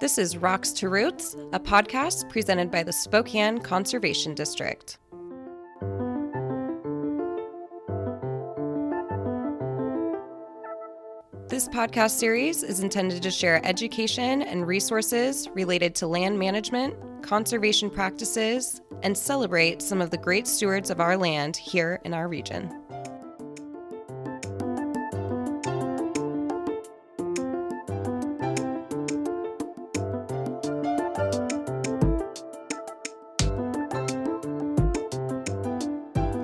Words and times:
This 0.00 0.16
is 0.16 0.38
Rocks 0.38 0.72
to 0.72 0.88
Roots, 0.88 1.36
a 1.52 1.60
podcast 1.60 2.30
presented 2.30 2.70
by 2.70 2.82
the 2.82 2.90
Spokane 2.90 3.58
Conservation 3.58 4.34
District. 4.34 4.96
This 11.48 11.68
podcast 11.68 12.12
series 12.12 12.62
is 12.62 12.80
intended 12.80 13.22
to 13.22 13.30
share 13.30 13.60
education 13.62 14.40
and 14.40 14.66
resources 14.66 15.50
related 15.50 15.94
to 15.96 16.06
land 16.06 16.38
management, 16.38 16.94
conservation 17.22 17.90
practices, 17.90 18.80
and 19.02 19.14
celebrate 19.14 19.82
some 19.82 20.00
of 20.00 20.08
the 20.08 20.16
great 20.16 20.46
stewards 20.46 20.88
of 20.88 21.02
our 21.02 21.18
land 21.18 21.58
here 21.58 22.00
in 22.06 22.14
our 22.14 22.26
region. 22.26 22.79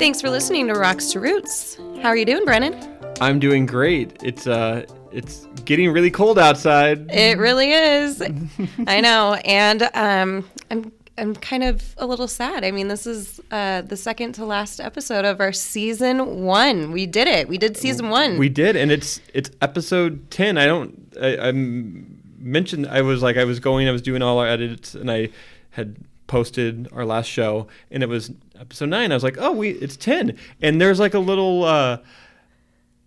Thanks 0.06 0.20
for 0.20 0.30
listening 0.30 0.68
to 0.68 0.74
Rocks 0.74 1.10
to 1.10 1.18
Roots. 1.18 1.78
How 2.00 2.10
are 2.10 2.16
you 2.16 2.24
doing, 2.24 2.44
Brennan? 2.44 2.96
I'm 3.20 3.40
doing 3.40 3.66
great. 3.66 4.16
It's 4.22 4.46
uh 4.46 4.86
it's 5.10 5.46
getting 5.64 5.90
really 5.90 6.12
cold 6.12 6.38
outside. 6.38 7.10
It 7.10 7.38
really 7.38 7.72
is. 7.72 8.22
I 8.86 9.00
know. 9.00 9.34
And 9.44 9.82
um 9.94 10.48
I'm 10.70 10.92
I'm 11.18 11.34
kind 11.34 11.64
of 11.64 11.92
a 11.98 12.06
little 12.06 12.28
sad. 12.28 12.64
I 12.64 12.70
mean, 12.70 12.86
this 12.86 13.04
is 13.04 13.40
uh, 13.50 13.82
the 13.82 13.96
second 13.96 14.34
to 14.34 14.44
last 14.44 14.78
episode 14.78 15.24
of 15.24 15.40
our 15.40 15.52
season 15.52 16.44
one. 16.44 16.92
We 16.92 17.06
did 17.06 17.26
it. 17.26 17.48
We 17.48 17.58
did 17.58 17.76
season 17.76 18.08
one. 18.08 18.38
We 18.38 18.48
did, 18.48 18.76
and 18.76 18.92
it's 18.92 19.20
it's 19.34 19.50
episode 19.60 20.30
ten. 20.30 20.56
I 20.56 20.66
don't. 20.66 21.16
I, 21.20 21.48
I 21.48 21.52
mentioned 21.52 22.86
I 22.86 23.02
was 23.02 23.24
like 23.24 23.36
I 23.36 23.44
was 23.44 23.58
going. 23.58 23.88
I 23.88 23.90
was 23.90 24.02
doing 24.02 24.22
all 24.22 24.38
our 24.38 24.46
edits, 24.46 24.94
and 24.94 25.10
I 25.10 25.30
had 25.70 25.96
posted 26.26 26.88
our 26.92 27.04
last 27.04 27.26
show, 27.26 27.66
and 27.90 28.02
it 28.02 28.08
was 28.08 28.30
episode 28.60 28.88
nine. 28.88 29.12
I 29.12 29.14
was 29.14 29.24
like, 29.24 29.36
oh, 29.38 29.52
we 29.52 29.70
it's 29.70 29.96
ten, 29.96 30.36
and 30.60 30.80
there's 30.80 31.00
like 31.00 31.14
a 31.14 31.18
little. 31.18 31.64
Uh, 31.64 31.98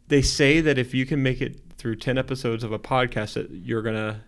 they 0.07 0.21
say 0.21 0.59
that 0.61 0.77
if 0.77 0.93
you 0.93 1.05
can 1.05 1.21
make 1.21 1.41
it 1.41 1.59
through 1.77 1.95
ten 1.95 2.17
episodes 2.17 2.63
of 2.63 2.71
a 2.71 2.79
podcast, 2.79 3.33
that 3.33 3.49
you're 3.51 3.81
gonna 3.81 4.21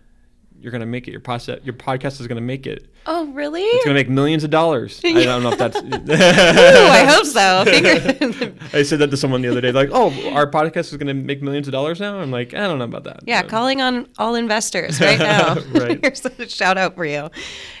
you're 0.62 0.72
gonna 0.72 0.86
make 0.86 1.08
it. 1.08 1.10
Your 1.12 1.20
podcast 1.20 1.64
your 1.64 1.74
podcast 1.74 2.20
is 2.20 2.26
gonna 2.26 2.40
make 2.40 2.66
it. 2.66 2.86
oh, 3.06 3.26
really? 3.32 3.62
It's 3.62 3.84
gonna 3.84 3.94
make 3.94 4.08
millions 4.08 4.44
of 4.44 4.50
dollars. 4.50 5.00
I 5.04 5.12
don't 5.24 5.42
know 5.42 5.50
if 5.52 5.58
that's. 5.58 5.76
Ooh, 5.82 5.82
I 6.12 7.04
hope 7.04 7.26
so. 7.26 7.64
Finger- 7.66 8.54
I 8.72 8.82
said 8.82 9.00
that 9.00 9.10
to 9.10 9.16
someone 9.16 9.42
the 9.42 9.48
other 9.48 9.60
day, 9.60 9.72
like, 9.72 9.90
"Oh, 9.92 10.10
our 10.32 10.48
podcast 10.50 10.90
is 10.92 10.96
going 10.96 11.08
to 11.08 11.14
make 11.14 11.42
millions 11.42 11.66
of 11.68 11.72
dollars 11.72 12.00
now." 12.00 12.18
I'm 12.18 12.30
like, 12.30 12.54
I 12.54 12.58
don't 12.66 12.78
know 12.78 12.84
about 12.84 13.04
that. 13.04 13.20
Yeah, 13.26 13.42
But- 13.42 13.50
calling 13.50 13.80
on 13.80 14.06
all 14.18 14.34
investors 14.34 15.00
right 15.00 15.18
now. 15.18 15.54
Right. 15.72 15.98
Here's 16.02 16.24
a 16.24 16.48
shout 16.48 16.78
out 16.78 16.94
for 16.94 17.04
you. 17.04 17.28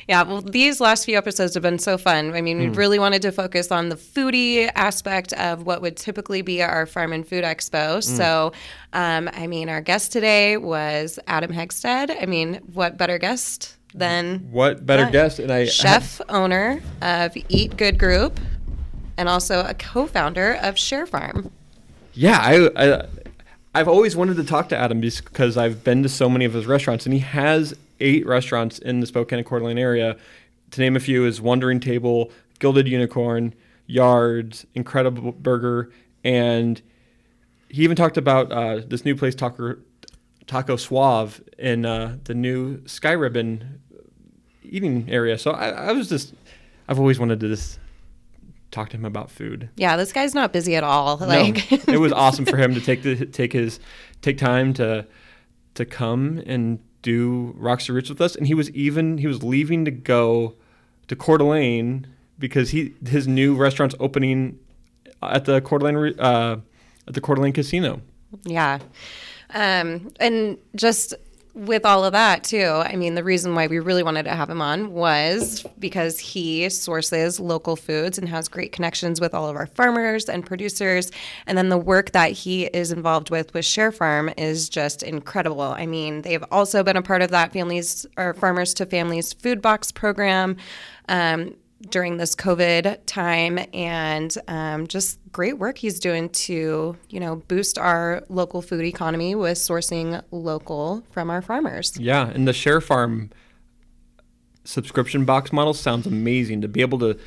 Yeah, 0.08 0.22
well, 0.24 0.42
these 0.42 0.80
last 0.80 1.04
few 1.04 1.16
episodes 1.16 1.54
have 1.54 1.62
been 1.62 1.78
so 1.78 1.96
fun. 1.96 2.34
I 2.34 2.40
mean, 2.40 2.56
Hmm. 2.58 2.62
we 2.70 2.76
really 2.76 2.98
wanted 2.98 3.22
to 3.22 3.30
focus 3.32 3.70
on 3.70 3.88
the 3.88 3.96
foodie 3.96 4.68
aspect 4.74 5.32
of 5.34 5.64
what 5.64 5.80
would 5.80 5.96
typically 5.96 6.42
be 6.42 6.60
our 6.62 6.86
Farm 6.86 7.12
and 7.12 7.26
Food 7.26 7.44
Hmm. 7.44 7.50
Expo. 7.50 8.02
So, 8.02 8.52
um, 8.92 9.30
I 9.32 9.46
mean, 9.46 9.68
our 9.68 9.80
guest 9.80 10.10
today 10.12 10.56
was 10.56 11.18
Adam 11.28 11.52
Hegsted. 11.52 12.20
I 12.20 12.26
mean, 12.26 12.60
what 12.74 12.96
better 12.96 13.18
guest 13.18 13.76
than 13.94 14.48
What 14.50 14.84
better 14.86 15.04
Yeah. 15.04 15.10
guest? 15.10 15.38
And 15.38 15.52
I 15.52 15.66
chef 15.66 16.20
owner 16.28 16.82
of 17.00 17.32
Eat 17.48 17.76
Good 17.76 17.98
Group 17.98 18.40
and 19.16 19.28
also 19.28 19.60
a 19.64 19.74
co-founder 19.74 20.54
of 20.62 20.78
Share 20.78 21.06
Farm. 21.06 21.50
Yeah, 22.14 22.38
I, 22.40 22.70
I 22.76 23.06
I've 23.74 23.88
always 23.88 24.14
wanted 24.16 24.36
to 24.36 24.44
talk 24.44 24.68
to 24.70 24.76
Adam 24.76 25.00
because 25.00 25.56
I've 25.56 25.82
been 25.82 26.02
to 26.02 26.08
so 26.08 26.28
many 26.28 26.44
of 26.44 26.52
his 26.52 26.66
restaurants, 26.66 27.06
and 27.06 27.12
he 27.14 27.20
has 27.20 27.74
eight 28.00 28.26
restaurants 28.26 28.78
in 28.78 29.00
the 29.00 29.06
Spokane 29.06 29.38
and 29.38 29.46
Coeur 29.46 29.60
d'Alene 29.60 29.78
area. 29.78 30.16
To 30.72 30.80
name 30.80 30.96
a 30.96 31.00
few 31.00 31.24
is 31.26 31.40
Wandering 31.40 31.80
Table, 31.80 32.30
Gilded 32.58 32.86
Unicorn, 32.88 33.54
Yards, 33.86 34.66
Incrediburger, 34.76 35.90
and 36.24 36.80
he 37.68 37.82
even 37.82 37.96
talked 37.96 38.16
about 38.18 38.52
uh, 38.52 38.80
this 38.86 39.04
new 39.04 39.16
place, 39.16 39.34
Taco 39.34 39.76
Taco 40.46 40.76
Suave, 40.76 41.42
in 41.58 41.86
uh, 41.86 42.18
the 42.24 42.34
new 42.34 42.86
Sky 42.86 43.12
Ribbon 43.12 43.80
eating 44.64 45.06
area. 45.08 45.38
So 45.38 45.52
I, 45.52 45.68
I 45.68 45.92
was 45.92 46.08
just, 46.08 46.34
I've 46.88 46.98
always 46.98 47.18
wanted 47.18 47.40
to 47.40 47.48
just 47.48 47.78
talk 48.70 48.88
to 48.88 48.96
him 48.96 49.04
about 49.04 49.30
food. 49.30 49.68
Yeah, 49.76 49.96
this 49.96 50.12
guy's 50.12 50.34
not 50.34 50.52
busy 50.52 50.74
at 50.74 50.82
all. 50.82 51.18
Like 51.18 51.70
no, 51.70 51.78
it 51.94 52.00
was 52.00 52.12
awesome 52.12 52.44
for 52.44 52.56
him 52.58 52.74
to 52.74 52.80
take 52.80 53.02
the 53.02 53.26
take 53.26 53.52
his 53.52 53.78
take 54.22 54.38
time 54.38 54.72
to 54.74 55.06
to 55.74 55.84
come 55.84 56.42
and 56.46 56.80
do 57.02 57.54
Rocks 57.56 57.86
to 57.86 57.92
Roots 57.92 58.08
with 58.08 58.20
us, 58.20 58.34
and 58.34 58.46
he 58.46 58.54
was 58.54 58.70
even 58.70 59.18
he 59.18 59.26
was 59.26 59.42
leaving 59.42 59.84
to 59.84 59.90
go 59.90 60.54
to 61.08 61.14
Coeur 61.14 61.38
d'Alene 61.38 62.06
because 62.38 62.70
he 62.70 62.94
his 63.06 63.28
new 63.28 63.54
restaurant's 63.54 63.94
opening 64.00 64.58
at 65.22 65.44
the 65.44 65.60
Coeur 65.60 65.78
d'Alene 65.78 66.18
uh, 66.18 66.56
at 67.06 67.14
the 67.14 67.20
Coeur 67.20 67.36
d'Alene 67.36 67.52
Casino. 67.52 68.00
Yeah. 68.44 68.78
Um, 69.52 70.10
and 70.18 70.58
just 70.74 71.14
with 71.54 71.84
all 71.84 72.02
of 72.02 72.12
that, 72.12 72.44
too, 72.44 72.64
I 72.64 72.96
mean, 72.96 73.14
the 73.14 73.22
reason 73.22 73.54
why 73.54 73.66
we 73.66 73.78
really 73.78 74.02
wanted 74.02 74.22
to 74.22 74.30
have 74.30 74.48
him 74.48 74.62
on 74.62 74.92
was 74.92 75.66
because 75.78 76.18
he 76.18 76.68
sources 76.70 77.38
local 77.38 77.76
foods 77.76 78.16
and 78.16 78.26
has 78.28 78.48
great 78.48 78.72
connections 78.72 79.20
with 79.20 79.34
all 79.34 79.48
of 79.48 79.56
our 79.56 79.66
farmers 79.66 80.30
and 80.30 80.46
producers. 80.46 81.10
And 81.46 81.58
then 81.58 81.68
the 81.68 81.76
work 81.76 82.12
that 82.12 82.32
he 82.32 82.64
is 82.66 82.90
involved 82.90 83.28
with 83.28 83.52
with 83.52 83.66
Share 83.66 83.92
Farm 83.92 84.30
is 84.38 84.70
just 84.70 85.02
incredible. 85.02 85.60
I 85.60 85.84
mean, 85.84 86.22
they've 86.22 86.44
also 86.50 86.82
been 86.82 86.96
a 86.96 87.02
part 87.02 87.20
of 87.20 87.30
that 87.30 87.52
families 87.52 88.06
or 88.16 88.32
farmers 88.32 88.72
to 88.74 88.86
families 88.86 89.34
food 89.34 89.60
box 89.60 89.92
program. 89.92 90.56
Um, 91.08 91.54
during 91.90 92.16
this 92.16 92.34
COVID 92.34 92.98
time, 93.06 93.58
and 93.72 94.36
um, 94.48 94.86
just 94.86 95.18
great 95.32 95.58
work 95.58 95.78
he's 95.78 95.98
doing 95.98 96.28
to, 96.30 96.96
you 97.08 97.20
know, 97.20 97.36
boost 97.48 97.78
our 97.78 98.22
local 98.28 98.62
food 98.62 98.84
economy 98.84 99.34
with 99.34 99.58
sourcing 99.58 100.22
local 100.30 101.02
from 101.10 101.30
our 101.30 101.42
farmers. 101.42 101.98
Yeah, 101.98 102.28
and 102.28 102.46
the 102.46 102.52
Share 102.52 102.80
Farm 102.80 103.30
subscription 104.64 105.24
box 105.24 105.52
model 105.52 105.74
sounds 105.74 106.06
amazing 106.06 106.60
to 106.60 106.68
be 106.68 106.80
able 106.80 106.98
to 107.00 107.18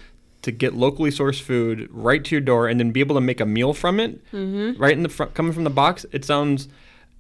to 0.41 0.51
get 0.51 0.75
locally 0.75 1.09
sourced 1.09 1.41
food 1.41 1.89
right 1.91 2.23
to 2.23 2.35
your 2.35 2.41
door 2.41 2.67
and 2.67 2.79
then 2.79 2.91
be 2.91 2.99
able 2.99 3.15
to 3.15 3.21
make 3.21 3.41
a 3.41 3.45
meal 3.45 3.73
from 3.73 3.99
it 3.99 4.21
right 4.77 4.93
in 4.93 5.01
the 5.01 5.09
front 5.09 5.33
coming 5.33 5.51
from 5.51 5.63
the 5.63 5.71
box. 5.71 6.05
It 6.11 6.23
sounds 6.23 6.67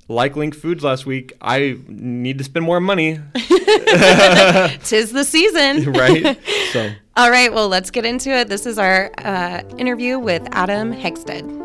like 0.07 0.33
LINC 0.33 0.55
Foods 0.55 0.83
last 0.83 1.05
week. 1.05 1.33
I 1.41 1.77
need 1.87 2.37
to 2.37 2.43
spend 2.43 2.65
more 2.65 2.79
money, 2.79 3.19
Tis 4.83 5.11
the 5.11 5.23
season. 5.23 5.91
right? 5.93 6.39
so 6.71 6.91
All 7.15 7.31
right, 7.31 7.51
well, 7.51 7.67
let's 7.67 7.91
get 7.91 8.05
into 8.05 8.29
it. 8.29 8.47
This 8.47 8.65
is 8.65 8.77
our 8.77 9.11
uh, 9.17 9.61
interview 9.77 10.19
with 10.19 10.47
Adam 10.51 10.93
Hegsted. 10.93 11.63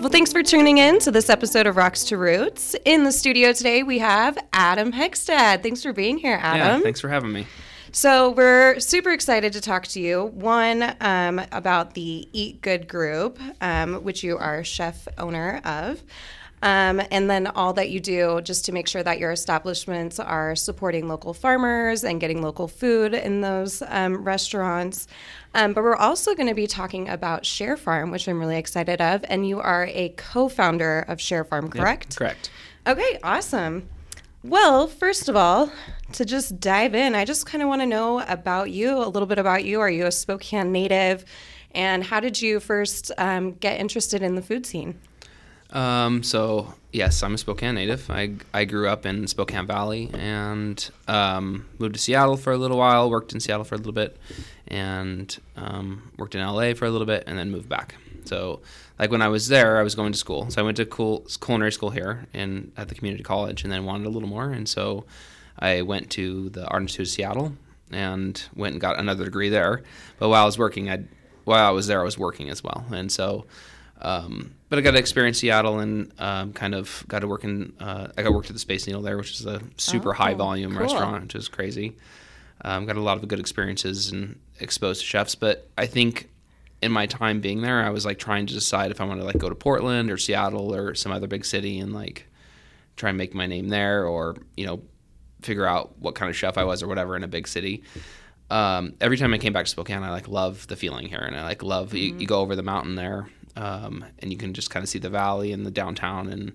Well, 0.00 0.10
thanks 0.10 0.32
for 0.32 0.42
tuning 0.42 0.78
in 0.78 0.98
to 1.00 1.12
this 1.12 1.30
episode 1.30 1.68
of 1.68 1.76
Rocks 1.76 2.02
to 2.04 2.16
Roots. 2.16 2.74
In 2.84 3.04
the 3.04 3.12
studio 3.12 3.52
today, 3.52 3.84
we 3.84 4.00
have 4.00 4.36
Adam 4.52 4.92
Hegsted. 4.92 5.62
Thanks 5.62 5.80
for 5.80 5.92
being 5.92 6.18
here, 6.18 6.40
Adam. 6.42 6.78
Yeah, 6.78 6.80
thanks 6.80 7.00
for 7.00 7.08
having 7.08 7.32
me. 7.32 7.46
So 7.94 8.30
we're 8.30 8.80
super 8.80 9.10
excited 9.10 9.52
to 9.52 9.60
talk 9.60 9.86
to 9.88 10.00
you. 10.00 10.24
One 10.24 10.96
um, 11.02 11.42
about 11.52 11.92
the 11.92 12.26
Eat 12.32 12.62
Good 12.62 12.88
Group, 12.88 13.38
um, 13.60 13.96
which 13.96 14.24
you 14.24 14.38
are 14.38 14.64
chef 14.64 15.06
owner 15.18 15.60
of, 15.62 16.02
um, 16.62 17.02
and 17.10 17.28
then 17.28 17.48
all 17.48 17.74
that 17.74 17.90
you 17.90 18.00
do 18.00 18.40
just 18.40 18.64
to 18.64 18.72
make 18.72 18.88
sure 18.88 19.02
that 19.02 19.18
your 19.18 19.30
establishments 19.30 20.18
are 20.18 20.56
supporting 20.56 21.06
local 21.06 21.34
farmers 21.34 22.02
and 22.02 22.18
getting 22.18 22.40
local 22.40 22.66
food 22.66 23.12
in 23.12 23.42
those 23.42 23.82
um, 23.88 24.24
restaurants. 24.24 25.06
Um, 25.54 25.74
but 25.74 25.84
we're 25.84 25.94
also 25.94 26.34
going 26.34 26.48
to 26.48 26.54
be 26.54 26.66
talking 26.66 27.10
about 27.10 27.44
Share 27.44 27.76
Farm, 27.76 28.10
which 28.10 28.26
I'm 28.26 28.40
really 28.40 28.56
excited 28.56 29.02
of, 29.02 29.22
and 29.28 29.46
you 29.46 29.60
are 29.60 29.86
a 29.92 30.14
co-founder 30.16 31.00
of 31.08 31.20
Share 31.20 31.44
Farm, 31.44 31.68
correct? 31.68 32.16
Correct. 32.16 32.50
Okay, 32.86 33.18
awesome. 33.22 33.86
Well, 34.44 34.88
first 34.88 35.28
of 35.28 35.36
all, 35.36 35.70
to 36.14 36.24
just 36.24 36.58
dive 36.58 36.96
in, 36.96 37.14
I 37.14 37.24
just 37.24 37.46
kind 37.46 37.62
of 37.62 37.68
want 37.68 37.80
to 37.80 37.86
know 37.86 38.20
about 38.20 38.72
you, 38.72 38.98
a 38.98 39.06
little 39.06 39.26
bit 39.26 39.38
about 39.38 39.64
you. 39.64 39.80
Are 39.80 39.90
you 39.90 40.06
a 40.06 40.12
Spokane 40.12 40.72
native? 40.72 41.24
And 41.74 42.02
how 42.02 42.18
did 42.18 42.42
you 42.42 42.58
first 42.58 43.12
um, 43.18 43.52
get 43.52 43.80
interested 43.80 44.20
in 44.20 44.34
the 44.34 44.42
food 44.42 44.66
scene? 44.66 44.98
Um, 45.70 46.24
so 46.24 46.74
yes, 46.92 47.22
I'm 47.22 47.34
a 47.34 47.38
Spokane 47.38 47.76
native. 47.76 48.10
I, 48.10 48.34
I 48.52 48.64
grew 48.64 48.88
up 48.88 49.06
in 49.06 49.28
Spokane 49.28 49.66
Valley 49.66 50.10
and 50.12 50.90
um, 51.06 51.66
moved 51.78 51.94
to 51.94 52.00
Seattle 52.00 52.36
for 52.36 52.52
a 52.52 52.58
little 52.58 52.78
while. 52.78 53.08
Worked 53.08 53.32
in 53.32 53.40
Seattle 53.40 53.64
for 53.64 53.76
a 53.76 53.78
little 53.78 53.92
bit, 53.92 54.18
and 54.66 55.38
um, 55.56 56.10
worked 56.18 56.34
in 56.34 56.44
LA 56.44 56.74
for 56.74 56.84
a 56.84 56.90
little 56.90 57.06
bit, 57.06 57.24
and 57.26 57.38
then 57.38 57.50
moved 57.50 57.68
back. 57.68 57.94
So 58.24 58.60
like 58.98 59.10
when 59.10 59.22
I 59.22 59.28
was 59.28 59.48
there, 59.48 59.78
I 59.78 59.82
was 59.82 59.94
going 59.94 60.12
to 60.12 60.18
school. 60.18 60.50
So 60.50 60.60
I 60.60 60.64
went 60.64 60.76
to 60.78 60.86
cool, 60.86 61.26
culinary 61.40 61.72
school 61.72 61.90
here 61.90 62.26
and 62.34 62.72
at 62.76 62.88
the 62.88 62.94
community 62.94 63.22
college, 63.24 63.64
and 63.64 63.72
then 63.72 63.84
wanted 63.84 64.06
a 64.06 64.10
little 64.10 64.28
more, 64.28 64.50
and 64.50 64.68
so 64.68 65.04
I 65.58 65.82
went 65.82 66.10
to 66.10 66.48
the 66.50 66.66
Art 66.66 66.82
Institute 66.82 67.06
of 67.08 67.10
Seattle 67.12 67.52
and 67.90 68.42
went 68.54 68.72
and 68.74 68.80
got 68.80 68.98
another 68.98 69.24
degree 69.24 69.48
there. 69.50 69.82
But 70.18 70.28
while 70.30 70.42
I 70.42 70.46
was 70.46 70.58
working, 70.58 70.90
I 70.90 71.04
while 71.44 71.66
I 71.66 71.70
was 71.70 71.86
there, 71.88 72.00
I 72.00 72.04
was 72.04 72.16
working 72.18 72.48
as 72.50 72.62
well, 72.64 72.84
and 72.92 73.10
so 73.10 73.46
Um, 74.00 74.54
but 74.68 74.78
I 74.80 74.82
got 74.82 74.92
to 74.92 74.98
experience 74.98 75.38
Seattle 75.38 75.78
and 75.78 76.10
um, 76.18 76.52
kind 76.52 76.74
of 76.74 77.04
got 77.06 77.20
to 77.20 77.28
work 77.28 77.44
in. 77.44 77.72
Uh, 77.78 78.08
I 78.16 78.22
got 78.22 78.32
worked 78.32 78.48
at 78.48 78.54
the 78.54 78.58
Space 78.58 78.86
Needle 78.86 79.02
there, 79.02 79.16
which 79.16 79.32
is 79.38 79.46
a 79.46 79.60
super 79.76 80.12
high 80.12 80.32
Oh, 80.32 80.36
volume 80.36 80.72
cool. 80.72 80.80
restaurant, 80.80 81.22
which 81.22 81.34
is 81.36 81.48
crazy. 81.48 81.94
Um, 82.64 82.86
got 82.86 82.96
a 82.96 83.00
lot 83.00 83.16
of 83.16 83.28
good 83.28 83.38
experiences 83.38 84.10
and 84.10 84.40
exposed 84.58 85.00
to 85.02 85.06
chefs. 85.06 85.36
But 85.36 85.68
I 85.78 85.86
think 85.86 86.28
in 86.82 86.90
my 86.92 87.06
time 87.06 87.40
being 87.40 87.62
there, 87.62 87.82
I 87.82 87.90
was 87.90 88.04
like 88.04 88.18
trying 88.18 88.46
to 88.46 88.54
decide 88.54 88.90
if 88.90 89.00
I 89.00 89.04
want 89.04 89.20
to 89.20 89.26
like 89.26 89.38
go 89.38 89.48
to 89.48 89.54
Portland 89.54 90.10
or 90.10 90.18
Seattle 90.18 90.74
or 90.74 90.94
some 90.94 91.12
other 91.12 91.28
big 91.28 91.44
city 91.44 91.78
and 91.78 91.92
like 91.92 92.26
try 92.96 93.08
and 93.10 93.16
make 93.16 93.34
my 93.34 93.46
name 93.46 93.68
there, 93.68 94.04
or 94.04 94.36
you 94.56 94.66
know, 94.66 94.82
figure 95.40 95.64
out 95.64 95.98
what 95.98 96.14
kind 96.14 96.28
of 96.28 96.36
chef 96.36 96.58
I 96.58 96.64
was 96.64 96.82
or 96.82 96.88
whatever 96.88 97.16
in 97.16 97.24
a 97.24 97.28
big 97.28 97.48
city. 97.48 97.84
Um, 98.50 98.94
every 99.00 99.16
time 99.16 99.32
I 99.32 99.38
came 99.38 99.52
back 99.52 99.64
to 99.64 99.70
Spokane, 99.70 100.02
I 100.02 100.10
like 100.10 100.28
love 100.28 100.66
the 100.66 100.76
feeling 100.76 101.08
here, 101.08 101.20
and 101.20 101.36
I 101.36 101.44
like 101.44 101.62
love 101.62 101.94
you, 101.94 102.14
you 102.16 102.26
go 102.26 102.40
over 102.40 102.54
the 102.54 102.62
mountain 102.62 102.96
there, 102.96 103.28
um, 103.56 104.04
and 104.18 104.30
you 104.30 104.36
can 104.36 104.52
just 104.52 104.68
kind 104.68 104.82
of 104.82 104.90
see 104.90 104.98
the 104.98 105.08
valley 105.08 105.52
and 105.52 105.64
the 105.64 105.70
downtown, 105.70 106.28
and 106.28 106.52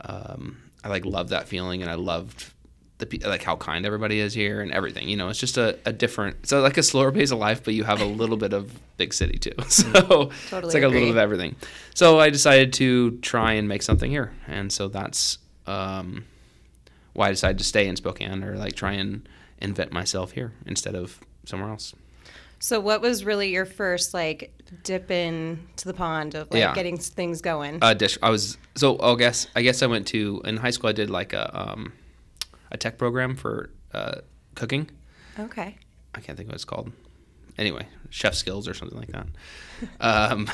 um, 0.00 0.56
I 0.82 0.88
like 0.88 1.04
love 1.04 1.30
that 1.30 1.48
feeling, 1.48 1.82
and 1.82 1.90
I 1.90 1.96
loved 1.96 2.52
the 2.98 3.18
like 3.24 3.42
how 3.42 3.56
kind 3.56 3.86
everybody 3.86 4.18
is 4.20 4.34
here 4.34 4.60
and 4.60 4.72
everything. 4.72 5.08
You 5.08 5.16
know, 5.16 5.28
it's 5.28 5.38
just 5.38 5.56
a, 5.56 5.78
a 5.86 5.92
different, 5.92 6.36
it's 6.42 6.52
like 6.52 6.76
a 6.76 6.82
slower 6.82 7.12
pace 7.12 7.30
of 7.30 7.38
life, 7.38 7.62
but 7.64 7.74
you 7.74 7.84
have 7.84 8.00
a 8.00 8.04
little 8.04 8.36
bit 8.36 8.52
of 8.52 8.72
big 8.96 9.14
city 9.14 9.38
too. 9.38 9.52
So 9.68 9.92
Totally 9.92 10.30
it's 10.30 10.74
like 10.74 10.82
a 10.82 10.88
little 10.88 11.02
bit 11.02 11.10
of 11.10 11.16
everything. 11.16 11.54
So 11.94 12.18
I 12.18 12.30
decided 12.30 12.72
to 12.74 13.18
try 13.18 13.52
and 13.52 13.68
make 13.68 13.82
something 13.82 14.10
here, 14.10 14.32
and 14.46 14.72
so 14.72 14.88
that's 14.88 15.38
um, 15.66 16.24
why 17.12 17.28
I 17.28 17.30
decided 17.30 17.58
to 17.58 17.64
stay 17.64 17.86
in 17.86 17.96
Spokane 17.96 18.42
or 18.42 18.56
like 18.56 18.74
try 18.74 18.92
and 18.92 19.28
invent 19.60 19.92
myself 19.92 20.32
here 20.32 20.52
instead 20.66 20.94
of 20.94 21.20
somewhere 21.44 21.70
else. 21.70 21.94
So, 22.60 22.80
what 22.80 23.00
was 23.00 23.24
really 23.24 23.50
your 23.52 23.64
first 23.64 24.12
like 24.14 24.52
dip 24.82 25.10
in 25.12 25.60
to 25.76 25.84
the 25.86 25.94
pond 25.94 26.34
of 26.34 26.50
like 26.50 26.58
Yeah. 26.58 26.74
getting 26.74 26.96
things 26.98 27.40
going? 27.40 27.78
Uh, 27.80 27.94
dish. 27.94 28.18
I 28.22 28.30
was 28.30 28.58
so. 28.74 28.98
I 29.00 29.14
guess. 29.14 29.46
I 29.54 29.62
guess 29.62 29.82
I 29.82 29.86
went 29.86 30.08
to 30.08 30.42
in 30.44 30.56
high 30.56 30.70
school. 30.70 30.90
I 30.90 30.92
did 30.92 31.08
like 31.10 31.32
a 31.32 31.56
um, 31.56 31.92
a 32.70 32.76
tech 32.76 32.98
program 32.98 33.34
for 33.36 33.70
uh, 33.92 34.16
cooking. 34.54 34.90
okay. 35.38 35.76
I 36.14 36.20
can't 36.20 36.36
think 36.36 36.48
of 36.48 36.52
what 36.52 36.54
it's 36.56 36.64
called. 36.64 36.90
Anyway, 37.58 37.86
chef 38.10 38.34
skills 38.34 38.66
or 38.68 38.74
something 38.74 38.98
like 38.98 39.08
that. 39.12 39.26
Um, 40.00 40.48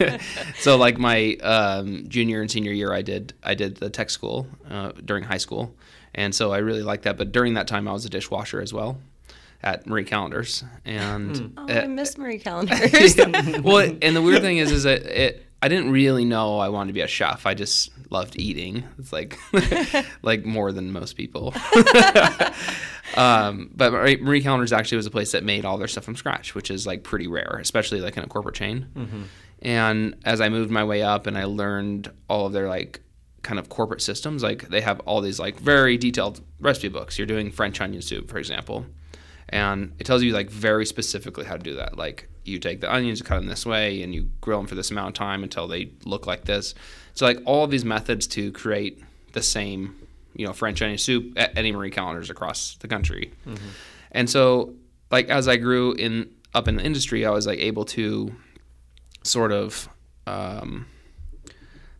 so 0.60 0.78
like 0.78 0.96
my 0.96 1.34
um, 1.42 2.06
junior 2.08 2.40
and 2.40 2.50
senior 2.50 2.72
year, 2.72 2.90
I 2.94 3.02
did 3.02 3.34
I 3.42 3.54
did 3.54 3.76
the 3.76 3.90
tech 3.90 4.08
school 4.08 4.46
uh, 4.70 4.92
during 5.04 5.24
high 5.24 5.36
school, 5.36 5.74
and 6.14 6.34
so 6.34 6.52
I 6.52 6.58
really 6.58 6.82
liked 6.82 7.02
that. 7.04 7.18
But 7.18 7.32
during 7.32 7.52
that 7.54 7.68
time, 7.68 7.86
I 7.86 7.92
was 7.92 8.06
a 8.06 8.08
dishwasher 8.08 8.62
as 8.62 8.72
well 8.72 8.96
at 9.62 9.86
Marie 9.86 10.04
Callender's, 10.04 10.64
and 10.86 11.52
Oh, 11.58 11.68
uh, 11.68 11.82
I 11.82 11.86
miss 11.86 12.16
Marie 12.16 12.38
Callender's. 12.38 13.14
Well, 13.62 13.94
and 14.00 14.16
the 14.16 14.22
weird 14.22 14.40
thing 14.40 14.56
is, 14.56 14.70
is 14.72 14.84
that 14.84 15.02
it. 15.02 15.46
I 15.62 15.68
didn't 15.68 15.92
really 15.92 16.24
know 16.24 16.58
I 16.58 16.68
wanted 16.68 16.88
to 16.88 16.92
be 16.92 17.02
a 17.02 17.06
chef. 17.06 17.46
I 17.46 17.54
just 17.54 17.90
loved 18.10 18.36
eating. 18.36 18.82
It's 18.98 19.12
like, 19.12 19.38
like 20.22 20.44
more 20.44 20.72
than 20.72 20.92
most 20.92 21.16
people. 21.16 21.54
um, 23.16 23.70
but 23.72 23.92
Marie, 23.92 24.42
Callender's 24.42 24.72
actually 24.72 24.96
was 24.96 25.06
a 25.06 25.10
place 25.10 25.32
that 25.32 25.44
made 25.44 25.64
all 25.64 25.78
their 25.78 25.86
stuff 25.86 26.04
from 26.04 26.16
scratch, 26.16 26.56
which 26.56 26.68
is 26.68 26.84
like 26.84 27.04
pretty 27.04 27.28
rare, 27.28 27.58
especially 27.60 28.00
like 28.00 28.16
in 28.16 28.24
a 28.24 28.26
corporate 28.26 28.56
chain. 28.56 28.88
And 29.62 30.16
as 30.24 30.40
I 30.40 30.48
moved 30.48 30.72
my 30.72 30.82
way 30.82 31.02
up 31.02 31.28
and 31.28 31.38
I 31.38 31.44
learned 31.44 32.10
all 32.28 32.46
of 32.46 32.52
their 32.52 32.68
like 32.68 33.00
kind 33.42 33.60
of 33.60 33.68
corporate 33.68 34.02
systems, 34.02 34.42
like 34.42 34.68
they 34.68 34.80
have 34.80 34.98
all 35.00 35.20
these 35.20 35.38
like 35.38 35.60
very 35.60 35.96
detailed 35.96 36.40
recipe 36.60 36.88
books. 36.88 37.18
You're 37.18 37.26
doing 37.28 37.52
French 37.52 37.80
onion 37.80 38.02
soup, 38.02 38.28
for 38.28 38.38
example, 38.38 38.86
and 39.48 39.92
it 40.00 40.04
tells 40.04 40.24
you 40.24 40.32
like 40.32 40.50
very 40.50 40.84
specifically 40.86 41.44
how 41.44 41.56
to 41.56 41.62
do 41.62 41.76
that. 41.76 41.96
Like 41.96 42.28
you 42.44 42.58
take 42.58 42.80
the 42.80 42.92
onions, 42.92 43.22
cut 43.22 43.36
them 43.36 43.46
this 43.46 43.64
way, 43.64 44.02
and 44.02 44.14
you 44.14 44.28
grill 44.40 44.58
them 44.58 44.66
for 44.66 44.74
this 44.74 44.90
amount 44.90 45.08
of 45.08 45.14
time 45.14 45.42
until 45.42 45.68
they 45.68 45.90
look 46.04 46.26
like 46.26 46.44
this. 46.44 46.74
So 47.14 47.26
like 47.26 47.38
all 47.44 47.64
of 47.64 47.70
these 47.70 47.84
methods 47.84 48.26
to 48.28 48.50
create 48.52 49.02
the 49.32 49.42
same, 49.42 49.96
you 50.34 50.46
know, 50.46 50.52
French 50.52 50.82
onion 50.82 50.98
soup 50.98 51.32
at 51.36 51.56
any 51.56 51.72
Marie 51.72 51.90
Callender's 51.90 52.30
across 52.30 52.76
the 52.80 52.88
country. 52.88 53.32
And 54.10 54.28
so 54.28 54.74
like 55.10 55.28
as 55.28 55.46
I 55.46 55.56
grew 55.56 55.92
in 55.92 56.30
up 56.54 56.68
in 56.68 56.76
the 56.76 56.84
industry, 56.84 57.24
I 57.24 57.30
was 57.30 57.46
like 57.46 57.60
able 57.60 57.84
to 57.86 58.34
sort 59.22 59.52
of 59.52 59.88
um, 60.26 60.86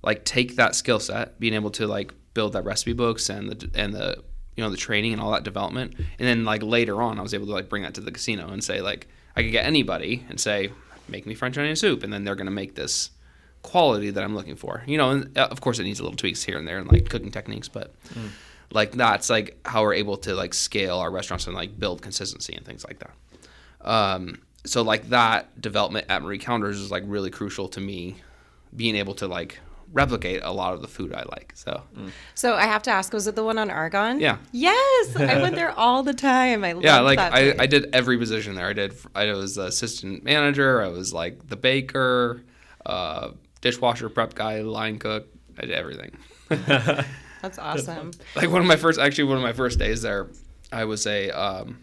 like 0.03 0.25
take 0.25 0.57
that 0.57 0.75
skill 0.75 0.99
set, 0.99 1.39
being 1.39 1.55
able 1.55 1.71
to 1.73 1.87
like 1.87 2.13
build 2.35 2.55
that 2.55 2.65
recipe 2.65 2.93
books 2.95 3.29
and 3.29 3.51
the 3.51 3.71
and 3.75 3.95
the 3.95 4.23
you 4.57 4.65
know 4.65 4.71
the 4.71 4.77
training 4.77 5.13
and 5.13 5.23
all 5.23 5.31
that 5.33 5.45
development, 5.45 5.95
and 5.97 6.29
then 6.29 6.45
like 6.45 6.63
later 6.63 7.01
on, 7.01 7.19
I 7.19 7.23
was 7.23 7.35
able 7.35 7.47
to 7.47 7.53
like 7.53 7.69
bring 7.69 7.83
that 7.83 7.95
to 7.95 8.01
the 8.01 8.11
casino 8.11 8.49
and 8.49 8.63
say 8.63 8.81
like 8.81 9.07
I 9.37 9.43
could 9.43 9.53
get 9.53 9.65
anybody 9.65 10.25
and 10.29 10.41
say 10.41 10.73
make 11.09 11.27
me 11.27 11.35
French 11.35 11.59
onion 11.59 11.77
soup, 11.77 12.03
and 12.03 12.13
then 12.13 12.25
they're 12.25 12.35
gonna 12.35 12.51
make 12.51 12.75
this 12.75 13.11
quality 13.63 14.11
that 14.11 14.23
I'm 14.23 14.35
looking 14.35 14.57
for. 14.57 14.83
You 14.87 14.99
know, 14.99 15.11
and 15.11 15.39
uh, 15.39 15.49
of 15.51 15.61
course 15.61 15.79
it 15.79 15.85
needs 15.85 16.01
a 16.01 16.03
little 16.03 16.17
tweaks 16.17 16.43
here 16.43 16.59
and 16.59 16.67
there 16.67 16.79
and 16.79 16.91
like 16.91 17.09
cooking 17.09 17.31
techniques, 17.31 17.69
but 17.69 17.95
like 18.71 18.93
that's 18.93 19.31
like 19.31 19.59
how 19.65 19.83
we're 19.83 19.95
able 19.95 20.17
to 20.19 20.35
like 20.35 20.55
scale 20.55 20.99
our 20.99 21.11
restaurants 21.11 21.47
and 21.47 21.55
like 21.55 21.79
build 21.79 22.03
consistency 22.03 22.55
and 22.55 22.65
things 22.65 22.85
like 22.85 22.99
that. 23.01 23.89
Um, 23.89 24.43
so 24.65 24.83
like 24.83 25.09
that 25.09 25.61
development 25.61 26.07
at 26.09 26.23
Marie 26.23 26.39
Callender's 26.39 26.79
is 26.79 26.91
like 26.91 27.03
really 27.07 27.31
crucial 27.31 27.69
to 27.71 27.81
me 27.81 28.17
being 28.75 28.97
able 28.97 29.15
to 29.15 29.27
like 29.27 29.59
replicate 29.93 30.43
a 30.43 30.51
lot 30.51 30.75
of 30.75 30.81
the 30.81 30.89
food 30.89 31.13
I 31.13 31.25
like. 31.31 31.53
So 31.55 31.83
so, 32.35 32.55
I 32.55 32.65
have 32.65 32.83
to 32.85 32.91
ask, 32.91 33.13
was 33.13 33.27
it 33.27 33.37
the 33.37 33.45
one 33.45 33.59
on 33.59 33.71
Argonne? 33.71 34.21
Yeah. 34.21 34.39
Yes, 34.51 35.17
I 35.17 35.41
went 35.41 35.55
there 35.61 35.71
all 35.71 36.03
the 36.03 36.15
time. 36.15 36.65
I 36.65 36.75
yeah, 36.75 37.01
loved 37.01 37.05
like 37.05 37.19
that 37.19 37.33
I, 37.33 37.43
place. 37.43 37.57
I 37.61 37.67
did 37.67 37.95
every 37.95 38.19
position 38.19 38.55
there. 38.55 38.67
I 38.67 38.73
did 38.73 38.95
I 39.15 39.33
was 39.33 39.57
the 39.57 39.67
assistant 39.67 40.25
manager, 40.25 40.83
I 40.83 40.89
was 40.89 41.13
like 41.13 41.49
the 41.49 41.57
baker, 41.57 42.43
uh, 42.87 43.31
dishwasher, 43.61 44.09
prep 44.09 44.35
guy, 44.35 44.61
line 44.63 44.99
cook. 44.99 45.27
I 45.59 45.63
did 45.63 45.73
everything. 45.73 46.17
That's 47.43 47.59
awesome. 47.59 48.13
like 48.37 48.51
one 48.51 48.61
of 48.63 48.67
my 48.67 48.77
first 48.77 48.99
actually 48.99 49.25
one 49.25 49.37
of 49.37 49.43
my 49.43 49.53
first 49.53 49.79
days 49.79 50.03
there 50.03 50.29
i 50.71 50.85
was 50.85 51.07
a 51.07 51.31
um 51.31 51.79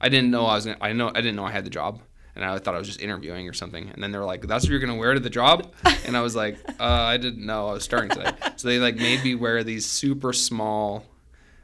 i 0.00 0.08
didn't 0.08 0.30
know 0.30 0.46
i 0.46 0.54
was 0.54 0.64
gonna, 0.64 0.78
i 0.80 0.92
know 0.92 1.08
i 1.08 1.20
didn't 1.20 1.36
know 1.36 1.44
i 1.44 1.50
had 1.50 1.64
the 1.64 1.70
job 1.70 2.00
and 2.36 2.44
i 2.44 2.56
thought 2.58 2.74
i 2.74 2.78
was 2.78 2.86
just 2.86 3.00
interviewing 3.00 3.48
or 3.48 3.52
something. 3.52 3.88
And 3.88 4.00
then 4.02 4.12
they 4.12 4.18
were 4.18 4.24
like 4.24 4.46
that's 4.46 4.64
what 4.64 4.70
you're 4.70 4.78
gonna 4.80 4.94
wear 4.94 5.14
to 5.14 5.20
the 5.20 5.30
job? 5.30 5.72
And 6.06 6.16
i 6.16 6.20
was 6.20 6.36
like 6.36 6.58
uh, 6.80 6.84
i 6.84 7.16
didn't 7.16 7.44
know. 7.44 7.68
I 7.68 7.72
was 7.72 7.84
starting 7.84 8.10
today 8.10 8.30
so 8.56 8.68
they 8.68 8.78
like 8.78 8.96
made 8.96 9.24
me 9.24 9.34
wear 9.34 9.64
these 9.64 9.86
super 9.86 10.32
small 10.32 11.04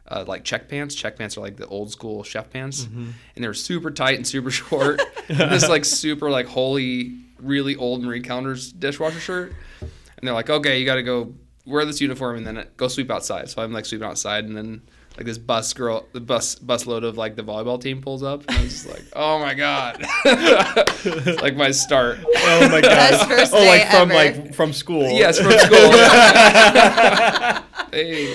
uh, 0.09 0.25
like 0.27 0.45
check 0.45 0.69
pants. 0.69 0.95
Check 0.95 1.17
pants 1.17 1.37
are 1.39 1.41
like 1.41 1.57
the 1.57 1.67
old 1.67 1.91
school 1.91 2.23
chef 2.23 2.51
pants, 2.51 2.85
and 2.85 3.15
they're 3.37 3.55
super 3.55 3.91
tight 3.91 4.17
and 4.17 4.27
super 4.27 4.51
short. 4.51 5.01
and 5.29 5.51
this 5.51 5.69
like 5.69 5.85
super 5.85 6.29
like 6.31 6.47
holy, 6.47 7.19
really 7.39 7.77
old 7.77 8.03
Marie 8.03 8.21
Callender's 8.21 8.73
dishwasher 8.73 9.21
shirt, 9.21 9.53
and 9.81 9.91
they're 10.23 10.35
like, 10.35 10.51
okay, 10.51 10.79
you 10.79 10.85
got 10.85 10.97
to 10.97 11.03
go 11.03 11.35
wear 11.65 11.85
this 11.87 12.01
uniform 12.01 12.37
and 12.37 12.47
then 12.47 12.67
go 12.77 12.89
sweep 12.89 13.11
outside. 13.11 13.49
So 13.49 13.63
I'm 13.63 13.73
like 13.73 13.87
sweeping 13.87 14.07
outside, 14.07 14.45
and 14.45 14.57
then 14.57 14.83
like 15.17 15.27
this 15.27 15.39
bus 15.39 15.73
girl, 15.75 16.07
the 16.13 16.21
bus 16.21 16.55
bus 16.55 16.87
load 16.87 17.05
of 17.05 17.19
like 17.19 17.37
the 17.37 17.43
volleyball 17.43 17.81
team 17.81 18.01
pulls 18.01 18.23
up, 18.23 18.45
and 18.49 18.57
I 18.57 18.63
was 18.63 18.73
just 18.73 18.89
like, 18.89 19.05
oh 19.15 19.39
my 19.39 19.55
god, 19.55 19.99
It's 20.25 21.43
like 21.43 21.57
my 21.57 21.71
start. 21.71 22.19
Oh 22.25 22.69
my 22.71 22.81
god! 22.81 22.83
Best 22.83 23.29
first 23.29 23.53
oh, 23.55 23.59
day 23.59 23.69
like 23.69 23.91
from 23.91 24.11
ever. 24.11 24.15
like 24.15 24.55
from 24.55 24.73
school. 24.73 25.11
Yes, 25.11 25.39
from 25.39 25.53
school. 25.53 25.69
hey. 27.93 28.35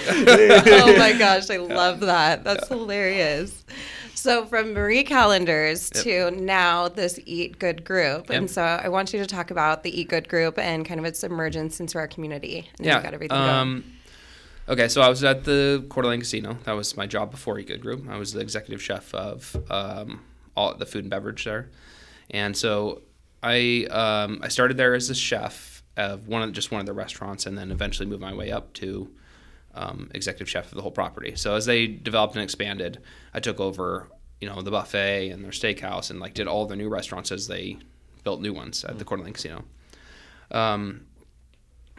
oh 0.84 0.96
my 0.98 1.14
gosh, 1.18 1.50
I 1.50 1.58
love 1.58 2.02
that. 2.02 2.44
That's 2.44 2.68
hilarious. 2.68 3.66
So 4.14 4.46
from 4.46 4.74
Marie 4.74 5.04
Callender's 5.04 5.92
Yep. 5.96 6.04
to 6.04 6.32
now 6.32 6.90
this 6.90 7.20
Eat 7.26 7.60
Good 7.60 7.86
group, 7.86 8.30
and 8.30 8.50
so 8.50 8.62
I 8.62 8.90
want 8.90 9.14
you 9.14 9.20
to 9.20 9.26
talk 9.26 9.52
about 9.52 9.84
the 9.84 10.00
Eat 10.00 10.10
Good 10.10 10.28
group 10.28 10.60
and 10.60 10.86
kind 10.86 11.00
of 11.00 11.06
its 11.06 11.24
emergence 11.24 11.80
into 11.80 11.98
our 11.98 12.08
community. 12.08 12.70
And 12.78 12.86
yeah. 12.86 12.98
you 12.98 13.04
got 13.04 13.14
everything 13.14 13.38
um, 13.38 13.84
okay, 14.68 14.88
so 14.88 15.02
I 15.02 15.10
was 15.10 15.24
at 15.24 15.44
the 15.44 15.86
Coeur 15.90 16.04
d'Alene 16.04 16.20
Casino. 16.20 16.58
That 16.64 16.74
was 16.74 16.96
my 16.98 17.08
job 17.08 17.32
before 17.32 17.60
Eat 17.60 17.68
Good 17.68 17.82
Group. 17.82 18.08
I 18.10 18.18
was 18.18 18.34
the 18.34 18.40
executive 18.40 18.82
chef 18.82 19.14
of 19.14 19.56
um, 19.70 20.22
all 20.56 20.74
the 20.76 20.86
food 20.86 21.04
and 21.04 21.10
beverage 21.10 21.44
there, 21.46 21.70
and 22.30 22.56
so 22.56 23.02
I 23.44 23.88
um, 23.90 24.40
I 24.44 24.48
started 24.50 24.78
there 24.78 24.94
as 24.94 25.10
a 25.10 25.16
chef 25.16 25.84
of 25.96 26.28
one 26.28 26.44
of 26.44 26.52
just 26.54 26.72
one 26.72 26.80
of 26.80 26.86
the 26.86 26.94
restaurants, 26.94 27.46
and 27.46 27.58
then 27.58 27.72
eventually 27.72 28.08
moved 28.08 28.22
my 28.22 28.34
way 28.34 28.52
up 28.52 28.74
to 28.74 29.10
um, 29.74 30.10
executive 30.14 30.50
chef 30.50 30.66
of 30.66 30.76
the 30.76 30.82
whole 30.82 30.92
property. 30.92 31.36
So 31.36 31.56
as 31.56 31.66
they 31.66 31.88
developed 31.88 32.36
and 32.36 32.44
expanded, 32.44 33.02
I 33.34 33.40
took 33.40 33.60
over 33.60 34.10
you 34.42 34.48
know 34.48 34.62
the 34.62 34.72
buffet 34.72 35.30
and 35.30 35.44
their 35.44 35.52
steakhouse 35.52 36.10
and 36.10 36.20
like 36.20 36.34
did 36.34 36.48
all 36.48 36.66
the 36.66 36.76
new 36.76 36.90
restaurants 36.90 37.32
as 37.32 37.48
they 37.48 37.78
built 38.24 38.42
new 38.42 38.54
ones 38.54 38.84
at 38.84 39.00
the 39.00 39.06
Coeur 39.06 39.18
d'Alene 39.18 39.34
Casino. 39.34 39.64
Um, 40.52 41.06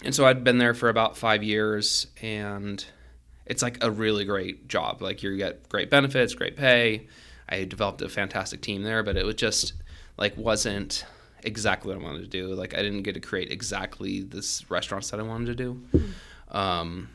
and 0.05 0.15
so 0.15 0.27
I'd 0.27 0.45
been 0.45 0.59
there 0.59 0.75
for 0.75 0.89
about 0.89 1.17
five 1.17 1.43
years, 1.43 2.07
and 2.23 2.85
it's 3.47 3.63
like 3.63 3.83
a 3.83 3.91
really 3.91 4.25
great 4.25 4.69
job. 4.69 5.03
Like 5.03 5.23
you 5.23 5.37
get 5.37 5.69
great 5.69 5.91
benefits, 5.91 6.35
great 6.35 6.57
pay. 6.57 7.07
I 7.49 7.65
developed 7.65 8.03
a 8.03 8.09
fantastic 8.09 8.61
team 8.61 8.83
there, 8.83 9.03
but 9.03 9.17
it 9.17 9.25
was 9.25 9.37
just 9.37 9.73
like 10.17 10.37
wasn't 10.37 11.05
exactly 11.43 11.95
what 11.95 12.03
I 12.03 12.05
wanted 12.05 12.23
to 12.23 12.29
do. 12.29 12.49
Like 12.55 12.75
I 12.75 12.83
didn't 12.83 13.03
get 13.03 13.15
to 13.15 13.21
create 13.21 13.51
exactly 13.51 14.21
this 14.21 14.71
restaurants 14.71 15.11
that 15.11 15.21
I 15.21 15.23
wanted 15.23 15.47
to 15.47 15.55
do. 15.55 15.83
Um, 16.51 17.09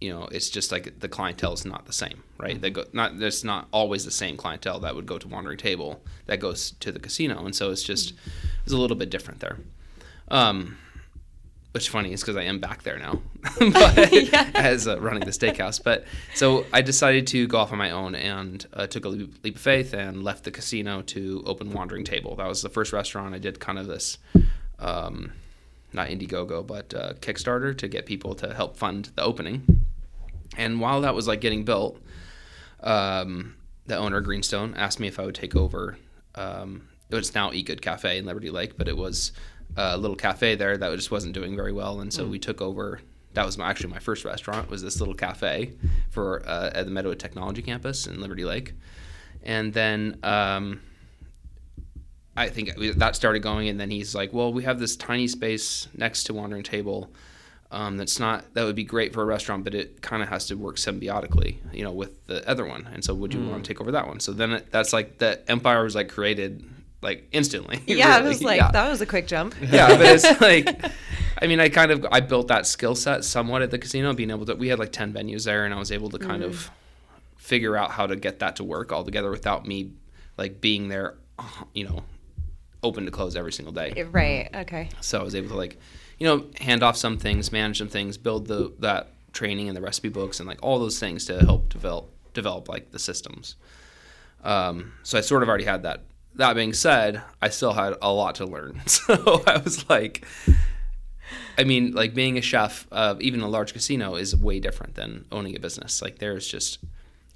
you 0.00 0.10
know, 0.10 0.28
it's 0.30 0.48
just 0.48 0.70
like 0.70 1.00
the 1.00 1.08
clientele 1.08 1.52
is 1.52 1.64
not 1.64 1.86
the 1.86 1.92
same, 1.92 2.22
right? 2.38 2.60
They 2.60 2.70
go 2.70 2.84
not 2.92 3.18
there's 3.18 3.44
not 3.44 3.68
always 3.72 4.04
the 4.04 4.10
same 4.10 4.36
clientele 4.36 4.80
that 4.80 4.94
would 4.94 5.06
go 5.06 5.18
to 5.18 5.28
Wandering 5.28 5.58
Table 5.58 6.00
that 6.26 6.38
goes 6.38 6.72
to 6.80 6.92
the 6.92 7.00
casino, 7.00 7.44
and 7.44 7.54
so 7.54 7.70
it's 7.70 7.82
just 7.82 8.14
it's 8.64 8.72
a 8.72 8.76
little 8.76 8.96
bit 8.96 9.10
different 9.10 9.40
there. 9.40 9.58
Um, 10.28 10.78
which 11.78 11.90
funny 11.90 12.12
is 12.12 12.22
because 12.22 12.34
I 12.34 12.42
am 12.42 12.58
back 12.58 12.82
there 12.82 12.98
now, 12.98 13.22
but 13.60 13.98
as 14.56 14.88
uh, 14.88 14.98
running 15.00 15.20
the 15.20 15.30
steakhouse. 15.30 15.80
But 15.80 16.04
so 16.34 16.66
I 16.72 16.82
decided 16.82 17.28
to 17.28 17.46
go 17.46 17.58
off 17.58 17.70
on 17.70 17.78
my 17.78 17.92
own 17.92 18.16
and 18.16 18.66
uh, 18.72 18.88
took 18.88 19.04
a 19.04 19.08
leap, 19.08 19.54
of 19.54 19.60
faith 19.60 19.94
and 19.94 20.24
left 20.24 20.42
the 20.42 20.50
casino 20.50 21.02
to 21.02 21.44
open 21.46 21.70
Wandering 21.70 22.02
Table. 22.02 22.34
That 22.34 22.48
was 22.48 22.62
the 22.62 22.68
first 22.68 22.92
restaurant 22.92 23.32
I 23.32 23.38
did. 23.38 23.60
Kind 23.60 23.78
of 23.78 23.86
this, 23.86 24.18
um, 24.80 25.32
not 25.92 26.08
Indiegogo, 26.08 26.66
but 26.66 26.92
uh, 26.92 27.12
Kickstarter 27.20 27.78
to 27.78 27.86
get 27.86 28.06
people 28.06 28.34
to 28.34 28.52
help 28.52 28.76
fund 28.76 29.12
the 29.14 29.22
opening. 29.22 29.84
And 30.56 30.80
while 30.80 31.02
that 31.02 31.14
was 31.14 31.28
like 31.28 31.40
getting 31.40 31.64
built, 31.64 32.02
um, 32.80 33.54
the 33.86 33.96
owner 33.96 34.20
Greenstone 34.20 34.74
asked 34.74 34.98
me 34.98 35.06
if 35.06 35.20
I 35.20 35.24
would 35.24 35.36
take 35.36 35.54
over. 35.54 35.96
Um, 36.34 36.88
it 37.08 37.14
was 37.14 37.36
now 37.36 37.52
Eat 37.52 37.66
Good 37.66 37.82
Cafe 37.82 38.18
in 38.18 38.26
Liberty 38.26 38.50
Lake, 38.50 38.76
but 38.76 38.88
it 38.88 38.96
was 38.96 39.30
a 39.78 39.96
little 39.96 40.16
cafe 40.16 40.56
there 40.56 40.76
that 40.76 40.94
just 40.96 41.10
wasn't 41.10 41.32
doing 41.34 41.54
very 41.54 41.72
well, 41.72 42.00
and 42.00 42.12
so 42.12 42.26
we 42.26 42.38
took 42.38 42.60
over. 42.60 43.00
That 43.34 43.46
was 43.46 43.56
my, 43.56 43.70
actually 43.70 43.90
my 43.90 44.00
first 44.00 44.24
restaurant. 44.24 44.68
Was 44.68 44.82
this 44.82 44.98
little 44.98 45.14
cafe 45.14 45.72
for 46.10 46.42
uh, 46.46 46.70
at 46.74 46.86
the 46.86 46.92
Meadowood 46.92 47.18
Technology 47.18 47.62
Campus 47.62 48.06
in 48.06 48.20
Liberty 48.20 48.44
Lake, 48.44 48.74
and 49.44 49.72
then 49.72 50.18
um, 50.24 50.80
I 52.36 52.48
think 52.48 52.74
that 52.96 53.14
started 53.14 53.40
going, 53.40 53.68
and 53.68 53.78
then 53.78 53.90
he's 53.90 54.14
like, 54.14 54.32
"Well, 54.32 54.52
we 54.52 54.64
have 54.64 54.80
this 54.80 54.96
tiny 54.96 55.28
space 55.28 55.86
next 55.96 56.24
to 56.24 56.34
Wandering 56.34 56.64
Table." 56.64 57.12
Um, 57.70 57.98
that's 57.98 58.18
not 58.18 58.54
that 58.54 58.64
would 58.64 58.76
be 58.76 58.84
great 58.84 59.12
for 59.12 59.22
a 59.22 59.26
restaurant, 59.26 59.62
but 59.62 59.74
it 59.74 60.02
kind 60.02 60.22
of 60.22 60.28
has 60.30 60.46
to 60.46 60.56
work 60.56 60.76
symbiotically, 60.76 61.58
you 61.72 61.84
know, 61.84 61.92
with 61.92 62.26
the 62.26 62.48
other 62.48 62.66
one. 62.66 62.88
And 62.92 63.04
so, 63.04 63.14
would 63.14 63.32
you 63.32 63.46
want 63.46 63.64
to 63.64 63.68
take 63.68 63.80
over 63.80 63.92
that 63.92 64.08
one? 64.08 64.18
So 64.18 64.32
then 64.32 64.52
it, 64.54 64.72
that's 64.72 64.92
like 64.92 65.18
the 65.18 65.48
empire 65.48 65.84
was 65.84 65.94
like 65.94 66.08
created 66.08 66.64
like 67.00 67.28
instantly. 67.32 67.80
Yeah, 67.86 68.14
I 68.14 68.18
really. 68.18 68.28
was 68.28 68.42
like, 68.42 68.60
yeah. 68.60 68.70
that 68.70 68.88
was 68.88 69.00
a 69.00 69.06
quick 69.06 69.26
jump. 69.26 69.54
yeah, 69.62 69.88
but 69.88 70.06
it's 70.06 70.40
like, 70.40 70.84
I 71.40 71.46
mean, 71.46 71.60
I 71.60 71.68
kind 71.68 71.90
of 71.90 72.06
I 72.10 72.20
built 72.20 72.48
that 72.48 72.66
skill 72.66 72.94
set 72.94 73.24
somewhat 73.24 73.62
at 73.62 73.70
the 73.70 73.78
casino, 73.78 74.12
being 74.12 74.30
able 74.30 74.46
to. 74.46 74.54
We 74.54 74.68
had 74.68 74.78
like 74.78 74.92
ten 74.92 75.12
venues 75.12 75.44
there, 75.44 75.64
and 75.64 75.74
I 75.74 75.78
was 75.78 75.92
able 75.92 76.10
to 76.10 76.18
kind 76.18 76.42
of 76.42 76.70
figure 77.36 77.76
out 77.76 77.92
how 77.92 78.06
to 78.06 78.16
get 78.16 78.40
that 78.40 78.56
to 78.56 78.64
work 78.64 78.92
all 78.92 79.04
together 79.04 79.30
without 79.30 79.66
me 79.66 79.92
like 80.36 80.60
being 80.60 80.88
there, 80.88 81.14
you 81.72 81.84
know, 81.84 82.02
open 82.82 83.04
to 83.04 83.10
close 83.10 83.36
every 83.36 83.52
single 83.52 83.72
day. 83.72 84.04
Right. 84.10 84.48
Okay. 84.54 84.88
So 85.00 85.20
I 85.20 85.22
was 85.22 85.34
able 85.34 85.48
to 85.48 85.56
like, 85.56 85.78
you 86.18 86.26
know, 86.26 86.46
hand 86.60 86.82
off 86.82 86.96
some 86.96 87.18
things, 87.18 87.50
manage 87.52 87.78
some 87.78 87.88
things, 87.88 88.16
build 88.16 88.46
the 88.46 88.72
that 88.80 89.12
training 89.32 89.68
and 89.68 89.76
the 89.76 89.80
recipe 89.80 90.08
books 90.08 90.40
and 90.40 90.48
like 90.48 90.58
all 90.62 90.78
those 90.78 90.98
things 90.98 91.24
to 91.26 91.38
help 91.40 91.68
develop 91.68 92.10
develop 92.34 92.68
like 92.68 92.90
the 92.90 92.98
systems. 92.98 93.56
Um, 94.44 94.92
so 95.02 95.18
I 95.18 95.20
sort 95.20 95.42
of 95.42 95.48
already 95.48 95.64
had 95.64 95.82
that. 95.82 96.02
That 96.38 96.54
being 96.54 96.72
said, 96.72 97.20
I 97.42 97.50
still 97.50 97.72
had 97.72 97.94
a 98.00 98.12
lot 98.12 98.36
to 98.36 98.46
learn. 98.46 98.80
So 98.86 99.42
I 99.46 99.58
was 99.58 99.88
like, 99.90 100.24
I 101.58 101.64
mean, 101.64 101.92
like 101.92 102.14
being 102.14 102.38
a 102.38 102.40
chef 102.40 102.86
of 102.90 103.20
even 103.20 103.40
a 103.40 103.48
large 103.48 103.72
casino 103.72 104.14
is 104.14 104.34
way 104.34 104.60
different 104.60 104.94
than 104.94 105.26
owning 105.32 105.56
a 105.56 105.60
business. 105.60 106.00
Like 106.00 106.18
there's 106.18 106.46
just, 106.46 106.78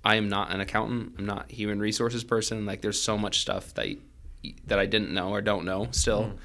I 0.05 0.15
am 0.15 0.29
not 0.29 0.53
an 0.53 0.61
accountant. 0.61 1.15
I'm 1.19 1.27
not 1.27 1.51
a 1.51 1.55
human 1.55 1.81
resources 1.81 2.23
person. 2.23 2.65
Like 2.65 2.81
there's 2.81 3.03
so 3.03 3.19
much 3.19 3.41
stuff 3.41 3.75
that 3.75 3.97
that 4.67 4.79
I 4.79 4.87
didn't 4.87 5.13
know 5.13 5.31
or 5.31 5.41
don't 5.41 5.65
know 5.65 5.89
still. 5.91 6.25
Mm. 6.25 6.37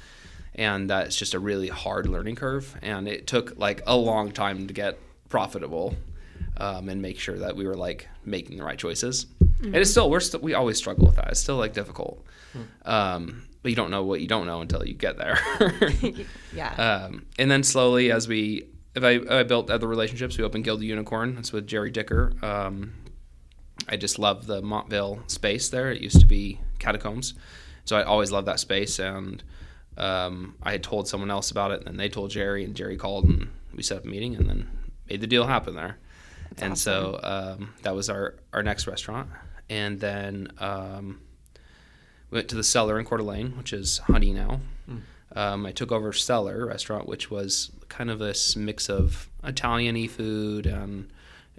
And 0.54 0.90
that's 0.90 1.16
just 1.16 1.34
a 1.34 1.38
really 1.38 1.68
hard 1.68 2.08
learning 2.08 2.36
curve. 2.36 2.76
And 2.82 3.06
it 3.08 3.26
took 3.26 3.56
like 3.56 3.82
a 3.86 3.96
long 3.96 4.32
time 4.32 4.66
to 4.66 4.74
get 4.74 4.98
profitable 5.28 5.94
um, 6.58 6.88
and 6.88 7.00
make 7.00 7.18
sure 7.18 7.38
that 7.38 7.56
we 7.56 7.66
were 7.66 7.76
like 7.76 8.08
making 8.24 8.58
the 8.58 8.64
right 8.64 8.78
choices. 8.78 9.26
And 9.62 9.76
it's 9.76 9.90
still, 9.90 10.10
we're 10.10 10.20
still, 10.20 10.40
we 10.40 10.54
always 10.54 10.76
struggle 10.76 11.06
with 11.06 11.16
that. 11.16 11.28
It's 11.28 11.40
still 11.40 11.56
like 11.56 11.72
difficult. 11.72 12.24
Um, 12.84 13.44
but 13.62 13.70
you 13.70 13.76
don't 13.76 13.90
know 13.90 14.04
what 14.04 14.20
you 14.20 14.28
don't 14.28 14.46
know 14.46 14.60
until 14.60 14.84
you 14.84 14.94
get 14.94 15.18
there. 15.18 15.38
Yeah. 16.54 16.72
Um, 16.74 17.26
and 17.38 17.50
then 17.50 17.62
slowly, 17.62 18.10
as 18.10 18.26
we, 18.28 18.68
if 18.94 19.04
I, 19.04 19.20
I 19.30 19.42
built 19.42 19.70
other 19.70 19.86
relationships, 19.86 20.38
we 20.38 20.44
opened 20.44 20.64
Gilded 20.64 20.86
Unicorn. 20.86 21.34
That's 21.34 21.52
with 21.52 21.66
Jerry 21.66 21.90
Dicker. 21.90 22.32
Um, 22.42 22.94
I 23.88 23.96
just 23.96 24.18
love 24.18 24.46
the 24.46 24.62
Montvale 24.62 25.28
space 25.30 25.68
there. 25.68 25.90
It 25.92 26.00
used 26.00 26.20
to 26.20 26.26
be 26.26 26.60
catacombs, 26.78 27.34
so 27.84 27.96
I 27.96 28.02
always 28.02 28.32
loved 28.32 28.48
that 28.48 28.60
space. 28.60 28.98
And 28.98 29.42
um, 29.96 30.56
I 30.62 30.72
had 30.72 30.82
told 30.82 31.06
someone 31.06 31.30
else 31.30 31.50
about 31.50 31.70
it, 31.70 31.78
and 31.80 31.86
then 31.86 31.96
they 31.96 32.08
told 32.08 32.30
Jerry, 32.30 32.64
and 32.64 32.74
Jerry 32.74 32.96
called, 32.96 33.24
and 33.26 33.48
we 33.74 33.82
set 33.82 33.98
up 33.98 34.04
a 34.04 34.08
meeting, 34.08 34.34
and 34.34 34.48
then 34.48 34.68
made 35.08 35.20
the 35.20 35.26
deal 35.26 35.46
happen 35.46 35.74
there. 35.74 35.98
And 36.56 36.76
so 36.78 37.20
um, 37.22 37.74
that 37.82 37.94
was 37.94 38.08
our 38.08 38.34
our 38.52 38.62
next 38.62 38.86
restaurant, 38.86 39.28
and 39.68 40.00
then 40.00 40.48
um, 40.58 41.20
we 42.30 42.36
went 42.36 42.48
to 42.48 42.56
the 42.56 42.64
Cellar 42.64 42.98
in 42.98 43.04
Coeur 43.04 43.18
d'Alene, 43.18 43.56
which 43.56 43.72
is 43.72 43.98
Honey 43.98 44.32
now. 44.32 44.60
Um, 45.36 45.66
I 45.66 45.72
took 45.72 45.92
over 45.92 46.12
Cellar 46.12 46.66
restaurant, 46.66 47.06
which 47.06 47.30
was 47.30 47.70
kind 47.88 48.10
of 48.10 48.18
this 48.18 48.56
mix 48.56 48.88
of 48.88 49.28
Italian-y 49.44 50.06
food 50.06 50.66
and 50.66 51.08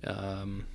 um, 0.06 0.66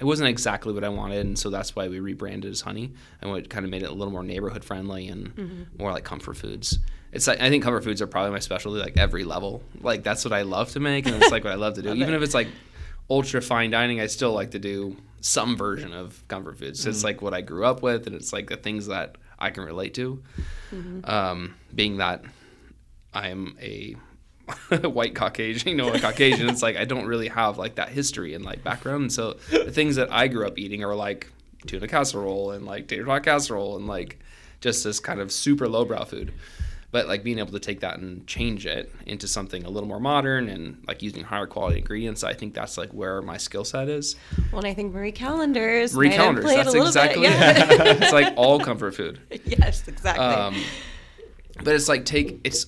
it 0.00 0.04
wasn't 0.04 0.28
exactly 0.28 0.72
what 0.72 0.84
I 0.84 0.88
wanted, 0.88 1.26
and 1.26 1.38
so 1.38 1.50
that's 1.50 1.74
why 1.74 1.88
we 1.88 1.98
rebranded 1.98 2.50
as 2.50 2.60
Honey. 2.60 2.92
And 3.20 3.30
what 3.30 3.50
kind 3.50 3.64
of 3.64 3.70
made 3.70 3.82
it 3.82 3.90
a 3.90 3.92
little 3.92 4.12
more 4.12 4.22
neighborhood 4.22 4.64
friendly 4.64 5.08
and 5.08 5.66
more 5.76 5.90
like 5.90 6.04
comfort 6.04 6.36
foods. 6.36 6.78
It's 7.10 7.26
like 7.26 7.40
I 7.40 7.48
think 7.48 7.64
comfort 7.64 7.82
foods 7.82 8.00
are 8.00 8.06
probably 8.06 8.30
my 8.30 8.38
specialty, 8.38 8.78
like 8.78 8.96
every 8.96 9.24
level. 9.24 9.62
Like 9.80 10.04
that's 10.04 10.24
what 10.24 10.32
I 10.32 10.42
love 10.42 10.70
to 10.72 10.80
make, 10.80 11.06
and 11.06 11.16
it's 11.16 11.30
like 11.32 11.42
what 11.42 11.52
I 11.52 11.56
love 11.56 11.74
to 11.74 11.82
do. 11.82 11.92
Even 11.94 12.14
if 12.14 12.22
it's 12.22 12.34
like 12.34 12.48
ultra 13.10 13.40
fine 13.40 13.70
dining, 13.70 14.00
I 14.00 14.06
still 14.06 14.32
like 14.32 14.50
to 14.52 14.58
do 14.58 14.96
some 15.20 15.56
version 15.56 15.92
of 15.92 16.26
comfort 16.28 16.58
foods. 16.58 16.86
It's 16.86 17.02
like 17.04 17.22
what 17.22 17.34
I 17.34 17.40
grew 17.40 17.64
up 17.64 17.82
with, 17.82 18.06
and 18.06 18.14
it's 18.14 18.32
like 18.32 18.48
the 18.48 18.56
things 18.56 18.86
that 18.86 19.16
I 19.38 19.50
can 19.50 19.64
relate 19.64 19.94
to. 19.94 20.22
Um, 21.04 21.54
being 21.74 21.98
that 21.98 22.24
I'm 23.14 23.56
a 23.60 23.96
white 24.88 25.14
Caucasian, 25.14 25.68
you 25.68 25.74
know, 25.76 25.92
a 25.92 25.98
Caucasian. 25.98 26.48
it's 26.48 26.62
like 26.62 26.76
I 26.76 26.84
don't 26.84 27.06
really 27.06 27.28
have 27.28 27.58
like 27.58 27.76
that 27.76 27.88
history 27.90 28.34
and 28.34 28.44
like 28.44 28.62
background. 28.62 29.12
So 29.12 29.34
the 29.50 29.72
things 29.72 29.96
that 29.96 30.12
I 30.12 30.28
grew 30.28 30.46
up 30.46 30.58
eating 30.58 30.84
are 30.84 30.94
like 30.94 31.30
tuna 31.66 31.88
casserole 31.88 32.52
and 32.52 32.64
like 32.64 32.88
tater 32.88 33.04
tot 33.04 33.24
casserole 33.24 33.76
and 33.76 33.86
like 33.86 34.18
just 34.60 34.84
this 34.84 35.00
kind 35.00 35.20
of 35.20 35.32
super 35.32 35.68
lowbrow 35.68 36.04
food. 36.04 36.32
But 36.90 37.06
like 37.06 37.22
being 37.22 37.38
able 37.38 37.52
to 37.52 37.60
take 37.60 37.80
that 37.80 37.98
and 37.98 38.26
change 38.26 38.64
it 38.64 38.90
into 39.04 39.28
something 39.28 39.64
a 39.64 39.68
little 39.68 39.88
more 39.88 40.00
modern 40.00 40.48
and 40.48 40.82
like 40.88 41.02
using 41.02 41.22
higher 41.22 41.46
quality 41.46 41.78
ingredients, 41.78 42.24
I 42.24 42.32
think 42.32 42.54
that's 42.54 42.78
like 42.78 42.90
where 42.92 43.20
my 43.20 43.36
skill 43.36 43.64
set 43.64 43.88
is. 43.90 44.16
well, 44.50 44.60
and 44.60 44.66
I 44.66 44.72
think 44.72 44.94
Marie 44.94 45.12
Callender's 45.12 45.94
Marie 45.94 46.08
might 46.08 46.14
have 46.14 46.22
calendars, 46.22 46.44
that's 46.44 46.68
a 46.68 46.72
little 46.72 46.86
exactly 46.86 47.22
bit. 47.22 47.32
Yeah. 47.32 47.72
it. 47.90 48.02
it's 48.02 48.12
like 48.12 48.32
all 48.36 48.58
comfort 48.58 48.94
food. 48.94 49.20
yes, 49.44 49.86
exactly. 49.86 50.24
Um, 50.24 50.56
but 51.62 51.74
it's 51.74 51.88
like 51.88 52.04
take 52.04 52.40
it's 52.44 52.66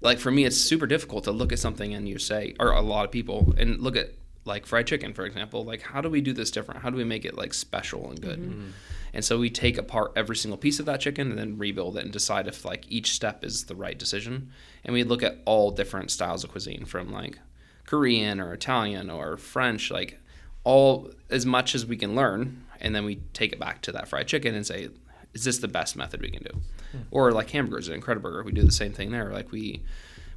like 0.00 0.18
for 0.18 0.30
me 0.30 0.44
it's 0.44 0.56
super 0.56 0.86
difficult 0.86 1.24
to 1.24 1.32
look 1.32 1.52
at 1.52 1.58
something 1.58 1.94
and 1.94 2.08
you 2.08 2.18
say 2.18 2.54
or 2.60 2.70
a 2.70 2.80
lot 2.80 3.04
of 3.04 3.10
people 3.10 3.54
and 3.58 3.80
look 3.80 3.96
at 3.96 4.14
like 4.44 4.64
fried 4.66 4.86
chicken 4.86 5.12
for 5.12 5.24
example 5.24 5.64
like 5.64 5.82
how 5.82 6.00
do 6.00 6.08
we 6.08 6.20
do 6.20 6.32
this 6.32 6.50
different 6.50 6.80
how 6.82 6.90
do 6.90 6.96
we 6.96 7.04
make 7.04 7.24
it 7.24 7.36
like 7.36 7.52
special 7.52 8.08
and 8.08 8.20
good 8.20 8.72
and 9.12 9.24
so 9.24 9.38
we 9.38 9.50
take 9.50 9.78
apart 9.78 10.12
every 10.16 10.36
single 10.36 10.58
piece 10.58 10.80
of 10.80 10.86
that 10.86 11.00
chicken 11.00 11.30
and 11.30 11.38
then 11.38 11.58
rebuild 11.58 11.96
it 11.96 12.04
and 12.04 12.12
decide 12.12 12.46
if 12.46 12.64
like 12.64 12.84
each 12.88 13.12
step 13.12 13.44
is 13.44 13.64
the 13.64 13.74
right 13.74 13.98
decision. 13.98 14.50
And 14.84 14.94
we 14.94 15.04
look 15.04 15.22
at 15.22 15.38
all 15.44 15.70
different 15.70 16.10
styles 16.10 16.44
of 16.44 16.50
cuisine 16.50 16.84
from 16.84 17.12
like 17.12 17.38
korean 17.86 18.38
or 18.38 18.52
italian 18.52 19.08
or 19.08 19.38
french 19.38 19.90
like 19.90 20.20
all 20.62 21.10
as 21.30 21.46
much 21.46 21.74
as 21.74 21.86
we 21.86 21.96
can 21.96 22.14
learn. 22.14 22.64
And 22.80 22.94
then 22.94 23.04
we 23.04 23.16
take 23.32 23.52
it 23.52 23.58
back 23.58 23.82
to 23.82 23.92
that 23.92 24.08
fried 24.08 24.28
chicken 24.28 24.54
and 24.54 24.66
say 24.66 24.88
is 25.34 25.44
this 25.44 25.58
the 25.58 25.68
best 25.68 25.96
method 25.96 26.20
we 26.20 26.30
can 26.30 26.42
do? 26.42 26.60
Hmm. 26.92 26.98
Or 27.10 27.32
like 27.32 27.50
hamburgers 27.50 27.88
at 27.88 27.98
Incrediburger, 27.98 28.44
we 28.44 28.52
do 28.52 28.62
the 28.62 28.72
same 28.72 28.92
thing 28.92 29.10
there. 29.10 29.32
Like 29.32 29.50
we 29.50 29.82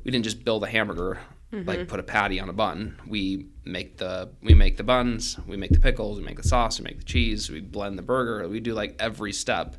we 0.03 0.11
didn't 0.11 0.25
just 0.25 0.43
build 0.43 0.63
a 0.63 0.67
hamburger, 0.67 1.19
like 1.51 1.79
mm-hmm. 1.79 1.85
put 1.85 1.99
a 1.99 2.03
patty 2.03 2.39
on 2.39 2.49
a 2.49 2.53
bun. 2.53 2.99
We 3.05 3.47
make 3.65 3.97
the 3.97 4.29
we 4.41 4.53
make 4.53 4.77
the 4.77 4.83
buns, 4.83 5.37
we 5.45 5.57
make 5.57 5.71
the 5.71 5.79
pickles, 5.79 6.17
we 6.17 6.23
make 6.23 6.37
the 6.37 6.47
sauce, 6.47 6.79
we 6.79 6.83
make 6.83 6.99
the 6.99 7.03
cheese, 7.03 7.49
we 7.49 7.59
blend 7.59 7.97
the 7.97 8.03
burger. 8.03 8.47
We 8.47 8.59
do 8.59 8.73
like 8.73 8.95
every 8.99 9.33
step, 9.33 9.75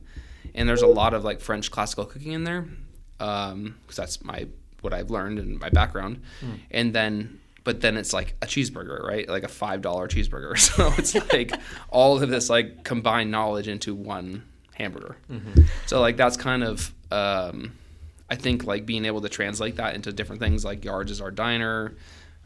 and 0.54 0.68
there's 0.68 0.82
a 0.82 0.86
lot 0.86 1.14
of 1.14 1.24
like 1.24 1.40
French 1.40 1.70
classical 1.70 2.04
cooking 2.04 2.32
in 2.32 2.44
there, 2.44 2.66
um, 3.20 3.76
because 3.82 3.96
that's 3.96 4.24
my 4.24 4.46
what 4.82 4.92
I've 4.92 5.10
learned 5.10 5.38
and 5.38 5.58
my 5.58 5.70
background, 5.70 6.22
hmm. 6.40 6.54
and 6.70 6.92
then. 6.92 7.38
But 7.64 7.80
then 7.80 7.96
it's 7.96 8.12
like 8.12 8.34
a 8.42 8.46
cheeseburger, 8.46 9.00
right? 9.04 9.28
Like 9.28 9.44
a 9.44 9.48
five 9.48 9.82
dollar 9.82 10.08
cheeseburger. 10.08 10.58
So 10.58 10.92
it's 10.98 11.14
like 11.32 11.52
all 11.90 12.20
of 12.20 12.28
this 12.28 12.50
like 12.50 12.82
combined 12.82 13.30
knowledge 13.30 13.68
into 13.68 13.94
one 13.94 14.42
hamburger. 14.74 15.16
Mm-hmm. 15.30 15.62
So 15.86 16.00
like 16.00 16.16
that's 16.16 16.36
kind 16.36 16.64
of 16.64 16.92
um, 17.12 17.72
I 18.32 18.34
think 18.34 18.64
like 18.64 18.86
being 18.86 19.04
able 19.04 19.20
to 19.20 19.28
translate 19.28 19.76
that 19.76 19.94
into 19.94 20.10
different 20.10 20.40
things 20.40 20.64
like 20.64 20.86
Yards 20.86 21.10
is 21.10 21.20
our 21.20 21.30
diner, 21.30 21.94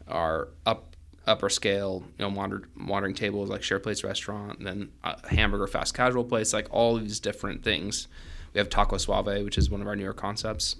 our 0.05 0.49
up 0.65 0.97
upper 1.25 1.47
scale, 1.47 2.03
you 2.19 2.25
know, 2.25 2.29
wander, 2.29 2.67
wandering 2.77 3.15
tables 3.15 3.47
like 3.47 3.63
Share 3.63 3.79
Place 3.79 4.03
restaurant, 4.03 4.57
and 4.57 4.67
then 4.67 4.89
a 5.05 5.29
hamburger 5.29 5.65
fast 5.65 5.93
casual 5.93 6.25
place, 6.25 6.51
like 6.51 6.67
all 6.71 6.97
these 6.97 7.21
different 7.21 7.63
things. 7.63 8.09
We 8.53 8.57
have 8.57 8.67
Taco 8.67 8.97
Suave, 8.97 9.45
which 9.45 9.57
is 9.57 9.69
one 9.69 9.79
of 9.79 9.87
our 9.87 9.95
newer 9.95 10.11
concepts, 10.11 10.75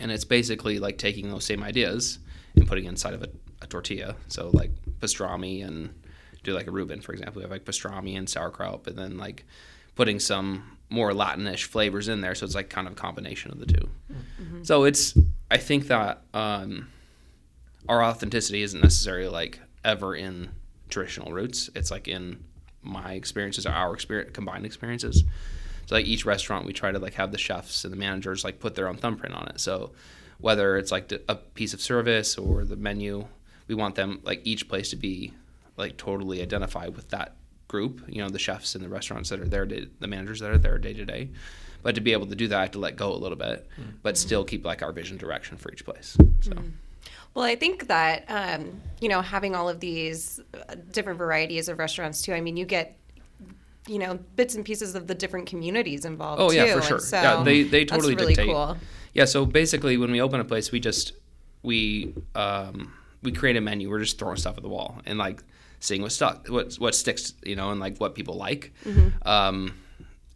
and 0.00 0.12
it's 0.12 0.24
basically 0.24 0.78
like 0.78 0.96
taking 0.96 1.30
those 1.30 1.44
same 1.44 1.64
ideas 1.64 2.20
and 2.54 2.68
putting 2.68 2.84
inside 2.84 3.14
of 3.14 3.22
a, 3.24 3.28
a 3.62 3.66
tortilla. 3.66 4.14
So 4.28 4.50
like 4.52 4.70
pastrami 5.00 5.66
and 5.66 5.92
do 6.44 6.54
like 6.54 6.68
a 6.68 6.70
Reuben, 6.70 7.00
for 7.00 7.14
example. 7.14 7.40
We 7.40 7.42
have 7.42 7.50
like 7.50 7.64
pastrami 7.64 8.16
and 8.16 8.30
sauerkraut, 8.30 8.84
but 8.84 8.94
then 8.94 9.18
like 9.18 9.44
putting 9.96 10.20
some 10.20 10.73
more 10.90 11.12
Latinish 11.12 11.64
flavors 11.64 12.08
in 12.08 12.20
there. 12.20 12.34
So 12.34 12.44
it's 12.46 12.54
like 12.54 12.70
kind 12.70 12.86
of 12.86 12.92
a 12.92 12.96
combination 12.96 13.50
of 13.50 13.58
the 13.58 13.66
2 13.66 13.88
So 14.62 14.84
it's 14.84 15.16
I 15.50 15.56
think 15.56 15.88
that 15.88 16.22
um, 16.32 16.88
our 17.88 18.02
authenticity 18.02 18.62
isn't 18.62 18.80
necessarily 18.80 19.28
like 19.28 19.60
ever 19.84 20.14
in 20.14 20.50
traditional 20.88 21.32
roots. 21.32 21.70
It's 21.74 21.90
like 21.90 22.08
in 22.08 22.42
my 22.82 23.12
experiences 23.14 23.66
or 23.66 23.70
our 23.70 23.94
experience 23.94 24.30
combined 24.32 24.66
experiences. 24.66 25.24
So 25.86 25.94
like 25.96 26.06
each 26.06 26.24
restaurant, 26.24 26.66
we 26.66 26.72
try 26.72 26.92
to 26.92 26.98
like 26.98 27.14
have 27.14 27.32
the 27.32 27.38
chefs 27.38 27.84
and 27.84 27.92
the 27.92 27.96
managers 27.96 28.44
like 28.44 28.58
put 28.58 28.74
their 28.74 28.88
own 28.88 28.96
thumbprint 28.96 29.34
on 29.34 29.48
it. 29.48 29.60
So 29.60 29.92
whether 30.38 30.76
it's 30.76 30.90
like 30.90 31.12
a 31.28 31.34
piece 31.36 31.74
of 31.74 31.80
service 31.80 32.36
or 32.38 32.64
the 32.64 32.76
menu, 32.76 33.26
we 33.68 33.74
want 33.74 33.94
them 33.94 34.20
like 34.24 34.40
each 34.44 34.68
place 34.68 34.90
to 34.90 34.96
be 34.96 35.32
like 35.76 35.96
totally 35.96 36.40
identified 36.40 36.94
with 36.96 37.10
that 37.10 37.36
group. 37.74 38.02
You 38.06 38.22
know, 38.22 38.28
the 38.28 38.38
chefs 38.38 38.76
and 38.76 38.84
the 38.84 38.88
restaurants 38.88 39.30
that 39.30 39.40
are 39.40 39.48
there, 39.48 39.66
day, 39.66 39.88
the 39.98 40.06
managers 40.06 40.38
that 40.38 40.50
are 40.52 40.58
there 40.58 40.78
day 40.78 40.92
to 40.92 41.04
day. 41.04 41.30
But 41.82 41.96
to 41.96 42.00
be 42.00 42.12
able 42.12 42.28
to 42.28 42.36
do 42.36 42.46
that, 42.48 42.56
I 42.56 42.62
have 42.62 42.70
to 42.70 42.78
let 42.78 42.96
go 42.96 43.12
a 43.12 43.18
little 43.24 43.36
bit, 43.36 43.68
mm-hmm. 43.72 43.96
but 44.04 44.16
still 44.16 44.44
keep 44.44 44.64
like 44.64 44.80
our 44.80 44.92
vision 44.92 45.16
direction 45.16 45.56
for 45.56 45.72
each 45.72 45.84
place. 45.84 46.16
So. 46.40 46.52
Mm-hmm. 46.52 46.68
Well, 47.34 47.44
I 47.44 47.56
think 47.56 47.88
that 47.88 48.24
um, 48.28 48.80
you 49.00 49.08
know 49.08 49.20
having 49.20 49.56
all 49.56 49.68
of 49.68 49.80
these 49.80 50.40
uh, 50.54 50.76
different 50.92 51.18
varieties 51.18 51.68
of 51.68 51.80
restaurants 51.80 52.22
too. 52.22 52.32
I 52.32 52.40
mean, 52.40 52.56
you 52.56 52.64
get 52.64 52.96
you 53.88 53.98
know 53.98 54.20
bits 54.36 54.54
and 54.54 54.64
pieces 54.64 54.94
of 54.94 55.08
the 55.08 55.14
different 55.16 55.48
communities 55.48 56.04
involved. 56.04 56.40
Oh 56.40 56.52
yeah, 56.52 56.66
too. 56.66 56.80
for 56.80 56.86
sure. 56.86 56.98
So 57.00 57.20
yeah, 57.20 57.42
they 57.42 57.64
they 57.64 57.84
totally 57.84 58.14
really 58.14 58.34
dictate. 58.34 58.54
Cool. 58.54 58.76
Yeah, 59.14 59.24
so 59.24 59.44
basically, 59.44 59.96
when 59.96 60.12
we 60.12 60.20
open 60.20 60.38
a 60.38 60.44
place, 60.44 60.70
we 60.70 60.78
just 60.78 61.12
we 61.64 62.14
um, 62.36 62.92
we 63.24 63.32
create 63.32 63.56
a 63.56 63.60
menu. 63.60 63.90
We're 63.90 63.98
just 63.98 64.16
throwing 64.16 64.36
stuff 64.36 64.56
at 64.56 64.62
the 64.62 64.68
wall 64.68 65.00
and 65.04 65.18
like 65.18 65.42
seeing 65.84 66.02
what 66.02 66.12
stuck, 66.12 66.48
what 66.48 66.74
what 66.76 66.94
sticks, 66.94 67.34
you 67.44 67.56
know, 67.56 67.70
and 67.70 67.78
like 67.78 67.98
what 67.98 68.14
people 68.14 68.36
like. 68.36 68.72
Mm-hmm. 68.84 69.28
Um, 69.28 69.74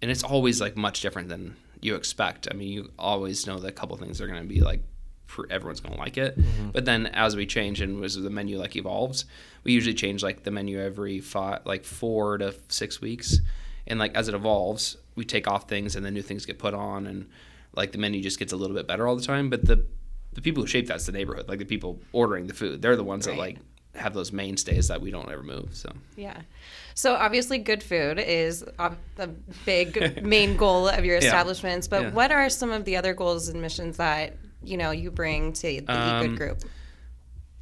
and 0.02 0.10
it's 0.10 0.22
always 0.22 0.60
like 0.60 0.76
much 0.76 1.00
different 1.00 1.28
than 1.28 1.56
you 1.80 1.94
expect. 1.94 2.48
I 2.50 2.54
mean, 2.54 2.68
you 2.68 2.92
always 2.98 3.46
know 3.46 3.58
that 3.58 3.68
a 3.68 3.72
couple 3.72 3.96
things 3.96 4.20
are 4.20 4.26
going 4.26 4.42
to 4.42 4.48
be 4.48 4.60
like 4.60 4.82
everyone's 5.50 5.80
going 5.80 5.94
to 5.94 6.00
like 6.00 6.16
it. 6.16 6.38
Mm-hmm. 6.38 6.70
But 6.70 6.84
then 6.84 7.06
as 7.06 7.36
we 7.36 7.46
change 7.46 7.80
and 7.80 8.02
as 8.04 8.16
the 8.16 8.30
menu 8.30 8.58
like 8.58 8.76
evolves, 8.76 9.24
we 9.64 9.72
usually 9.72 9.94
change 9.94 10.22
like 10.22 10.42
the 10.42 10.50
menu 10.50 10.80
every 10.80 11.20
five, 11.20 11.60
like 11.64 11.84
four 11.84 12.38
to 12.38 12.54
six 12.68 13.00
weeks. 13.00 13.38
And 13.86 13.98
like 13.98 14.14
as 14.14 14.28
it 14.28 14.34
evolves, 14.34 14.96
we 15.16 15.24
take 15.24 15.48
off 15.48 15.68
things 15.68 15.96
and 15.96 16.04
then 16.04 16.14
new 16.14 16.22
things 16.22 16.44
get 16.44 16.58
put 16.58 16.74
on 16.74 17.06
and 17.06 17.26
like 17.74 17.92
the 17.92 17.98
menu 17.98 18.20
just 18.22 18.38
gets 18.38 18.52
a 18.52 18.56
little 18.56 18.76
bit 18.76 18.86
better 18.86 19.06
all 19.06 19.16
the 19.16 19.22
time. 19.22 19.48
But 19.50 19.64
the 19.64 19.84
the 20.32 20.42
people 20.42 20.62
who 20.62 20.66
shape 20.66 20.86
that's 20.86 21.06
the 21.06 21.12
neighborhood, 21.12 21.48
like 21.48 21.58
the 21.58 21.64
people 21.64 22.00
ordering 22.12 22.46
the 22.46 22.54
food. 22.54 22.82
They're 22.82 22.96
the 22.96 23.04
ones 23.04 23.26
right. 23.26 23.34
that 23.34 23.40
like 23.40 23.58
have 23.98 24.14
those 24.14 24.32
mainstays 24.32 24.88
that 24.88 25.00
we 25.00 25.10
don't 25.10 25.30
ever 25.30 25.42
move. 25.42 25.70
So 25.72 25.90
yeah. 26.16 26.40
So 26.94 27.14
obviously, 27.14 27.58
good 27.58 27.82
food 27.82 28.18
is 28.18 28.64
the 29.16 29.28
big 29.64 30.22
main 30.22 30.56
goal 30.56 30.88
of 30.88 31.04
your 31.04 31.16
establishments. 31.16 31.86
Yeah. 31.86 31.98
But 31.98 32.02
yeah. 32.02 32.10
what 32.12 32.32
are 32.32 32.48
some 32.50 32.70
of 32.70 32.84
the 32.84 32.96
other 32.96 33.14
goals 33.14 33.48
and 33.48 33.60
missions 33.60 33.98
that 33.98 34.36
you 34.62 34.76
know 34.76 34.90
you 34.90 35.10
bring 35.10 35.52
to 35.54 35.80
the 35.80 35.92
um, 35.92 36.24
Eat 36.24 36.28
Good 36.28 36.38
group? 36.38 36.64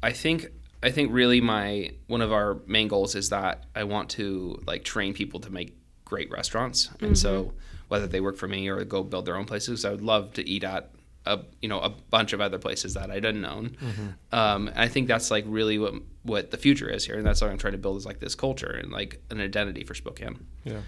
I 0.01 0.11
think 0.11 0.47
I 0.83 0.91
think 0.91 1.11
really 1.11 1.41
my 1.41 1.91
one 2.07 2.21
of 2.21 2.31
our 2.31 2.59
main 2.65 2.87
goals 2.87 3.15
is 3.15 3.29
that 3.29 3.65
I 3.75 3.83
want 3.83 4.09
to 4.11 4.61
like 4.65 4.83
train 4.83 5.13
people 5.13 5.39
to 5.41 5.51
make 5.51 5.75
great 6.05 6.31
restaurants, 6.31 6.89
and 6.99 6.99
mm-hmm. 6.99 7.13
so 7.15 7.53
whether 7.87 8.07
they 8.07 8.21
work 8.21 8.37
for 8.37 8.47
me 8.47 8.67
or 8.67 8.83
go 8.83 9.03
build 9.03 9.25
their 9.25 9.37
own 9.37 9.45
places, 9.45 9.85
I 9.85 9.91
would 9.91 10.01
love 10.01 10.33
to 10.33 10.47
eat 10.47 10.63
at 10.63 10.91
a 11.27 11.45
you 11.61 11.69
know 11.69 11.79
a 11.79 11.89
bunch 11.89 12.33
of 12.33 12.41
other 12.41 12.57
places 12.57 12.93
that 12.93 13.11
I 13.11 13.19
didn't 13.19 13.45
own. 13.45 13.77
Mm-hmm. 13.81 14.07
Um, 14.31 14.71
I 14.75 14.87
think 14.87 15.07
that's 15.07 15.29
like 15.31 15.45
really 15.47 15.77
what 15.77 15.93
what 16.23 16.51
the 16.51 16.57
future 16.57 16.89
is 16.89 17.05
here, 17.05 17.17
and 17.17 17.25
that's 17.25 17.41
what 17.41 17.51
I'm 17.51 17.57
trying 17.57 17.73
to 17.73 17.79
build 17.79 17.97
is 17.97 18.05
like 18.05 18.19
this 18.19 18.35
culture 18.35 18.71
and 18.71 18.91
like 18.91 19.21
an 19.29 19.39
identity 19.39 19.83
for 19.83 19.93
Spokane. 19.93 20.45
Yeah. 20.63 20.81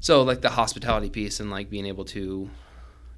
So 0.00 0.22
like 0.22 0.40
the 0.40 0.50
hospitality 0.50 1.10
piece 1.10 1.40
and 1.40 1.50
like 1.50 1.70
being 1.70 1.86
able 1.86 2.04
to 2.06 2.50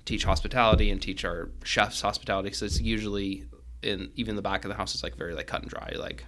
teach 0.05 0.25
hospitality 0.25 0.91
and 0.91 1.03
teach 1.03 1.25
our 1.25 1.51
chefs 1.65 2.01
hospitality 2.01 2.47
because 2.47 2.63
it's 2.63 2.81
usually 2.81 3.45
in 3.83 4.11
even 4.15 4.37
the 4.37 4.43
back 4.43 4.65
of 4.65 4.69
the 4.69 4.77
house 4.77 4.95
is 4.95 5.03
like 5.03 5.17
very 5.17 5.35
like 5.35 5.49
cut 5.49 5.63
and 5.63 5.71
dry 5.71 5.93
like 5.99 6.25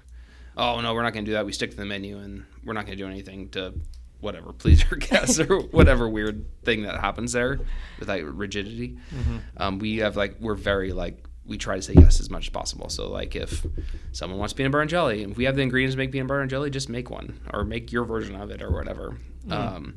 oh 0.57 0.81
no 0.81 0.93
we're 0.95 1.03
not 1.03 1.12
going 1.12 1.25
to 1.25 1.31
do 1.31 1.35
that 1.35 1.47
we 1.47 1.53
stick 1.53 1.71
to 1.71 1.77
the 1.77 1.85
menu 1.85 2.19
and 2.19 2.45
we're 2.64 2.73
not 2.73 2.87
going 2.87 2.99
to 2.99 3.03
do 3.03 3.09
anything 3.09 3.49
to 3.49 3.73
whatever 4.21 4.53
please 4.53 4.85
our 4.91 4.97
guests 4.99 5.39
or 5.39 5.61
whatever 5.61 6.09
weird 6.09 6.45
thing 6.65 6.83
that 6.83 7.01
happens 7.01 7.33
there 7.33 7.61
with 7.99 8.09
like 8.09 8.23
rigidity 8.25 8.97
mm-hmm. 9.15 9.39
um, 9.59 9.79
we 9.79 9.99
have 9.99 10.17
like 10.17 10.37
we're 10.41 10.55
very 10.55 10.93
like 10.93 11.25
we 11.47 11.57
try 11.57 11.77
to 11.77 11.83
say 11.83 11.95
yes 11.95 12.21
as 12.21 12.29
much 12.29 12.47
as 12.47 12.51
possible 12.51 12.89
so 12.89 13.09
like 13.11 13.35
if 13.35 13.65
someone 14.13 14.39
wants 14.39 14.53
peanut 14.53 14.73
butter 14.73 14.83
and 14.83 14.91
jelly 14.91 15.23
if 15.23 15.37
we 15.37 15.45
have 15.45 15.57
the 15.57 15.63
ingredients 15.63 15.95
to 15.95 15.99
make 15.99 16.13
peanut 16.13 16.27
butter 16.27 16.41
and 16.41 16.51
jelly 16.51 16.69
just 16.69 16.89
make 16.89 17.11
one 17.11 17.39
or 17.53 17.65
make 17.65 17.93
your 17.93 18.05
version 18.05 18.35
of 18.35 18.51
it 18.51 18.61
or 18.61 18.71
whatever 18.71 19.17
mm-hmm. 19.47 19.53
um, 19.53 19.95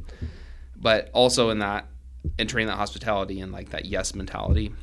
but 0.78 1.10
also 1.14 1.50
in 1.50 1.60
that 1.60 1.88
train 2.48 2.68
that 2.68 2.78
hospitality 2.78 3.40
and 3.40 3.52
like 3.52 3.70
that 3.70 3.86
yes 3.86 4.14
mentality. 4.16 4.74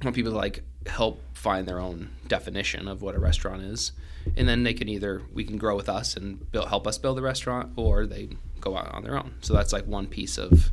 I 0.00 0.04
want 0.04 0.16
people 0.16 0.32
to 0.32 0.38
like 0.38 0.62
help 0.86 1.22
find 1.34 1.66
their 1.66 1.78
own 1.78 2.10
definition 2.26 2.88
of 2.88 3.02
what 3.02 3.14
a 3.14 3.18
restaurant 3.18 3.62
is, 3.62 3.92
and 4.36 4.48
then 4.48 4.62
they 4.62 4.74
can 4.74 4.88
either 4.88 5.22
we 5.32 5.44
can 5.44 5.58
grow 5.58 5.76
with 5.76 5.88
us 5.88 6.16
and 6.16 6.50
build, 6.50 6.68
help 6.68 6.86
us 6.86 6.98
build 6.98 7.18
the 7.18 7.22
restaurant, 7.22 7.72
or 7.76 8.06
they 8.06 8.28
go 8.60 8.76
out 8.76 8.92
on 8.94 9.02
their 9.02 9.16
own. 9.16 9.34
So 9.40 9.54
that's 9.54 9.72
like 9.72 9.86
one 9.86 10.06
piece 10.06 10.38
of 10.38 10.70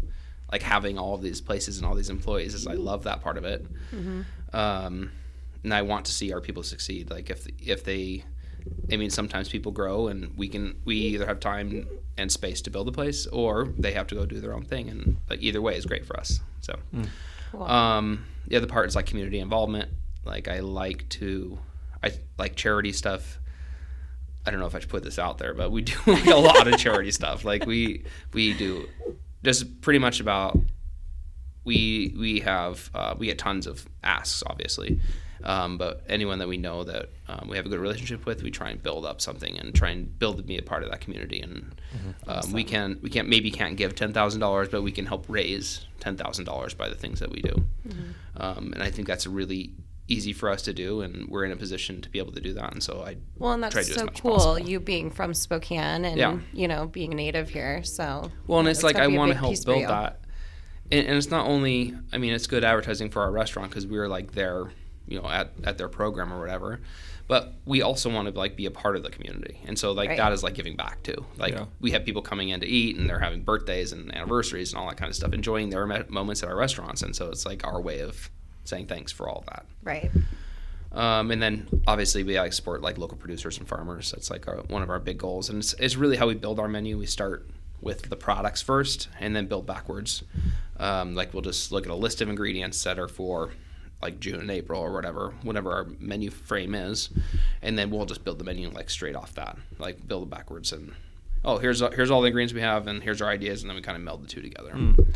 like 0.51 0.61
having 0.61 0.97
all 0.97 1.13
of 1.15 1.21
these 1.21 1.41
places 1.41 1.77
and 1.77 1.85
all 1.85 1.95
these 1.95 2.09
employees. 2.09 2.53
Is 2.53 2.67
I 2.67 2.73
love 2.73 3.03
that 3.03 3.21
part 3.21 3.37
of 3.37 3.45
it, 3.45 3.65
mm-hmm. 3.91 4.21
um, 4.53 5.11
and 5.63 5.73
I 5.73 5.81
want 5.81 6.05
to 6.05 6.11
see 6.11 6.31
our 6.33 6.41
people 6.41 6.63
succeed. 6.63 7.09
Like 7.09 7.29
if 7.29 7.47
if 7.59 7.83
they 7.83 8.23
I 8.91 8.97
mean, 8.97 9.09
sometimes 9.09 9.49
people 9.49 9.71
grow, 9.71 10.07
and 10.07 10.35
we 10.37 10.47
can 10.47 10.75
we 10.85 10.95
either 10.95 11.25
have 11.25 11.39
time 11.39 11.87
and 12.17 12.31
space 12.31 12.61
to 12.61 12.69
build 12.69 12.87
a 12.87 12.91
place, 12.91 13.27
or 13.27 13.73
they 13.77 13.91
have 13.91 14.07
to 14.07 14.15
go 14.15 14.25
do 14.25 14.39
their 14.39 14.53
own 14.53 14.63
thing, 14.63 14.89
and 14.89 15.17
like 15.29 15.41
either 15.41 15.61
way 15.61 15.75
is 15.75 15.85
great 15.85 16.05
for 16.05 16.17
us. 16.19 16.39
So, 16.61 16.77
mm. 16.93 17.07
cool. 17.51 17.63
um, 17.63 18.25
the 18.47 18.55
other 18.55 18.67
part 18.67 18.87
is 18.87 18.95
like 18.95 19.05
community 19.05 19.39
involvement. 19.39 19.89
Like 20.25 20.47
I 20.47 20.59
like 20.59 21.07
to, 21.09 21.59
I 22.03 22.11
like 22.37 22.55
charity 22.55 22.93
stuff. 22.93 23.39
I 24.47 24.51
don't 24.51 24.61
know 24.61 24.65
if 24.65 24.75
I 24.75 24.79
should 24.79 24.89
put 24.89 25.03
this 25.03 25.19
out 25.19 25.37
there, 25.37 25.53
but 25.53 25.71
we 25.71 25.81
do 25.81 25.93
like 26.07 26.25
a 26.25 26.35
lot 26.35 26.67
of 26.67 26.77
charity 26.77 27.11
stuff. 27.11 27.43
Like 27.43 27.65
we 27.65 28.05
we 28.33 28.53
do 28.53 28.87
just 29.43 29.81
pretty 29.81 29.99
much 29.99 30.19
about 30.21 30.57
we 31.65 32.15
we 32.17 32.39
have 32.39 32.89
uh, 32.95 33.15
we 33.17 33.27
get 33.27 33.37
tons 33.37 33.67
of 33.67 33.85
asks, 34.03 34.41
obviously, 34.47 35.01
um, 35.43 35.77
but 35.77 36.03
anyone 36.07 36.39
that 36.39 36.47
we 36.47 36.57
know 36.57 36.85
that 36.85 37.09
um, 37.27 37.47
we 37.49 37.57
have 37.57 37.65
a 37.65 37.69
good 37.69 37.79
relationship 37.79 38.25
with, 38.25 38.41
we 38.41 38.51
try 38.51 38.69
and 38.69 38.81
build 38.81 39.05
up 39.05 39.19
something 39.21 39.57
and 39.59 39.75
try 39.75 39.89
and 39.89 40.17
build 40.17 40.37
to 40.37 40.43
be 40.43 40.57
a 40.57 40.61
part 40.61 40.83
of 40.83 40.89
that 40.91 41.01
community. 41.01 41.41
And 41.41 41.75
mm-hmm. 41.95 42.29
um, 42.29 42.53
we 42.53 42.63
can 42.63 42.99
we 43.01 43.09
can't 43.09 43.27
maybe 43.27 43.51
can't 43.51 43.75
give 43.75 43.95
ten 43.95 44.13
thousand 44.13 44.39
dollars, 44.39 44.69
but 44.69 44.81
we 44.81 44.93
can 44.93 45.05
help 45.05 45.25
raise 45.27 45.85
ten 45.99 46.15
thousand 46.15 46.45
dollars 46.45 46.73
by 46.73 46.87
the 46.87 46.95
things 46.95 47.19
that 47.19 47.31
we 47.31 47.41
do. 47.41 47.63
Mm-hmm. 47.87 48.01
Um, 48.37 48.71
and 48.73 48.81
I 48.81 48.89
think 48.89 49.07
that's 49.07 49.25
a 49.25 49.29
really 49.29 49.73
easy 50.07 50.33
for 50.33 50.49
us 50.49 50.61
to 50.63 50.73
do, 50.73 51.01
and 51.01 51.27
we're 51.29 51.43
in 51.43 51.51
a 51.51 51.55
position 51.55 52.01
to 52.01 52.09
be 52.09 52.19
able 52.19 52.31
to 52.33 52.41
do 52.41 52.53
that. 52.53 52.71
And 52.73 52.81
so 52.81 53.03
I 53.05 53.17
well, 53.37 53.53
and 53.53 53.63
that's 53.63 53.93
so 53.93 54.07
cool. 54.07 54.57
You 54.59 54.79
being 54.79 55.11
from 55.11 55.33
Spokane 55.33 56.05
and 56.05 56.17
yeah. 56.17 56.37
you 56.53 56.67
know 56.67 56.87
being 56.87 57.13
a 57.13 57.15
native 57.15 57.49
here, 57.49 57.83
so 57.83 58.31
well, 58.47 58.59
and 58.59 58.67
it's 58.67 58.83
like 58.83 58.95
I 58.95 59.07
want 59.07 59.31
to 59.31 59.37
help 59.37 59.55
build 59.65 59.83
that. 59.83 60.21
And, 60.89 61.05
and 61.05 61.17
it's 61.17 61.29
not 61.29 61.47
only, 61.47 61.93
I 62.13 62.17
mean, 62.17 62.31
it's 62.31 62.47
good 62.47 62.63
advertising 62.63 63.09
for 63.09 63.21
our 63.21 63.29
restaurant 63.29 63.69
because 63.69 63.85
we 63.85 63.97
are 63.97 64.07
like 64.07 64.31
there 64.31 64.69
you 65.07 65.19
know 65.21 65.27
at, 65.27 65.51
at 65.63 65.77
their 65.77 65.89
program 65.89 66.31
or 66.31 66.39
whatever 66.39 66.81
but 67.27 67.53
we 67.65 67.81
also 67.81 68.09
want 68.13 68.27
to 68.27 68.37
like 68.37 68.55
be 68.55 68.65
a 68.65 68.71
part 68.71 68.95
of 68.95 69.03
the 69.03 69.09
community 69.09 69.59
and 69.65 69.79
so 69.79 69.91
like 69.91 70.09
right. 70.09 70.17
that 70.17 70.31
is 70.31 70.43
like 70.43 70.53
giving 70.53 70.75
back 70.75 71.01
too 71.03 71.25
like 71.37 71.53
yeah. 71.53 71.65
we 71.79 71.91
have 71.91 72.05
people 72.05 72.21
coming 72.21 72.49
in 72.49 72.59
to 72.59 72.67
eat 72.67 72.97
and 72.97 73.09
they're 73.09 73.19
having 73.19 73.41
birthdays 73.41 73.91
and 73.91 74.13
anniversaries 74.13 74.73
and 74.73 74.81
all 74.81 74.87
that 74.87 74.97
kind 74.97 75.09
of 75.09 75.15
stuff 75.15 75.33
enjoying 75.33 75.69
their 75.69 75.85
moments 76.09 76.43
at 76.43 76.49
our 76.49 76.55
restaurants 76.55 77.01
and 77.01 77.15
so 77.15 77.29
it's 77.29 77.45
like 77.45 77.65
our 77.65 77.81
way 77.81 77.99
of 77.99 78.29
saying 78.67 78.87
thanks 78.87 79.11
for 79.11 79.29
all 79.29 79.43
that. 79.47 79.65
Right. 79.83 80.11
Um, 80.91 81.31
and 81.31 81.41
then 81.41 81.67
obviously 81.85 82.23
we 82.23 82.39
like 82.39 82.53
support 82.53 82.81
like 82.81 82.97
local 82.97 83.17
producers 83.17 83.57
and 83.57 83.67
farmers. 83.67 84.11
That's 84.11 84.29
like 84.29 84.47
our, 84.47 84.57
one 84.67 84.81
of 84.81 84.89
our 84.89 84.99
big 84.99 85.17
goals. 85.17 85.49
And 85.49 85.59
it's, 85.59 85.73
it's 85.73 85.95
really 85.95 86.17
how 86.17 86.27
we 86.27 86.35
build 86.35 86.59
our 86.59 86.67
menu. 86.67 86.97
We 86.97 87.05
start 87.05 87.47
with 87.81 88.09
the 88.09 88.15
products 88.15 88.61
first 88.61 89.09
and 89.19 89.35
then 89.35 89.47
build 89.47 89.65
backwards. 89.65 90.23
Um, 90.77 91.15
like 91.15 91.33
we'll 91.33 91.43
just 91.43 91.71
look 91.71 91.85
at 91.85 91.91
a 91.91 91.95
list 91.95 92.21
of 92.21 92.29
ingredients 92.29 92.83
that 92.83 92.99
are 92.99 93.07
for 93.07 93.51
like 94.01 94.19
June 94.19 94.39
and 94.39 94.51
April 94.51 94.81
or 94.81 94.91
whatever, 94.93 95.33
whatever 95.43 95.71
our 95.71 95.87
menu 95.99 96.29
frame 96.29 96.75
is, 96.75 97.09
and 97.61 97.77
then 97.77 97.89
we'll 97.89 98.05
just 98.05 98.23
build 98.23 98.37
the 98.37 98.43
menu 98.43 98.69
like 98.69 98.89
straight 98.89 99.15
off 99.15 99.33
that, 99.35 99.57
like 99.79 100.07
build 100.07 100.23
it 100.23 100.29
backwards 100.29 100.71
and 100.71 100.93
oh 101.43 101.57
here's 101.57 101.79
here's 101.79 102.11
all 102.11 102.21
the 102.21 102.27
ingredients 102.27 102.53
we 102.53 102.61
have 102.61 102.87
and 102.87 103.01
here's 103.01 103.21
our 103.21 103.29
ideas. 103.29 103.61
And 103.61 103.69
then 103.69 103.75
we 103.75 103.81
kind 103.81 103.95
of 103.95 104.03
meld 104.03 104.23
the 104.23 104.27
two 104.27 104.41
together. 104.41 104.71
Mm. 104.71 105.15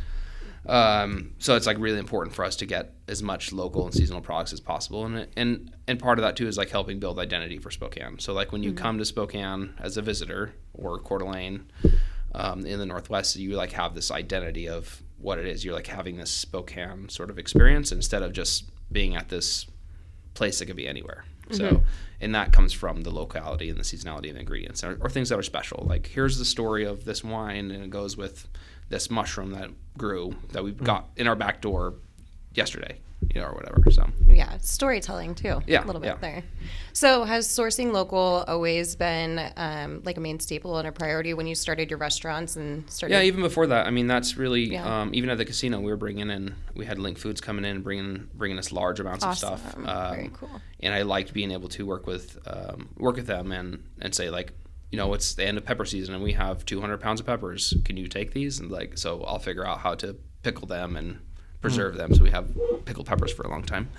Um, 0.65 1.33
so 1.39 1.55
it's 1.55 1.65
like 1.65 1.77
really 1.79 1.97
important 1.97 2.35
for 2.35 2.45
us 2.45 2.55
to 2.57 2.65
get 2.65 2.93
as 3.07 3.23
much 3.23 3.51
local 3.51 3.85
and 3.85 3.93
seasonal 3.93 4.21
products 4.21 4.53
as 4.53 4.59
possible, 4.59 5.05
and 5.05 5.27
and 5.35 5.73
and 5.87 5.99
part 5.99 6.19
of 6.19 6.23
that 6.23 6.35
too 6.35 6.47
is 6.47 6.57
like 6.57 6.69
helping 6.69 6.99
build 6.99 7.17
identity 7.17 7.57
for 7.57 7.71
Spokane. 7.71 8.19
So 8.19 8.33
like 8.33 8.51
when 8.51 8.61
you 8.61 8.71
mm-hmm. 8.71 8.83
come 8.83 8.97
to 8.99 9.05
Spokane 9.05 9.73
as 9.79 9.97
a 9.97 10.01
visitor 10.01 10.53
or 10.73 10.99
Coeur 10.99 11.19
d'Alene 11.19 11.71
um, 12.35 12.65
in 12.65 12.79
the 12.79 12.85
Northwest, 12.85 13.35
you 13.35 13.55
like 13.55 13.71
have 13.71 13.95
this 13.95 14.11
identity 14.11 14.69
of 14.69 15.01
what 15.17 15.39
it 15.39 15.47
is. 15.47 15.65
You're 15.65 15.73
like 15.73 15.87
having 15.87 16.17
this 16.17 16.31
Spokane 16.31 17.09
sort 17.09 17.29
of 17.29 17.39
experience 17.39 17.91
instead 17.91 18.21
of 18.21 18.31
just 18.31 18.69
being 18.91 19.15
at 19.15 19.29
this 19.29 19.65
place 20.33 20.59
that 20.59 20.67
could 20.67 20.75
be 20.75 20.87
anywhere. 20.87 21.25
Mm-hmm. 21.49 21.55
So, 21.55 21.83
and 22.19 22.35
that 22.35 22.53
comes 22.53 22.71
from 22.71 23.01
the 23.01 23.11
locality 23.11 23.69
and 23.69 23.79
the 23.79 23.83
seasonality 23.83 24.29
of 24.29 24.35
the 24.35 24.39
ingredients 24.39 24.83
or, 24.83 24.97
or, 25.01 25.09
things 25.09 25.29
that 25.29 25.39
are 25.39 25.43
special. 25.43 25.85
Like 25.87 26.07
here's 26.07 26.37
the 26.37 26.45
story 26.45 26.85
of 26.85 27.03
this 27.03 27.23
wine, 27.23 27.71
and 27.71 27.83
it 27.83 27.89
goes 27.89 28.15
with 28.15 28.47
this 28.91 29.09
mushroom 29.09 29.51
that 29.51 29.69
grew 29.97 30.35
that 30.51 30.63
we 30.63 30.73
mm-hmm. 30.73 30.85
got 30.85 31.09
in 31.15 31.27
our 31.27 31.35
back 31.35 31.61
door 31.61 31.95
yesterday, 32.53 32.99
you 33.33 33.41
know, 33.41 33.47
or 33.47 33.53
whatever. 33.53 33.81
So 33.89 34.07
Yeah, 34.27 34.57
storytelling 34.59 35.35
too. 35.35 35.61
Yeah, 35.65 35.83
a 35.83 35.87
little 35.87 36.01
bit 36.01 36.07
yeah. 36.07 36.17
there. 36.21 36.43
So, 36.93 37.23
has 37.23 37.47
sourcing 37.47 37.93
local 37.93 38.43
always 38.47 38.95
been 38.95 39.51
um, 39.55 40.01
like 40.03 40.17
a 40.17 40.19
main 40.19 40.39
staple 40.39 40.77
and 40.77 40.87
a 40.87 40.91
priority 40.91 41.33
when 41.33 41.47
you 41.47 41.55
started 41.55 41.89
your 41.89 41.99
restaurants 41.99 42.55
and 42.57 42.89
started? 42.89 43.15
yeah, 43.15 43.21
even 43.21 43.41
before 43.41 43.67
that, 43.67 43.87
I 43.87 43.91
mean, 43.91 44.07
that's 44.07 44.37
really 44.37 44.73
Yeah. 44.73 45.01
um, 45.01 45.11
even 45.13 45.29
at 45.29 45.37
the 45.37 45.45
casino, 45.45 45.79
we 45.79 45.89
were 45.91 45.97
bringing 45.97 46.29
in, 46.29 46.53
we 46.75 46.85
had 46.85 46.97
LINC 46.97 47.17
Foods 47.17 47.41
coming 47.41 47.65
in 47.65 47.81
bringing 47.81 48.27
bringing 48.35 48.57
us 48.59 48.71
large 48.71 48.99
amounts 48.99 49.23
of 49.23 49.37
stuff. 49.37 49.65
Awesome. 49.67 49.87
Um, 49.87 50.15
Very 50.15 50.31
cool. 50.33 50.61
And 50.81 50.93
I 50.93 51.03
liked 51.03 51.33
being 51.33 51.51
able 51.51 51.69
to 51.69 51.85
work 51.85 52.07
with 52.07 52.37
um, 52.45 52.89
work 52.97 53.15
with 53.15 53.27
them 53.27 53.51
and 53.51 53.83
and 54.01 54.13
say 54.13 54.29
like. 54.29 54.53
You 54.91 54.97
know, 54.97 55.13
it's 55.13 55.33
the 55.35 55.45
end 55.45 55.57
of 55.57 55.65
pepper 55.65 55.85
season, 55.85 56.13
and 56.13 56.23
we 56.23 56.33
have 56.33 56.65
200 56.65 56.99
pounds 56.99 57.19
of 57.21 57.25
peppers. 57.25 57.73
Can 57.85 57.95
you 57.97 58.07
take 58.07 58.33
these? 58.33 58.59
And 58.59 58.69
like, 58.69 58.97
so 58.97 59.23
I'll 59.23 59.39
figure 59.39 59.65
out 59.65 59.79
how 59.79 59.95
to 59.95 60.15
pickle 60.43 60.67
them 60.67 60.95
and 60.97 61.19
preserve 61.61 61.95
them, 61.95 62.13
so 62.13 62.23
we 62.23 62.31
have 62.31 62.49
pickled 62.85 63.05
peppers 63.05 63.31
for 63.31 63.43
a 63.43 63.49
long 63.49 63.63
time. 63.63 63.89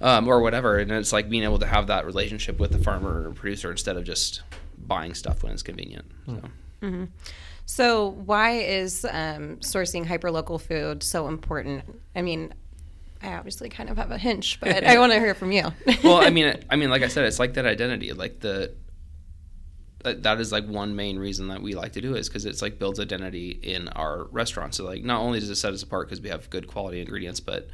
um, 0.00 0.28
or 0.28 0.40
whatever. 0.40 0.78
And 0.78 0.92
it's 0.92 1.12
like 1.12 1.28
being 1.30 1.42
able 1.44 1.58
to 1.60 1.66
have 1.66 1.86
that 1.88 2.04
relationship 2.06 2.58
with 2.60 2.72
the 2.72 2.78
farmer 2.78 3.28
or 3.28 3.32
producer 3.32 3.70
instead 3.70 3.96
of 3.96 4.04
just 4.04 4.42
buying 4.76 5.14
stuff 5.14 5.42
when 5.42 5.52
it's 5.52 5.62
convenient. 5.62 6.04
So. 6.26 7.08
So, 7.66 8.08
why 8.24 8.52
is 8.52 9.04
um, 9.04 9.56
sourcing 9.58 10.06
hyperlocal 10.06 10.60
food 10.60 11.02
so 11.02 11.28
important? 11.28 11.84
I 12.16 12.22
mean, 12.22 12.54
I 13.22 13.34
obviously 13.34 13.68
kind 13.68 13.90
of 13.90 13.98
have 13.98 14.10
a 14.10 14.16
hinge, 14.18 14.58
but 14.60 14.84
I 14.84 14.98
want 15.00 15.12
to 15.12 15.18
hear 15.18 15.34
from 15.34 15.52
you. 15.52 15.64
well, 16.02 16.16
I 16.16 16.30
mean, 16.36 16.54
I 16.70 16.76
mean, 16.76 16.88
like 16.90 17.02
I 17.02 17.08
said, 17.08 17.24
it's 17.24 17.38
like 17.38 17.54
that 17.54 17.66
identity, 17.66 18.12
like 18.12 18.40
the. 18.40 18.72
That- 20.04 20.22
That 20.22 20.40
is 20.40 20.52
like 20.52 20.66
one 20.66 20.94
main 20.96 21.18
reason 21.18 21.48
that 21.48 21.60
we 21.62 21.74
like 21.74 21.92
to 21.92 22.00
do 22.00 22.14
it 22.14 22.20
is 22.20 22.28
because 22.28 22.44
it's 22.46 22.62
like 22.62 22.78
builds 22.78 23.00
identity 23.00 23.50
in 23.62 23.88
our 23.88 24.24
restaurant. 24.30 24.74
So 24.74 24.84
like 24.84 25.02
not 25.04 25.20
only 25.20 25.40
does 25.40 25.50
it 25.50 25.56
set 25.56 25.72
us 25.72 25.82
apart 25.82 26.08
because 26.08 26.20
we 26.20 26.28
have 26.28 26.48
good 26.50 26.66
quality 26.68 27.00
ingredients, 27.00 27.40
but 27.40 27.68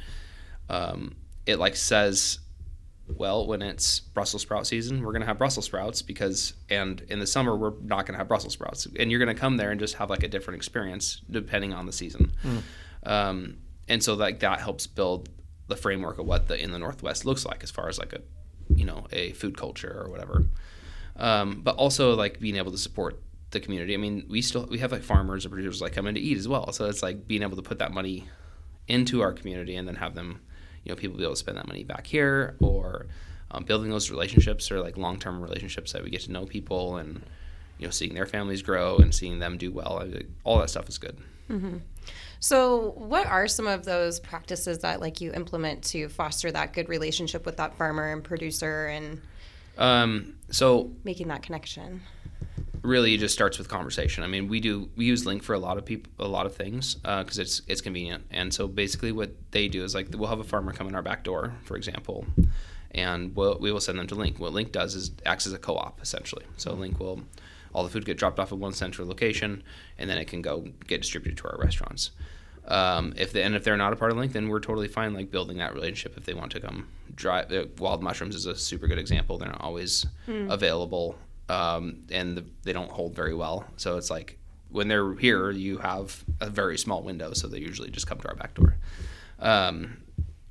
um, 0.69 1.15
it 1.45 1.59
like 1.59 1.75
says, 1.75 2.39
well, 3.07 3.45
when 3.45 3.61
it's 3.61 3.99
Brussels 3.99 4.41
sprout 4.41 4.65
season, 4.65 5.03
we're 5.03 5.11
gonna 5.13 5.27
have 5.27 5.37
Brussels 5.37 5.65
sprouts 5.65 6.01
because, 6.01 6.53
and 6.71 7.01
in 7.09 7.19
the 7.19 7.27
summer 7.27 7.55
we're 7.55 7.73
not 7.83 8.05
gonna 8.07 8.17
have 8.17 8.27
Brussels 8.27 8.53
sprouts, 8.53 8.87
and 8.97 9.11
you're 9.11 9.19
gonna 9.19 9.35
come 9.35 9.57
there 9.57 9.69
and 9.69 9.79
just 9.79 9.93
have 9.95 10.09
like 10.09 10.23
a 10.23 10.27
different 10.27 10.55
experience 10.57 11.21
depending 11.29 11.71
on 11.73 11.85
the 11.85 11.93
season. 11.93 12.31
Um, 13.03 13.57
and 13.87 14.01
so 14.03 14.15
like 14.15 14.39
that 14.39 14.59
helps 14.59 14.87
build 14.87 15.29
the 15.67 15.75
framework 15.75 16.17
of 16.17 16.25
what 16.25 16.47
the 16.47 16.59
in 16.61 16.71
the 16.71 16.79
Northwest 16.79 17.25
looks 17.25 17.45
like 17.45 17.63
as 17.63 17.69
far 17.69 17.87
as 17.87 17.99
like 17.99 18.13
a, 18.13 18.21
you 18.73 18.85
know, 18.85 19.05
a 19.11 19.33
food 19.33 19.55
culture 19.57 20.01
or 20.03 20.09
whatever. 20.09 20.45
Um, 21.17 21.61
but 21.61 21.75
also 21.75 22.13
like 22.13 22.39
being 22.39 22.57
able 22.57 22.71
to 22.71 22.77
support 22.77 23.21
the 23.51 23.59
community. 23.59 23.93
I 23.93 23.97
mean, 23.97 24.25
we 24.29 24.41
still 24.41 24.67
we 24.69 24.79
have 24.79 24.91
like 24.91 25.03
farmers 25.03 25.45
and 25.45 25.51
producers 25.51 25.81
like 25.81 25.93
come 25.93 26.07
in 26.07 26.15
to 26.15 26.21
eat 26.21 26.37
as 26.37 26.47
well. 26.47 26.71
So 26.73 26.85
it's 26.85 27.01
like 27.01 27.27
being 27.27 27.41
able 27.41 27.55
to 27.55 27.61
put 27.61 27.79
that 27.79 27.91
money 27.91 28.25
into 28.87 29.21
our 29.21 29.33
community 29.33 29.75
and 29.75 29.87
then 29.87 29.95
have 29.95 30.13
them, 30.13 30.41
you 30.83 30.91
know, 30.91 30.95
people 30.95 31.17
be 31.17 31.23
able 31.23 31.33
to 31.33 31.39
spend 31.39 31.57
that 31.57 31.67
money 31.67 31.83
back 31.83 32.05
here 32.05 32.55
or 32.59 33.07
um, 33.51 33.63
building 33.63 33.89
those 33.89 34.11
relationships 34.11 34.71
or 34.71 34.81
like 34.81 34.97
long 34.97 35.17
term 35.17 35.41
relationships 35.41 35.93
that 35.93 36.03
we 36.03 36.09
get 36.09 36.21
to 36.21 36.31
know 36.31 36.45
people 36.45 36.97
and 36.97 37.21
you 37.77 37.85
know 37.85 37.91
seeing 37.91 38.13
their 38.13 38.25
families 38.25 38.61
grow 38.61 38.97
and 38.97 39.13
seeing 39.13 39.39
them 39.39 39.57
do 39.57 39.71
well. 39.71 40.03
Mean, 40.05 40.35
all 40.43 40.59
that 40.59 40.69
stuff 40.69 40.89
is 40.89 40.97
good. 40.97 41.17
so, 42.39 42.91
what 42.97 43.27
are 43.27 43.47
some 43.47 43.67
of 43.67 43.85
those 43.85 44.19
practices 44.19 44.79
that 44.79 44.99
like 44.99 45.21
you 45.21 45.31
implement 45.33 45.83
to 45.85 46.09
foster 46.09 46.51
that 46.51 46.73
good 46.73 46.89
relationship 46.89 47.45
with 47.45 47.57
that 47.57 47.75
farmer 47.77 48.11
and 48.11 48.23
producer 48.23 48.87
and 48.87 49.21
Um, 49.77 50.35
so 50.49 50.91
making 51.03 51.27
that 51.29 51.43
connection? 51.43 52.01
really 52.85 53.17
just 53.17 53.33
starts 53.33 53.57
with 53.57 53.67
conversation. 53.67 54.23
I 54.23 54.27
mean, 54.27 54.47
we 54.47 54.59
do 54.59 54.89
we 54.95 55.05
use 55.05 55.25
LINC 55.25 55.41
for 55.41 55.53
a 55.53 55.59
lot 55.59 55.77
of 55.77 55.85
people, 55.85 56.11
a 56.19 56.27
lot 56.27 56.45
of 56.45 56.55
things 56.55 56.95
because 56.95 57.39
it's 57.39 57.61
it's 57.67 57.81
convenient. 57.81 58.25
And 58.31 58.53
so 58.53 58.67
basically, 58.67 59.11
what 59.11 59.31
they 59.51 59.67
do 59.67 59.83
is 59.83 59.95
like 59.95 60.07
we'll 60.11 60.29
have 60.29 60.39
a 60.39 60.43
farmer 60.43 60.71
come 60.71 60.87
in 60.87 60.95
our 60.95 61.01
back 61.01 61.23
door, 61.23 61.53
for 61.63 61.75
example, 61.75 62.25
and 62.91 63.35
we'll, 63.35 63.57
we 63.59 63.71
will 63.71 63.81
send 63.81 63.99
them 63.99 64.07
to 64.07 64.15
LINC. 64.15 64.39
What 64.39 64.53
LINC 64.53 64.71
does 64.71 64.95
is 64.95 65.11
acts 65.25 65.47
as 65.47 65.53
a 65.53 65.57
co-op 65.57 66.01
essentially. 66.01 66.45
So 66.57 66.73
LINC 66.73 66.99
will 66.99 67.21
all 67.73 67.83
the 67.83 67.89
food 67.89 68.05
get 68.05 68.17
dropped 68.17 68.39
off 68.39 68.53
at 68.53 68.57
one 68.57 68.73
central 68.73 69.07
location, 69.07 69.63
and 69.97 70.09
then 70.09 70.17
it 70.17 70.25
can 70.25 70.41
go 70.41 70.65
get 70.87 71.01
distributed 71.01 71.37
to 71.39 71.49
our 71.49 71.57
restaurants. 71.57 72.11
Um, 72.67 73.13
if 73.15 73.31
they, 73.31 73.43
and 73.43 73.55
if 73.55 73.63
they're 73.63 73.77
not 73.77 73.93
a 73.93 73.95
part 73.95 74.11
of 74.11 74.17
LINC, 74.17 74.33
then 74.33 74.49
we're 74.49 74.59
totally 74.59 74.87
fine 74.87 75.13
like 75.13 75.29
building 75.29 75.57
that 75.57 75.73
relationship. 75.73 76.17
If 76.17 76.25
they 76.25 76.33
want 76.33 76.51
to 76.53 76.59
come 76.59 76.87
drive, 77.13 77.51
uh, 77.51 77.65
wild 77.77 78.01
mushrooms 78.01 78.35
is 78.35 78.45
a 78.47 78.55
super 78.55 78.87
good 78.87 78.97
example. 78.97 79.37
They're 79.37 79.49
not 79.49 79.61
always 79.61 80.05
available, 80.49 81.15
um, 81.47 82.03
and 82.09 82.37
the, 82.37 82.45
they 82.63 82.73
don't 82.73 82.91
hold 82.91 83.15
very 83.15 83.35
well. 83.35 83.65
So 83.77 83.97
it's 83.97 84.09
like 84.09 84.39
when 84.69 84.87
they're 84.87 85.13
here, 85.13 85.51
you 85.51 85.77
have 85.77 86.23
a 86.41 86.49
very 86.49 86.77
small 86.77 87.03
window, 87.03 87.33
so 87.33 87.47
they 87.47 87.59
usually 87.59 87.91
just 87.91 88.07
come 88.07 88.17
to 88.19 88.27
our 88.29 88.35
back 88.35 88.55
door. 88.55 88.77
Um, 89.39 89.97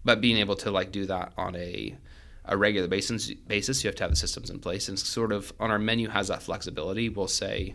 but 0.04 0.20
being 0.20 0.36
able 0.36 0.56
to 0.56 0.70
like 0.70 0.92
do 0.92 1.06
that 1.06 1.32
on 1.36 1.56
a 1.56 1.96
a 2.46 2.56
regular 2.56 2.86
basis 2.86 3.32
basis 3.32 3.82
you 3.82 3.88
have 3.88 3.94
to 3.96 4.02
have 4.04 4.10
the 4.10 4.16
systems 4.16 4.50
in 4.50 4.58
place 4.58 4.90
and 4.90 4.98
sort 4.98 5.32
of 5.32 5.50
on 5.58 5.70
our 5.70 5.78
menu 5.78 6.10
has 6.10 6.28
that 6.28 6.42
flexibility 6.42 7.08
we'll 7.08 7.26
say 7.26 7.74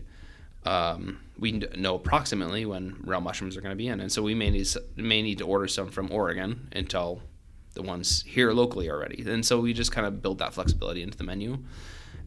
um, 0.66 1.20
we 1.38 1.52
know 1.52 1.94
approximately 1.94 2.66
when 2.66 2.96
morel 3.02 3.20
mushrooms 3.20 3.56
are 3.56 3.60
going 3.60 3.72
to 3.72 3.76
be 3.76 3.88
in. 3.88 4.00
And 4.00 4.12
so 4.12 4.22
we 4.22 4.34
may 4.34 4.50
need 4.50 4.68
may 4.96 5.22
need 5.22 5.38
to 5.38 5.46
order 5.46 5.66
some 5.66 5.88
from 5.88 6.12
Oregon 6.12 6.68
until 6.72 7.22
the 7.74 7.82
ones 7.82 8.22
here 8.26 8.52
locally 8.52 8.88
are 8.88 8.98
ready 8.98 9.22
and 9.26 9.46
so 9.46 9.60
we 9.60 9.72
just 9.72 9.92
kind 9.92 10.04
of 10.04 10.20
build 10.20 10.38
that 10.38 10.52
flexibility 10.52 11.02
into 11.02 11.16
the 11.16 11.24
menu. 11.24 11.58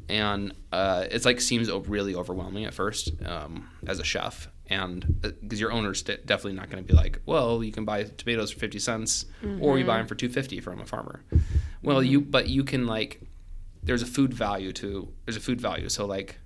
And 0.09 0.53
uh, 0.71 1.05
it's 1.11 1.25
like 1.25 1.39
seems 1.39 1.69
really 1.71 2.15
overwhelming 2.15 2.65
at 2.65 2.73
first 2.73 3.11
um, 3.25 3.69
as 3.87 3.99
a 3.99 4.03
chef. 4.03 4.49
And 4.67 5.21
because 5.21 5.59
your 5.59 5.71
owner's 5.71 6.01
de- 6.01 6.17
definitely 6.17 6.53
not 6.53 6.69
going 6.69 6.83
to 6.83 6.87
be 6.87 6.97
like 6.97 7.19
well 7.25 7.63
you 7.63 7.71
can 7.71 7.85
buy 7.85 8.03
tomatoes 8.03 8.51
for 8.51 8.59
50 8.59 8.79
cents 8.79 9.25
or 9.61 9.77
you 9.77 9.85
buy 9.85 9.97
them 9.97 10.07
for 10.07 10.15
250 10.15 10.59
from 10.61 10.79
a 10.79 10.85
farmer. 10.85 11.23
Well 11.83 12.01
you 12.01 12.21
but 12.21 12.47
you 12.47 12.63
can 12.63 12.87
like 12.87 13.21
there's 13.83 14.01
a 14.01 14.05
food 14.05 14.33
value 14.33 14.71
to 14.73 15.13
there's 15.25 15.37
a 15.37 15.41
food 15.41 15.59
value. 15.61 15.89
So 15.89 16.05
like 16.05 16.39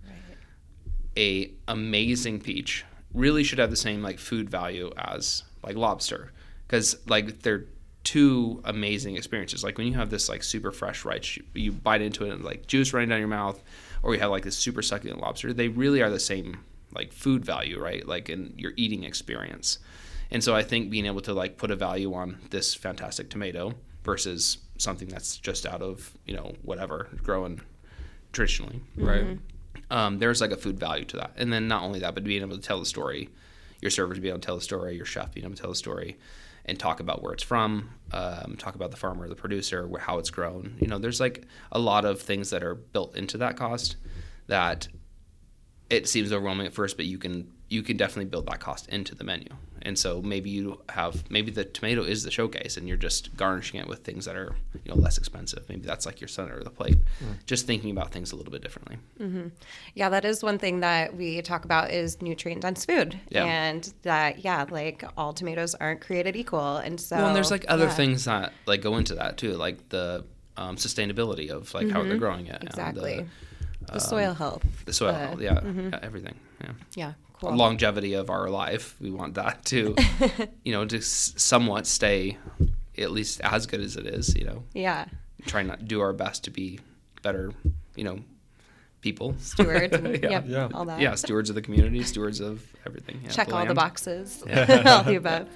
a 1.17 1.51
amazing 1.67 2.39
peach. 2.39 2.86
Really 3.13 3.43
should 3.43 3.60
have 3.60 3.71
the 3.71 3.75
same 3.75 4.01
like 4.01 4.19
food 4.19 4.49
value 4.49 4.91
as 4.97 5.43
like 5.63 5.75
lobster 5.75 6.32
because 6.67 6.95
like 7.08 7.41
they're 7.41 7.65
two 8.03 8.62
amazing 8.63 9.17
experiences. 9.17 9.63
Like 9.63 9.77
when 9.77 9.88
you 9.88 9.93
have 9.95 10.10
this 10.10 10.30
like 10.30 10.43
super 10.43 10.71
fresh 10.71 11.03
rice 11.03 11.36
you, 11.36 11.43
you 11.53 11.71
bite 11.71 12.01
into 12.01 12.25
it 12.25 12.32
and 12.32 12.43
like 12.43 12.67
juice 12.67 12.93
running 12.93 13.10
down 13.10 13.19
your 13.19 13.27
mouth 13.27 13.62
or 14.03 14.13
you 14.13 14.19
have 14.19 14.32
like 14.32 14.43
this 14.43 14.56
super 14.56 14.82
succulent 14.82 15.19
lobster 15.19 15.51
they 15.51 15.67
really 15.67 16.01
are 16.01 16.10
the 16.10 16.19
same 16.19 16.60
like 16.93 17.12
food 17.12 17.43
value 17.43 17.80
right? 17.80 18.08
Like 18.08 18.30
in 18.30 18.53
your 18.58 18.73
eating 18.77 19.03
experience. 19.03 19.80
And 20.30 20.43
so 20.43 20.56
i 20.56 20.62
think 20.62 20.89
being 20.89 21.06
able 21.06 21.21
to 21.21 21.34
like 21.34 21.58
put 21.58 21.71
a 21.71 21.75
value 21.75 22.13
on 22.13 22.38
this 22.49 22.75
fantastic 22.75 23.30
tomato 23.30 23.73
versus 24.03 24.58
something 24.77 25.08
that's 25.08 25.38
just 25.38 25.65
out 25.65 25.82
of 25.82 26.15
you 26.25 26.36
know 26.36 26.53
whatever 26.62 27.08
growing 27.23 27.62
traditionally. 28.32 28.82
Right. 28.95 29.23
Mm-hmm. 29.23 29.56
Um, 29.89 30.19
there's 30.19 30.41
like 30.41 30.52
a 30.52 30.58
food 30.58 30.80
value 30.80 31.06
to 31.06 31.17
that. 31.17 31.32
And 31.38 31.52
then 31.52 31.67
not 31.67 31.84
only 31.84 32.00
that, 32.00 32.13
but 32.13 32.23
being 32.23 32.41
able 32.41 32.56
to 32.56 32.62
tell 32.62 32.80
the 32.80 32.86
story, 32.86 33.30
your 33.82 33.91
server 33.91 34.13
to 34.13 34.21
be 34.21 34.30
able 34.30 34.39
to 34.39 34.45
tell 34.45 34.56
the 34.56 34.62
story, 34.62 34.95
your 34.95 35.06
chef 35.06 35.34
being 35.34 35.45
able 35.45 35.56
to 35.56 35.62
tell 35.62 35.71
the 35.71 35.76
story, 35.76 36.17
and 36.65 36.78
talk 36.78 37.00
about 37.00 37.23
where 37.23 37.34
it's 37.34 37.43
from, 37.43 37.89
um, 38.12 38.56
talk 38.58 38.76
about 38.76 38.91
the 38.91 38.97
farmer, 38.97 39.28
the 39.30 39.36
producer, 39.36 39.89
how 40.00 40.17
it's 40.17 40.30
grown. 40.30 40.76
You 40.82 40.88
know, 40.88 41.00
there's 41.00 41.19
like 41.19 41.45
a 41.71 41.80
lot 41.80 42.04
of 42.04 42.21
things 42.21 42.50
that 42.50 42.63
are 42.63 42.76
built 42.76 43.15
into 43.15 43.38
that 43.38 43.56
cost 43.56 43.95
that 44.47 44.88
it 45.89 46.10
seems 46.10 46.34
overwhelming 46.34 46.67
at 46.67 46.73
first, 46.73 46.97
but 46.97 47.06
you 47.06 47.17
can 47.17 47.52
you 47.69 47.84
can 47.84 47.97
definitely 47.97 48.25
build 48.25 48.47
that 48.47 48.60
cost 48.60 48.88
into 48.88 49.15
the 49.15 49.23
menu. 49.23 49.49
And 49.84 49.97
so 49.97 50.21
maybe 50.21 50.49
you 50.49 50.82
have 50.89 51.30
maybe 51.30 51.51
the 51.51 51.63
tomato 51.63 52.03
is 52.03 52.23
the 52.23 52.32
showcase, 52.32 52.77
and 52.77 52.88
you're 52.88 52.97
just 52.97 53.38
garnishing 53.38 53.80
it 53.80 53.88
with 53.88 53.99
things 53.99 54.25
that 54.25 54.36
are 54.36 54.56
you 54.84 54.91
know 54.91 54.95
less 54.99 55.17
expensive. 55.17 55.67
Maybe 55.69 55.86
that's 55.86 56.06
like 56.06 56.19
your 56.19 56.27
center 56.27 56.58
of 56.58 56.63
the 56.63 56.71
plate. 56.71 56.97
Mm-hmm. 56.97 57.34
Just 57.45 57.67
thinking 57.67 57.91
about 57.91 58.12
things 58.12 58.32
a 58.32 58.36
little 58.36 58.51
bit 58.51 58.62
differently. 58.62 58.97
Mm-hmm. 59.19 59.47
Yeah, 59.93 60.10
that 60.10 60.25
is 60.25 60.43
one 60.43 60.58
thing 60.58 60.80
that 60.82 61.15
we 61.15 61.41
talk 61.41 61.63
about 61.63 61.91
is 61.91 62.21
nutrient 62.21 62.63
dense 62.63 62.86
food. 62.86 63.19
Yeah. 63.30 63.45
And 63.45 63.93
that, 64.01 64.43
yeah, 64.43 64.65
like 64.69 65.03
all 65.15 65.32
tomatoes 65.32 65.75
aren't 65.75 66.01
created 66.01 66.36
equal. 66.36 66.77
And 66.77 66.99
so. 66.99 67.15
Well, 67.15 67.27
and 67.27 67.36
there's 67.36 67.51
like 67.51 67.65
other 67.67 67.86
yeah, 67.86 67.93
things 67.93 68.25
that 68.25 68.53
like 68.65 68.82
go 68.82 68.97
into 68.97 69.15
that 69.15 69.38
too, 69.38 69.53
like 69.53 69.89
the 69.89 70.25
um, 70.58 70.75
sustainability 70.75 71.49
of 71.49 71.73
like 71.73 71.89
how 71.89 72.01
they're 72.01 72.12
mm-hmm. 72.12 72.19
growing 72.19 72.47
it, 72.47 72.63
Exactly. 72.63 73.27
the, 73.82 73.93
The 73.93 73.99
soil 73.99 74.34
health. 74.34 74.63
the 74.86 74.93
soil, 74.93 75.13
the- 75.13 75.19
health, 75.19 75.41
yeah, 75.41 75.62
yeah, 75.63 75.99
everything, 76.01 76.36
yeah. 76.62 76.71
Yeah, 76.95 77.13
cool. 77.39 77.56
Longevity 77.56 78.13
of 78.13 78.30
our 78.30 78.50
life, 78.50 78.95
we 79.00 79.12
want 79.12 79.36
that 79.36 79.63
to, 79.65 79.95
you 80.63 80.71
know, 80.71 80.86
to 80.86 81.02
somewhat 81.02 81.86
stay 81.88 82.38
at 82.97 83.12
least 83.12 83.41
as 83.41 83.65
good 83.67 83.82
as 83.82 83.95
it 83.95 84.06
is. 84.08 84.36
You 84.36 84.45
know, 84.45 84.63
yeah. 84.73 85.06
try 85.45 85.62
not 85.63 85.88
do 85.88 86.02
our 86.02 86.13
best 86.13 86.43
to 86.45 86.52
be 86.52 86.80
better, 87.21 87.52
you 87.95 88.04
know, 88.04 88.19
people. 89.02 89.36
Stewards 89.39 89.93
and 89.97 90.21
Yeah. 90.23 90.30
yep, 90.30 90.43
Yeah. 90.47 90.69
all 90.73 90.86
that. 90.86 91.00
yeah, 91.00 91.15
stewards 91.15 91.50
of 91.50 91.56
the 91.56 91.62
community, 91.62 92.02
stewards 92.04 92.39
of 92.39 92.65
everything. 92.86 93.21
yeah, 93.23 93.30
Check 93.30 93.47
all 93.54 93.60
the 93.60 93.65
land. 93.65 93.76
boxes. 93.76 94.41
all 94.86 95.04
the 95.04 95.15
above. 95.15 95.47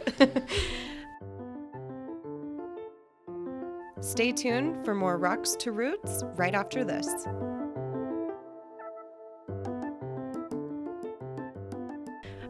Stay 4.02 4.32
tuned 4.32 4.84
for 4.84 4.96
more 4.96 5.17
Rocks 5.17 5.56
to 5.58 5.72
Roots 5.72 6.24
right 6.36 6.56
after 6.56 6.84
this. 6.84 7.08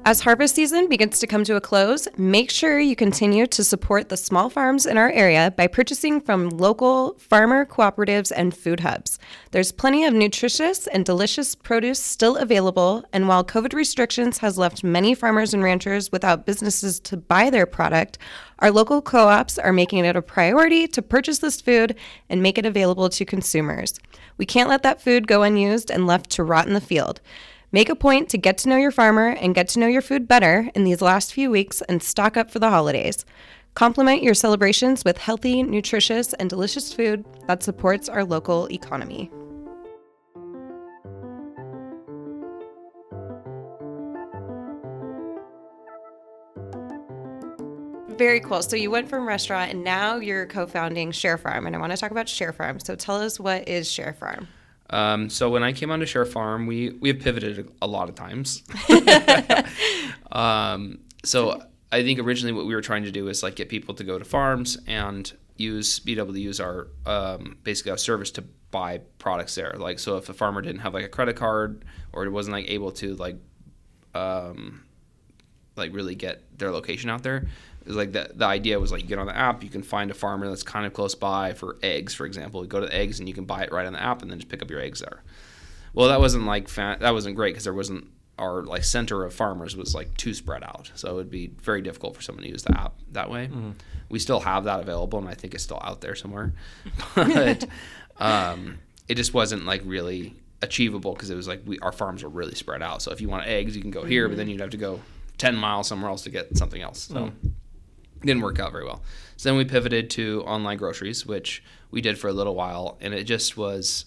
As 0.03 0.21
harvest 0.21 0.55
season 0.55 0.89
begins 0.89 1.19
to 1.19 1.27
come 1.27 1.43
to 1.43 1.57
a 1.57 1.61
close, 1.61 2.07
make 2.17 2.49
sure 2.49 2.79
you 2.79 2.95
continue 2.95 3.45
to 3.45 3.63
support 3.63 4.09
the 4.09 4.17
small 4.17 4.49
farms 4.49 4.87
in 4.87 4.97
our 4.97 5.11
area 5.11 5.53
by 5.55 5.67
purchasing 5.67 6.19
from 6.19 6.49
local 6.49 7.13
farmer 7.19 7.67
cooperatives 7.67 8.31
and 8.35 8.57
food 8.57 8.79
hubs. 8.79 9.19
There's 9.51 9.71
plenty 9.71 10.03
of 10.05 10.15
nutritious 10.15 10.87
and 10.87 11.05
delicious 11.05 11.53
produce 11.53 12.01
still 12.01 12.37
available, 12.37 13.03
and 13.13 13.27
while 13.27 13.45
COVID 13.45 13.73
restrictions 13.73 14.39
has 14.39 14.57
left 14.57 14.83
many 14.83 15.13
farmers 15.13 15.53
and 15.53 15.61
ranchers 15.61 16.11
without 16.11 16.47
businesses 16.47 16.99
to 17.01 17.15
buy 17.15 17.51
their 17.51 17.67
product, 17.67 18.17
our 18.57 18.71
local 18.71 19.03
co-ops 19.03 19.59
are 19.59 19.71
making 19.71 20.03
it 20.03 20.15
a 20.15 20.21
priority 20.23 20.87
to 20.87 21.03
purchase 21.03 21.37
this 21.37 21.61
food 21.61 21.95
and 22.27 22.41
make 22.41 22.57
it 22.57 22.65
available 22.65 23.09
to 23.09 23.23
consumers. 23.23 23.99
We 24.37 24.47
can't 24.47 24.69
let 24.69 24.81
that 24.81 24.99
food 24.99 25.27
go 25.27 25.43
unused 25.43 25.91
and 25.91 26.07
left 26.07 26.31
to 26.31 26.43
rot 26.43 26.65
in 26.65 26.73
the 26.73 26.81
field. 26.81 27.21
Make 27.73 27.87
a 27.87 27.95
point 27.95 28.27
to 28.29 28.37
get 28.37 28.57
to 28.59 28.69
know 28.69 28.75
your 28.75 28.91
farmer 28.91 29.29
and 29.29 29.55
get 29.55 29.69
to 29.69 29.79
know 29.79 29.87
your 29.87 30.01
food 30.01 30.27
better 30.27 30.69
in 30.75 30.83
these 30.83 31.01
last 31.01 31.33
few 31.33 31.49
weeks 31.49 31.81
and 31.83 32.03
stock 32.03 32.35
up 32.35 32.51
for 32.51 32.59
the 32.59 32.69
holidays. 32.69 33.23
Complement 33.75 34.21
your 34.21 34.33
celebrations 34.33 35.05
with 35.05 35.17
healthy, 35.17 35.63
nutritious, 35.63 36.33
and 36.33 36.49
delicious 36.49 36.93
food 36.93 37.23
that 37.47 37.63
supports 37.63 38.09
our 38.09 38.25
local 38.25 38.69
economy. 38.69 39.31
Very 48.17 48.41
cool. 48.41 48.61
So 48.61 48.75
you 48.75 48.91
went 48.91 49.07
from 49.07 49.25
restaurant 49.25 49.71
and 49.71 49.81
now 49.85 50.17
you're 50.17 50.45
co-founding 50.45 51.13
Share 51.13 51.37
Farm, 51.37 51.65
and 51.65 51.73
I 51.73 51.79
want 51.79 51.93
to 51.93 51.97
talk 51.97 52.11
about 52.11 52.27
Share 52.27 52.51
Farm. 52.51 52.81
So 52.81 52.97
tell 52.97 53.15
us 53.15 53.39
what 53.39 53.69
is 53.69 53.89
Share 53.89 54.11
Farm. 54.11 54.49
Um, 54.91 55.29
so 55.29 55.49
when 55.49 55.63
I 55.63 55.71
came 55.71 55.89
onto 55.89 56.05
Share 56.05 56.25
Farm, 56.25 56.67
we 56.67 56.91
we 56.99 57.09
have 57.09 57.19
pivoted 57.19 57.71
a 57.81 57.87
lot 57.87 58.09
of 58.09 58.15
times. 58.15 58.63
um, 60.31 60.99
so 61.23 61.61
I 61.91 62.03
think 62.03 62.19
originally 62.19 62.53
what 62.53 62.65
we 62.65 62.75
were 62.75 62.81
trying 62.81 63.03
to 63.03 63.11
do 63.11 63.27
is 63.27 63.43
like 63.43 63.55
get 63.55 63.69
people 63.69 63.95
to 63.95 64.03
go 64.03 64.19
to 64.19 64.25
farms 64.25 64.77
and 64.87 65.31
use 65.57 65.99
be 65.99 66.17
able 66.17 66.33
to 66.33 66.39
use 66.39 66.59
our 66.59 66.87
um, 67.05 67.57
basically 67.63 67.91
our 67.91 67.97
service 67.97 68.31
to 68.31 68.43
buy 68.71 68.99
products 69.17 69.55
there. 69.55 69.73
Like 69.77 69.99
so, 69.99 70.17
if 70.17 70.29
a 70.29 70.33
farmer 70.33 70.61
didn't 70.61 70.81
have 70.81 70.93
like 70.93 71.05
a 71.05 71.09
credit 71.09 71.35
card 71.35 71.85
or 72.13 72.25
it 72.25 72.29
wasn't 72.29 72.53
like 72.53 72.69
able 72.69 72.91
to 72.93 73.15
like 73.15 73.37
um, 74.13 74.83
like 75.75 75.93
really 75.93 76.15
get 76.15 76.57
their 76.57 76.71
location 76.71 77.09
out 77.09 77.23
there, 77.23 77.47
like 77.95 78.11
the, 78.11 78.31
the 78.33 78.45
idea 78.45 78.79
was 78.79 78.91
like 78.91 79.01
you 79.01 79.07
get 79.07 79.19
on 79.19 79.27
the 79.27 79.35
app, 79.35 79.63
you 79.63 79.69
can 79.69 79.83
find 79.83 80.11
a 80.11 80.13
farmer 80.13 80.47
that's 80.47 80.63
kind 80.63 80.85
of 80.85 80.93
close 80.93 81.15
by 81.15 81.53
for 81.53 81.77
eggs, 81.81 82.13
for 82.13 82.25
example. 82.25 82.61
You 82.61 82.67
go 82.67 82.79
to 82.79 82.85
the 82.85 82.95
eggs 82.95 83.19
and 83.19 83.27
you 83.27 83.33
can 83.33 83.45
buy 83.45 83.63
it 83.63 83.71
right 83.71 83.85
on 83.85 83.93
the 83.93 84.01
app 84.01 84.21
and 84.21 84.29
then 84.29 84.39
just 84.39 84.49
pick 84.49 84.61
up 84.61 84.69
your 84.69 84.79
eggs 84.79 84.99
there. 84.99 85.21
Well, 85.93 86.07
that 86.09 86.19
wasn't 86.19 86.45
like 86.45 86.67
fa- 86.67 86.97
that 86.99 87.11
wasn't 87.11 87.35
great 87.35 87.51
because 87.51 87.65
there 87.65 87.73
wasn't 87.73 88.07
our 88.39 88.63
like 88.63 88.83
center 88.83 89.23
of 89.23 89.33
farmers 89.33 89.75
was 89.75 89.93
like 89.93 90.15
too 90.17 90.33
spread 90.33 90.63
out, 90.63 90.91
so 90.95 91.09
it 91.11 91.13
would 91.13 91.29
be 91.29 91.51
very 91.61 91.81
difficult 91.81 92.15
for 92.15 92.21
someone 92.21 92.43
to 92.43 92.49
use 92.49 92.63
the 92.63 92.79
app 92.79 92.93
that 93.11 93.29
way. 93.29 93.47
Mm-hmm. 93.47 93.71
We 94.09 94.19
still 94.19 94.39
have 94.39 94.63
that 94.65 94.79
available, 94.79 95.19
and 95.19 95.27
I 95.27 95.33
think 95.33 95.53
it's 95.53 95.63
still 95.63 95.81
out 95.83 96.01
there 96.01 96.15
somewhere, 96.15 96.53
but 97.15 97.65
um, 98.17 98.79
it 99.07 99.15
just 99.15 99.33
wasn't 99.33 99.65
like 99.65 99.81
really 99.85 100.35
achievable 100.61 101.13
because 101.13 101.29
it 101.29 101.35
was 101.35 101.47
like 101.47 101.61
we, 101.65 101.77
our 101.79 101.91
farms 101.91 102.23
were 102.23 102.29
really 102.29 102.55
spread 102.55 102.81
out. 102.81 103.01
So 103.01 103.11
if 103.11 103.21
you 103.21 103.29
want 103.29 103.47
eggs, 103.47 103.75
you 103.75 103.81
can 103.81 103.91
go 103.91 104.03
here, 104.03 104.23
mm-hmm. 104.23 104.31
but 104.31 104.37
then 104.37 104.49
you'd 104.49 104.61
have 104.61 104.71
to 104.71 104.77
go 104.77 105.01
ten 105.37 105.55
miles 105.55 105.87
somewhere 105.87 106.09
else 106.09 106.23
to 106.23 106.29
get 106.29 106.57
something 106.57 106.81
else. 106.81 107.01
So. 107.01 107.15
Mm-hmm 107.15 107.47
didn't 108.21 108.41
work 108.41 108.59
out 108.59 108.71
very 108.71 108.85
well. 108.85 109.01
So 109.37 109.49
then 109.49 109.57
we 109.57 109.65
pivoted 109.65 110.09
to 110.11 110.43
online 110.43 110.77
groceries, 110.77 111.25
which 111.25 111.63
we 111.89 112.01
did 112.01 112.17
for 112.17 112.27
a 112.27 112.33
little 112.33 112.55
while, 112.55 112.97
and 113.01 113.13
it 113.13 113.23
just 113.23 113.57
was 113.57 114.05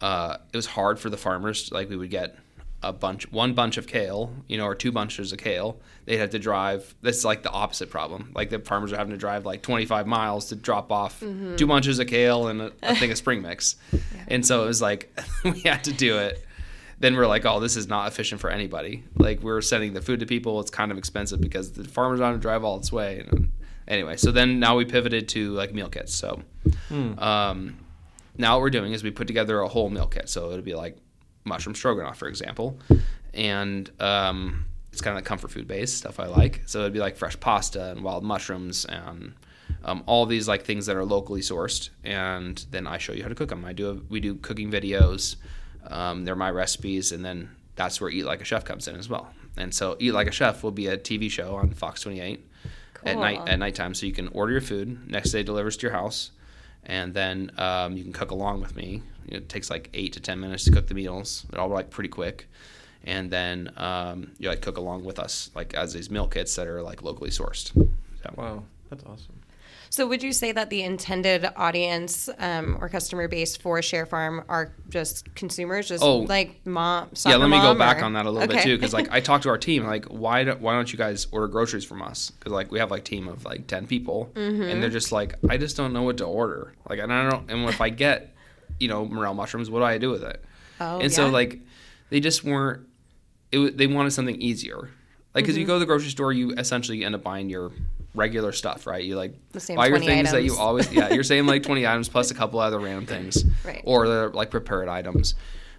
uh, 0.00 0.38
it 0.52 0.56
was 0.56 0.66
hard 0.66 0.98
for 0.98 1.10
the 1.10 1.16
farmers. 1.16 1.70
Like 1.72 1.88
we 1.88 1.96
would 1.96 2.10
get 2.10 2.36
a 2.82 2.92
bunch, 2.92 3.30
one 3.32 3.54
bunch 3.54 3.78
of 3.78 3.86
kale, 3.86 4.32
you 4.46 4.58
know, 4.58 4.64
or 4.64 4.74
two 4.74 4.92
bunches 4.92 5.32
of 5.32 5.38
kale. 5.38 5.80
They'd 6.04 6.18
have 6.18 6.30
to 6.30 6.38
drive. 6.38 6.94
That's 7.02 7.24
like 7.24 7.42
the 7.42 7.50
opposite 7.50 7.90
problem. 7.90 8.32
Like 8.34 8.50
the 8.50 8.58
farmers 8.58 8.92
are 8.92 8.96
having 8.96 9.12
to 9.12 9.18
drive 9.18 9.46
like 9.46 9.62
25 9.62 10.06
miles 10.06 10.48
to 10.48 10.56
drop 10.56 10.92
off 10.92 11.20
mm-hmm. 11.20 11.56
two 11.56 11.66
bunches 11.66 11.98
of 11.98 12.06
kale 12.06 12.48
and 12.48 12.60
a, 12.60 12.72
a 12.82 12.94
thing 12.94 13.10
of 13.10 13.18
spring 13.18 13.42
mix. 13.42 13.76
Yeah. 13.92 14.24
And 14.28 14.46
so 14.46 14.62
it 14.62 14.66
was 14.66 14.82
like 14.82 15.18
we 15.44 15.60
had 15.60 15.84
to 15.84 15.92
do 15.92 16.18
it 16.18 16.44
then 16.98 17.14
we're 17.16 17.26
like, 17.26 17.44
oh, 17.44 17.60
this 17.60 17.76
is 17.76 17.88
not 17.88 18.08
efficient 18.08 18.40
for 18.40 18.50
anybody. 18.50 19.04
Like 19.16 19.42
we're 19.42 19.60
sending 19.60 19.92
the 19.92 20.00
food 20.00 20.20
to 20.20 20.26
people. 20.26 20.60
It's 20.60 20.70
kind 20.70 20.90
of 20.90 20.98
expensive 20.98 21.40
because 21.40 21.72
the 21.72 21.84
farmer's 21.84 22.20
on 22.20 22.32
to 22.32 22.38
drive 22.38 22.64
all 22.64 22.78
its 22.78 22.90
way. 22.90 23.24
And 23.26 23.52
anyway, 23.86 24.16
so 24.16 24.30
then 24.30 24.58
now 24.58 24.76
we 24.76 24.84
pivoted 24.84 25.28
to 25.30 25.52
like 25.52 25.74
meal 25.74 25.88
kits. 25.88 26.14
So 26.14 26.42
hmm. 26.88 27.18
um, 27.18 27.76
now 28.38 28.56
what 28.56 28.62
we're 28.62 28.70
doing 28.70 28.92
is 28.92 29.02
we 29.02 29.10
put 29.10 29.26
together 29.26 29.60
a 29.60 29.68
whole 29.68 29.90
meal 29.90 30.06
kit. 30.06 30.28
So 30.28 30.50
it'll 30.50 30.62
be 30.62 30.74
like 30.74 30.96
mushroom 31.44 31.74
stroganoff, 31.74 32.18
for 32.18 32.28
example, 32.28 32.78
and 33.34 33.90
um, 34.00 34.66
it's 34.92 35.00
kind 35.00 35.12
of 35.12 35.18
like 35.18 35.24
comfort 35.26 35.50
food 35.50 35.68
based 35.68 35.98
stuff 35.98 36.18
I 36.18 36.26
like. 36.26 36.62
So 36.66 36.80
it'd 36.80 36.92
be 36.92 36.98
like 36.98 37.16
fresh 37.16 37.38
pasta 37.38 37.90
and 37.90 38.02
wild 38.02 38.24
mushrooms 38.24 38.84
and 38.86 39.34
um, 39.84 40.02
all 40.06 40.26
these 40.26 40.48
like 40.48 40.64
things 40.64 40.86
that 40.86 40.96
are 40.96 41.04
locally 41.04 41.40
sourced, 41.40 41.90
and 42.02 42.64
then 42.70 42.86
I 42.86 42.98
show 42.98 43.12
you 43.12 43.22
how 43.22 43.28
to 43.28 43.34
cook 43.34 43.50
them. 43.50 43.64
I 43.64 43.72
do 43.72 43.90
a, 43.90 43.94
we 44.08 44.20
do 44.20 44.34
cooking 44.36 44.70
videos. 44.70 45.36
Um, 45.90 46.24
they're 46.24 46.36
my 46.36 46.50
recipes, 46.50 47.12
and 47.12 47.24
then 47.24 47.50
that's 47.74 48.00
where 48.00 48.10
Eat 48.10 48.24
Like 48.24 48.40
a 48.40 48.44
Chef 48.44 48.64
comes 48.64 48.88
in 48.88 48.96
as 48.96 49.08
well. 49.08 49.32
And 49.56 49.74
so 49.74 49.96
Eat 49.98 50.12
Like 50.12 50.26
a 50.26 50.32
Chef 50.32 50.62
will 50.62 50.70
be 50.70 50.86
a 50.88 50.96
TV 50.96 51.30
show 51.30 51.56
on 51.56 51.70
Fox 51.70 52.02
28 52.02 52.44
cool. 52.94 53.08
at 53.08 53.18
night 53.18 53.48
at 53.48 53.58
nighttime. 53.58 53.94
So 53.94 54.06
you 54.06 54.12
can 54.12 54.28
order 54.28 54.52
your 54.52 54.60
food. 54.60 55.08
Next 55.10 55.30
day 55.30 55.42
delivers 55.42 55.76
to 55.78 55.82
your 55.82 55.92
house, 55.92 56.30
and 56.84 57.14
then 57.14 57.50
um, 57.58 57.96
you 57.96 58.02
can 58.02 58.12
cook 58.12 58.30
along 58.30 58.60
with 58.60 58.76
me. 58.76 59.02
It 59.28 59.48
takes 59.48 59.70
like 59.70 59.90
eight 59.94 60.12
to 60.14 60.20
ten 60.20 60.40
minutes 60.40 60.64
to 60.64 60.72
cook 60.72 60.86
the 60.86 60.94
meals. 60.94 61.46
They're 61.50 61.60
all 61.60 61.68
like 61.68 61.90
pretty 61.90 62.08
quick. 62.08 62.48
And 63.04 63.30
then 63.30 63.70
um, 63.76 64.32
you 64.38 64.48
like 64.48 64.62
cook 64.62 64.78
along 64.78 65.04
with 65.04 65.20
us, 65.20 65.50
like 65.54 65.74
as 65.74 65.92
these 65.92 66.10
meal 66.10 66.26
kits 66.26 66.56
that 66.56 66.66
are 66.66 66.82
like 66.82 67.02
locally 67.02 67.30
sourced. 67.30 67.72
So. 67.72 68.34
Wow, 68.36 68.64
that's 68.90 69.04
awesome. 69.04 69.40
So, 69.90 70.06
would 70.06 70.22
you 70.22 70.32
say 70.32 70.52
that 70.52 70.70
the 70.70 70.82
intended 70.82 71.46
audience 71.56 72.28
um, 72.38 72.78
or 72.80 72.88
customer 72.88 73.28
base 73.28 73.56
for 73.56 73.80
Share 73.82 74.06
Farm 74.06 74.44
are 74.48 74.72
just 74.88 75.34
consumers, 75.34 75.88
just 75.88 76.02
oh, 76.02 76.18
like 76.18 76.60
mom? 76.66 77.10
yeah, 77.26 77.36
let 77.36 77.50
me 77.50 77.58
go 77.58 77.74
back 77.74 78.02
on 78.02 78.12
that 78.14 78.26
a 78.26 78.30
little 78.30 78.48
okay. 78.48 78.56
bit 78.56 78.64
too, 78.64 78.76
because 78.76 78.92
like 78.92 79.10
I 79.10 79.20
talked 79.26 79.44
to 79.44 79.48
our 79.48 79.58
team, 79.58 79.84
like 79.84 80.06
why 80.06 80.44
do, 80.44 80.52
why 80.52 80.74
don't 80.74 80.92
you 80.92 80.98
guys 80.98 81.26
order 81.32 81.48
groceries 81.48 81.84
from 81.84 82.02
us? 82.02 82.30
Because 82.30 82.52
like 82.52 82.70
we 82.70 82.78
have 82.78 82.90
like 82.90 83.04
team 83.04 83.28
of 83.28 83.44
like 83.44 83.66
ten 83.66 83.86
people, 83.86 84.30
mm-hmm. 84.34 84.62
and 84.62 84.82
they're 84.82 84.90
just 84.90 85.12
like 85.12 85.34
I 85.48 85.56
just 85.56 85.76
don't 85.76 85.92
know 85.92 86.02
what 86.02 86.18
to 86.18 86.24
order. 86.24 86.74
Like 86.88 86.98
and 86.98 87.12
I 87.12 87.30
don't, 87.30 87.50
and 87.50 87.68
if 87.68 87.80
I 87.80 87.90
get 87.90 88.34
you 88.80 88.88
know 88.88 89.04
morel 89.04 89.34
mushrooms, 89.34 89.70
what 89.70 89.80
do 89.80 89.84
I 89.84 89.98
do 89.98 90.10
with 90.10 90.22
it? 90.22 90.44
Oh, 90.80 90.94
and 90.94 91.10
yeah. 91.10 91.16
so 91.16 91.28
like 91.28 91.60
they 92.10 92.20
just 92.20 92.44
weren't. 92.44 92.86
It 93.52 93.76
they 93.76 93.86
wanted 93.86 94.10
something 94.10 94.40
easier. 94.40 94.90
Like 95.34 95.44
because 95.44 95.54
mm-hmm. 95.54 95.60
you 95.60 95.66
go 95.66 95.74
to 95.74 95.80
the 95.80 95.86
grocery 95.86 96.10
store, 96.10 96.32
you 96.32 96.52
essentially 96.52 97.04
end 97.04 97.14
up 97.14 97.22
buying 97.22 97.50
your 97.50 97.70
regular 98.16 98.52
stuff, 98.52 98.86
right? 98.86 99.04
You 99.04 99.16
like 99.16 99.34
buy 99.74 99.86
your 99.86 99.98
things 99.98 100.10
items. 100.10 100.32
that 100.32 100.42
you 100.42 100.56
always 100.56 100.92
yeah, 100.92 101.12
you're 101.12 101.24
saying 101.24 101.46
like 101.46 101.62
20 101.62 101.86
items 101.86 102.08
plus 102.08 102.30
a 102.30 102.34
couple 102.34 102.58
other 102.58 102.78
random 102.78 103.06
things. 103.06 103.44
Right. 103.64 103.82
Or 103.84 104.06
the 104.06 104.28
like 104.28 104.50
prepared 104.50 104.88
items. 104.88 105.34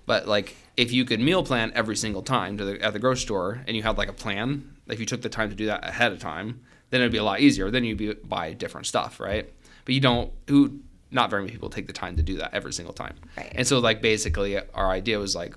But 0.05 0.27
like 0.27 0.55
if 0.75 0.91
you 0.91 1.05
could 1.05 1.19
meal 1.19 1.43
plan 1.43 1.71
every 1.73 1.95
single 1.95 2.21
time 2.21 2.57
to 2.57 2.65
the, 2.65 2.81
at 2.81 2.93
the 2.93 2.99
grocery 2.99 3.21
store 3.21 3.63
and 3.67 3.75
you 3.77 3.83
had 3.83 3.97
like 3.97 4.09
a 4.09 4.13
plan, 4.13 4.75
if 4.87 4.99
you 4.99 5.05
took 5.05 5.21
the 5.21 5.29
time 5.29 5.49
to 5.49 5.55
do 5.55 5.67
that 5.67 5.87
ahead 5.87 6.11
of 6.11 6.19
time, 6.19 6.61
then 6.89 7.01
it'd 7.01 7.11
be 7.11 7.17
a 7.17 7.23
lot 7.23 7.39
easier. 7.39 7.71
Then 7.71 7.83
you'd 7.83 7.97
be 7.97 8.13
buy 8.13 8.53
different 8.53 8.87
stuff, 8.87 9.19
right? 9.19 9.51
But 9.85 9.95
you 9.95 10.01
don't 10.01 10.31
who 10.47 10.79
not 11.11 11.29
very 11.29 11.43
many 11.43 11.53
people 11.53 11.69
take 11.69 11.87
the 11.87 11.93
time 11.93 12.17
to 12.17 12.23
do 12.23 12.37
that 12.37 12.53
every 12.53 12.73
single 12.73 12.93
time. 12.93 13.15
Right. 13.37 13.51
And 13.55 13.65
so 13.65 13.79
like 13.79 14.01
basically 14.01 14.59
our 14.73 14.89
idea 14.89 15.19
was 15.19 15.35
like 15.35 15.55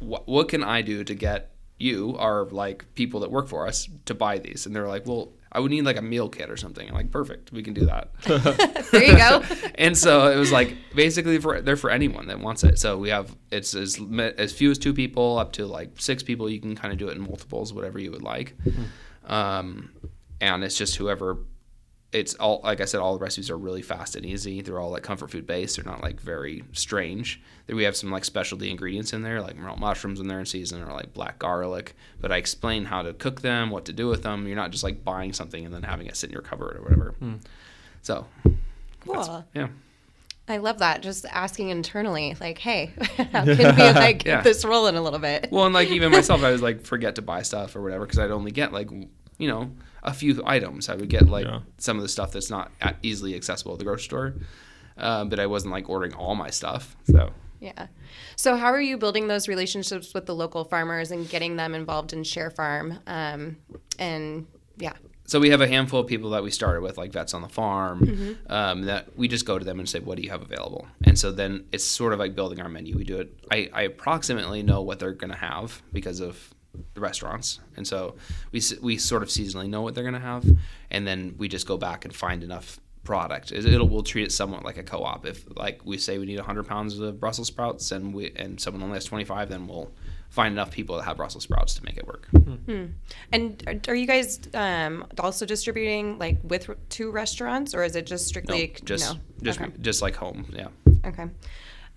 what 0.00 0.28
what 0.28 0.48
can 0.48 0.62
I 0.62 0.82
do 0.82 1.04
to 1.04 1.14
get 1.14 1.52
you 1.78 2.16
our 2.18 2.44
like 2.46 2.84
people 2.94 3.20
that 3.20 3.30
work 3.30 3.48
for 3.48 3.66
us 3.66 3.88
to 4.06 4.14
buy 4.14 4.38
these 4.38 4.66
and 4.66 4.74
they're 4.74 4.88
like 4.88 5.06
well 5.06 5.32
I 5.50 5.60
would 5.60 5.70
need 5.70 5.84
like 5.84 5.96
a 5.96 6.02
meal 6.02 6.28
kit 6.28 6.50
or 6.50 6.56
something. 6.56 6.88
I'm 6.88 6.94
like, 6.94 7.10
perfect, 7.10 7.52
we 7.52 7.62
can 7.62 7.74
do 7.74 7.86
that. 7.86 8.12
there 8.92 9.04
you 9.04 9.16
go. 9.16 9.42
and 9.76 9.96
so 9.96 10.30
it 10.30 10.36
was 10.36 10.52
like 10.52 10.76
basically 10.94 11.38
for 11.38 11.60
they're 11.60 11.76
for 11.76 11.90
anyone 11.90 12.26
that 12.28 12.40
wants 12.40 12.64
it. 12.64 12.78
So 12.78 12.98
we 12.98 13.08
have 13.08 13.34
it's 13.50 13.74
as 13.74 14.00
as 14.36 14.52
few 14.52 14.70
as 14.70 14.78
two 14.78 14.92
people 14.92 15.38
up 15.38 15.52
to 15.52 15.66
like 15.66 15.92
six 15.98 16.22
people. 16.22 16.50
You 16.50 16.60
can 16.60 16.76
kind 16.76 16.92
of 16.92 16.98
do 16.98 17.08
it 17.08 17.16
in 17.16 17.22
multiples, 17.22 17.72
whatever 17.72 17.98
you 17.98 18.10
would 18.10 18.22
like. 18.22 18.56
Mm-hmm. 18.58 19.32
Um, 19.32 19.90
and 20.40 20.62
it's 20.64 20.76
just 20.76 20.96
whoever 20.96 21.38
it's 22.10 22.34
all 22.34 22.60
like 22.64 22.80
I 22.80 22.86
said, 22.86 23.00
all 23.00 23.12
the 23.18 23.22
recipes 23.22 23.50
are 23.50 23.58
really 23.58 23.82
fast 23.82 24.16
and 24.16 24.24
easy. 24.24 24.62
They're 24.62 24.78
all 24.78 24.90
like 24.90 25.02
comfort 25.02 25.30
food 25.30 25.46
based. 25.46 25.76
They're 25.76 25.84
not 25.84 26.02
like 26.02 26.20
very 26.20 26.64
strange. 26.72 27.40
We 27.66 27.84
have 27.84 27.96
some 27.96 28.10
like 28.10 28.24
specialty 28.24 28.70
ingredients 28.70 29.12
in 29.12 29.22
there, 29.22 29.42
like 29.42 29.56
mushrooms 29.56 30.18
in 30.18 30.26
there 30.26 30.40
in 30.40 30.46
season, 30.46 30.82
or 30.82 30.92
like 30.92 31.12
black 31.12 31.38
garlic. 31.38 31.94
But 32.20 32.32
I 32.32 32.38
explain 32.38 32.86
how 32.86 33.02
to 33.02 33.12
cook 33.12 33.42
them, 33.42 33.70
what 33.70 33.84
to 33.86 33.92
do 33.92 34.08
with 34.08 34.22
them. 34.22 34.46
You're 34.46 34.56
not 34.56 34.70
just 34.70 34.84
like 34.84 35.04
buying 35.04 35.34
something 35.34 35.66
and 35.66 35.74
then 35.74 35.82
having 35.82 36.06
it 36.06 36.16
sit 36.16 36.30
in 36.30 36.32
your 36.32 36.42
cupboard 36.42 36.76
or 36.76 36.82
whatever. 36.82 37.14
Mm. 37.20 37.40
So, 38.00 38.26
cool. 39.00 39.44
Yeah. 39.54 39.68
I 40.48 40.56
love 40.56 40.78
that. 40.78 41.02
Just 41.02 41.26
asking 41.26 41.68
internally, 41.68 42.34
like, 42.40 42.56
hey, 42.56 42.92
how 43.32 43.44
can 43.44 43.56
we 43.56 43.64
like 43.64 44.24
yeah. 44.24 44.36
get 44.36 44.44
this 44.44 44.64
rolling 44.64 44.96
a 44.96 45.02
little 45.02 45.18
bit? 45.18 45.48
Well, 45.50 45.66
and 45.66 45.74
like 45.74 45.90
even 45.90 46.10
myself, 46.10 46.42
I 46.42 46.50
was 46.52 46.62
like 46.62 46.86
forget 46.86 47.16
to 47.16 47.22
buy 47.22 47.42
stuff 47.42 47.76
or 47.76 47.82
whatever 47.82 48.06
because 48.06 48.18
I'd 48.18 48.30
only 48.30 48.50
get 48.50 48.72
like 48.72 48.90
you 48.90 49.48
know 49.48 49.70
a 50.02 50.14
few 50.14 50.42
items. 50.44 50.88
I 50.88 50.94
would 50.94 51.08
get 51.08 51.28
like 51.28 51.46
yeah. 51.46 51.60
some 51.78 51.96
of 51.96 52.02
the 52.02 52.08
stuff 52.08 52.32
that's 52.32 52.50
not 52.50 52.70
easily 53.02 53.34
accessible 53.34 53.72
at 53.72 53.78
the 53.78 53.84
grocery 53.84 54.04
store, 54.04 54.34
um, 54.96 55.28
but 55.28 55.38
I 55.38 55.46
wasn't 55.46 55.72
like 55.72 55.88
ordering 55.88 56.14
all 56.14 56.34
my 56.34 56.50
stuff. 56.50 56.96
So 57.04 57.32
Yeah. 57.60 57.88
So, 58.36 58.56
how 58.56 58.68
are 58.68 58.80
you 58.80 58.96
building 58.98 59.28
those 59.28 59.48
relationships 59.48 60.14
with 60.14 60.26
the 60.26 60.34
local 60.34 60.64
farmers 60.64 61.10
and 61.10 61.28
getting 61.28 61.56
them 61.56 61.74
involved 61.74 62.12
in 62.12 62.24
Share 62.24 62.50
Farm? 62.50 63.00
Um, 63.06 63.56
and 63.98 64.46
yeah. 64.76 64.94
So 65.24 65.38
we 65.38 65.50
have 65.50 65.60
a 65.60 65.68
handful 65.68 66.00
of 66.00 66.06
people 66.06 66.30
that 66.30 66.42
we 66.42 66.50
started 66.50 66.80
with, 66.80 66.96
like 66.96 67.12
vets 67.12 67.34
on 67.34 67.42
the 67.42 67.48
farm, 67.48 68.38
um, 68.46 68.82
that 68.82 69.14
we 69.18 69.28
just 69.28 69.44
go 69.44 69.58
to 69.58 69.64
them 69.64 69.78
and 69.78 69.88
say, 69.88 69.98
"What 69.98 70.16
do 70.16 70.22
you 70.22 70.30
have 70.30 70.40
available?" 70.40 70.86
And 71.04 71.18
so 71.18 71.32
then 71.32 71.66
it's 71.72 71.84
sort 71.84 72.12
of 72.12 72.18
like 72.18 72.34
building 72.34 72.60
our 72.60 72.68
menu. 72.68 72.96
We 72.96 73.04
do 73.04 73.18
it. 73.18 73.38
I, 73.50 73.68
I 73.72 73.82
approximately 73.82 74.62
know 74.62 74.80
what 74.80 75.00
they're 75.00 75.12
going 75.12 75.32
to 75.32 75.36
have 75.36 75.82
because 75.92 76.20
of 76.20 76.54
the 76.94 77.00
restaurants, 77.00 77.60
and 77.76 77.86
so 77.86 78.14
we 78.52 78.60
we 78.82 78.96
sort 78.98 79.22
of 79.22 79.28
seasonally 79.28 79.68
know 79.68 79.82
what 79.82 79.94
they're 79.94 80.04
going 80.04 80.14
to 80.14 80.20
have, 80.20 80.44
and 80.90 81.06
then 81.06 81.34
we 81.38 81.48
just 81.48 81.66
go 81.66 81.76
back 81.76 82.04
and 82.04 82.14
find 82.14 82.42
enough 82.42 82.78
product. 83.04 83.52
It- 83.52 83.64
It'll 83.64 83.88
we'll 83.88 84.02
treat 84.02 84.24
it 84.24 84.32
somewhat 84.32 84.64
like 84.64 84.76
a 84.76 84.82
co-op. 84.82 85.24
If 85.26 85.44
like 85.56 85.80
we 85.84 85.96
say 85.98 86.18
we 86.18 86.26
need 86.26 86.36
100 86.38 86.64
pounds 86.66 86.98
of 86.98 87.18
Brussels 87.20 87.48
sprouts, 87.48 87.90
and 87.92 88.12
we 88.14 88.32
and 88.36 88.60
someone 88.60 88.82
only 88.82 88.94
has 88.96 89.04
25, 89.04 89.48
then 89.48 89.66
we'll 89.66 89.90
find 90.30 90.52
enough 90.52 90.70
people 90.70 90.96
that 90.96 91.04
have 91.04 91.16
Brussels 91.16 91.44
sprouts 91.44 91.74
to 91.74 91.84
make 91.84 91.96
it 91.96 92.06
work. 92.06 92.28
And 93.32 93.62
are- 93.66 93.80
are 93.88 93.94
you 93.94 94.06
guys 94.06 94.40
um, 94.54 95.06
also 95.18 95.46
distributing 95.46 96.18
like 96.18 96.38
with 96.42 96.68
two 96.90 97.10
restaurants, 97.10 97.74
or 97.74 97.82
is 97.82 97.96
it 97.96 98.06
just 98.06 98.24
No, 98.26 98.28
strictly 98.28 98.74
just 98.84 99.14
no? 99.14 99.20
just 99.42 99.60
okay. 99.60 99.72
just 99.80 100.02
like 100.02 100.16
home. 100.16 100.44
Yeah. 100.54 100.68
okay. 101.06 101.26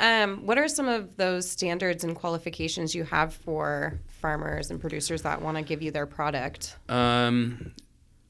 Um, 0.01 0.47
what 0.47 0.57
are 0.57 0.67
some 0.67 0.87
of 0.87 1.15
those 1.15 1.49
standards 1.49 2.03
and 2.03 2.15
qualifications 2.15 2.95
you 2.95 3.03
have 3.03 3.35
for 3.35 3.99
farmers 4.07 4.71
and 4.71 4.81
producers 4.81 5.21
that 5.21 5.41
want 5.41 5.57
to 5.57 5.63
give 5.63 5.83
you 5.83 5.91
their 5.91 6.07
product? 6.07 6.75
Um, 6.89 7.73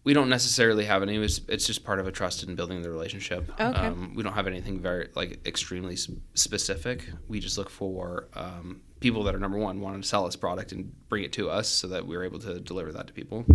we 0.03 0.13
don't 0.13 0.29
necessarily 0.29 0.83
have 0.83 1.01
any. 1.01 1.15
It's, 1.15 1.39
it's 1.47 1.65
just 1.65 1.85
part 1.85 1.99
of 1.99 2.07
a 2.07 2.11
trust 2.11 2.43
in 2.43 2.55
building 2.55 2.81
the 2.81 2.89
relationship. 2.89 3.49
Okay. 3.57 3.63
Um, 3.63 4.13
we 4.15 4.21
don't 4.21 4.33
have 4.33 4.47
anything 4.47 4.81
very 4.81 5.09
like 5.15 5.47
extremely 5.47 5.95
specific. 5.95 7.05
We 7.29 7.39
just 7.39 7.57
look 7.57 7.69
for 7.69 8.27
um, 8.33 8.81
people 8.99 9.23
that 9.23 9.33
are 9.33 9.39
number 9.39 9.57
one 9.57 9.79
wanting 9.79 10.01
to 10.01 10.07
sell 10.07 10.25
us 10.25 10.35
product 10.35 10.73
and 10.73 10.91
bring 11.07 11.23
it 11.23 11.31
to 11.33 11.49
us, 11.49 11.69
so 11.69 11.87
that 11.87 12.05
we're 12.05 12.23
able 12.23 12.39
to 12.39 12.59
deliver 12.59 12.91
that 12.91 13.07
to 13.07 13.13
people. 13.13 13.45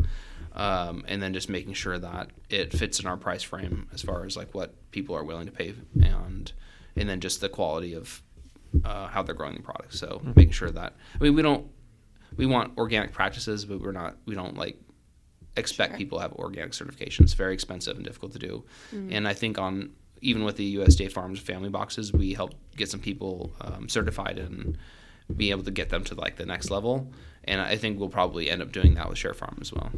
Um, 0.55 1.05
and 1.07 1.21
then 1.21 1.35
just 1.35 1.51
making 1.51 1.75
sure 1.75 1.99
that 1.99 2.31
it 2.49 2.73
fits 2.73 2.99
in 2.99 3.07
our 3.07 3.19
price 3.19 3.43
frame 3.43 3.89
as 3.93 4.01
far 4.01 4.25
as 4.25 4.39
like 4.39 4.55
what 4.55 4.73
people 4.91 5.15
are 5.15 5.25
willing 5.25 5.47
to 5.47 5.53
pay, 5.53 5.75
and 6.03 6.51
and 6.97 7.09
then 7.09 7.21
just 7.21 7.41
the 7.41 7.49
quality 7.49 7.95
of 7.95 8.23
uh, 8.85 9.07
how 9.09 9.23
they're 9.23 9.35
growing 9.35 9.57
the 9.57 9.63
product. 9.63 9.95
So 9.95 10.21
making 10.35 10.53
sure 10.53 10.71
that 10.71 10.95
I 11.21 11.23
mean 11.25 11.35
we 11.35 11.43
don't 11.43 11.67
we 12.37 12.47
want 12.47 12.77
organic 12.77 13.13
practices, 13.13 13.65
but 13.65 13.81
we're 13.81 13.93
not 13.93 14.17
we 14.27 14.35
don't 14.35 14.57
like 14.57 14.77
expect 15.57 15.93
Sure. 15.93 15.99
people 15.99 16.19
to 16.19 16.23
have 16.23 16.33
organic 16.35 16.73
certifications. 16.73 17.35
Very 17.35 17.55
expensive 17.55 17.97
and 17.97 18.05
difficult 18.05 18.33
to 18.33 18.39
do. 18.39 18.65
And 18.93 19.27
I 19.27 19.33
think 19.35 19.59
on 19.59 19.91
even 20.23 20.45
with 20.45 20.57
the 20.57 20.77
USDA 20.77 21.13
Farms 21.13 21.39
family 21.41 21.69
boxes, 21.69 22.13
we 22.13 22.33
help 22.35 22.55
get 22.77 22.89
some 22.91 23.01
people 23.01 23.53
um, 23.61 23.89
certified 23.89 24.39
and 24.39 24.77
be 25.35 25.51
able 25.51 25.63
to 25.65 25.71
get 25.71 25.89
them 25.91 26.05
to 26.05 26.15
like 26.15 26.37
the 26.37 26.47
next 26.47 26.71
level. 26.71 27.13
And 27.45 27.61
I 27.61 27.77
think 27.77 27.99
we'll 27.99 28.09
probably 28.09 28.51
end 28.51 28.63
up 28.63 28.73
doing 28.73 28.95
that 28.95 29.09
with 29.09 29.19
Share 29.19 29.35
Farm 29.35 29.59
as 29.61 29.73
well. 29.73 29.91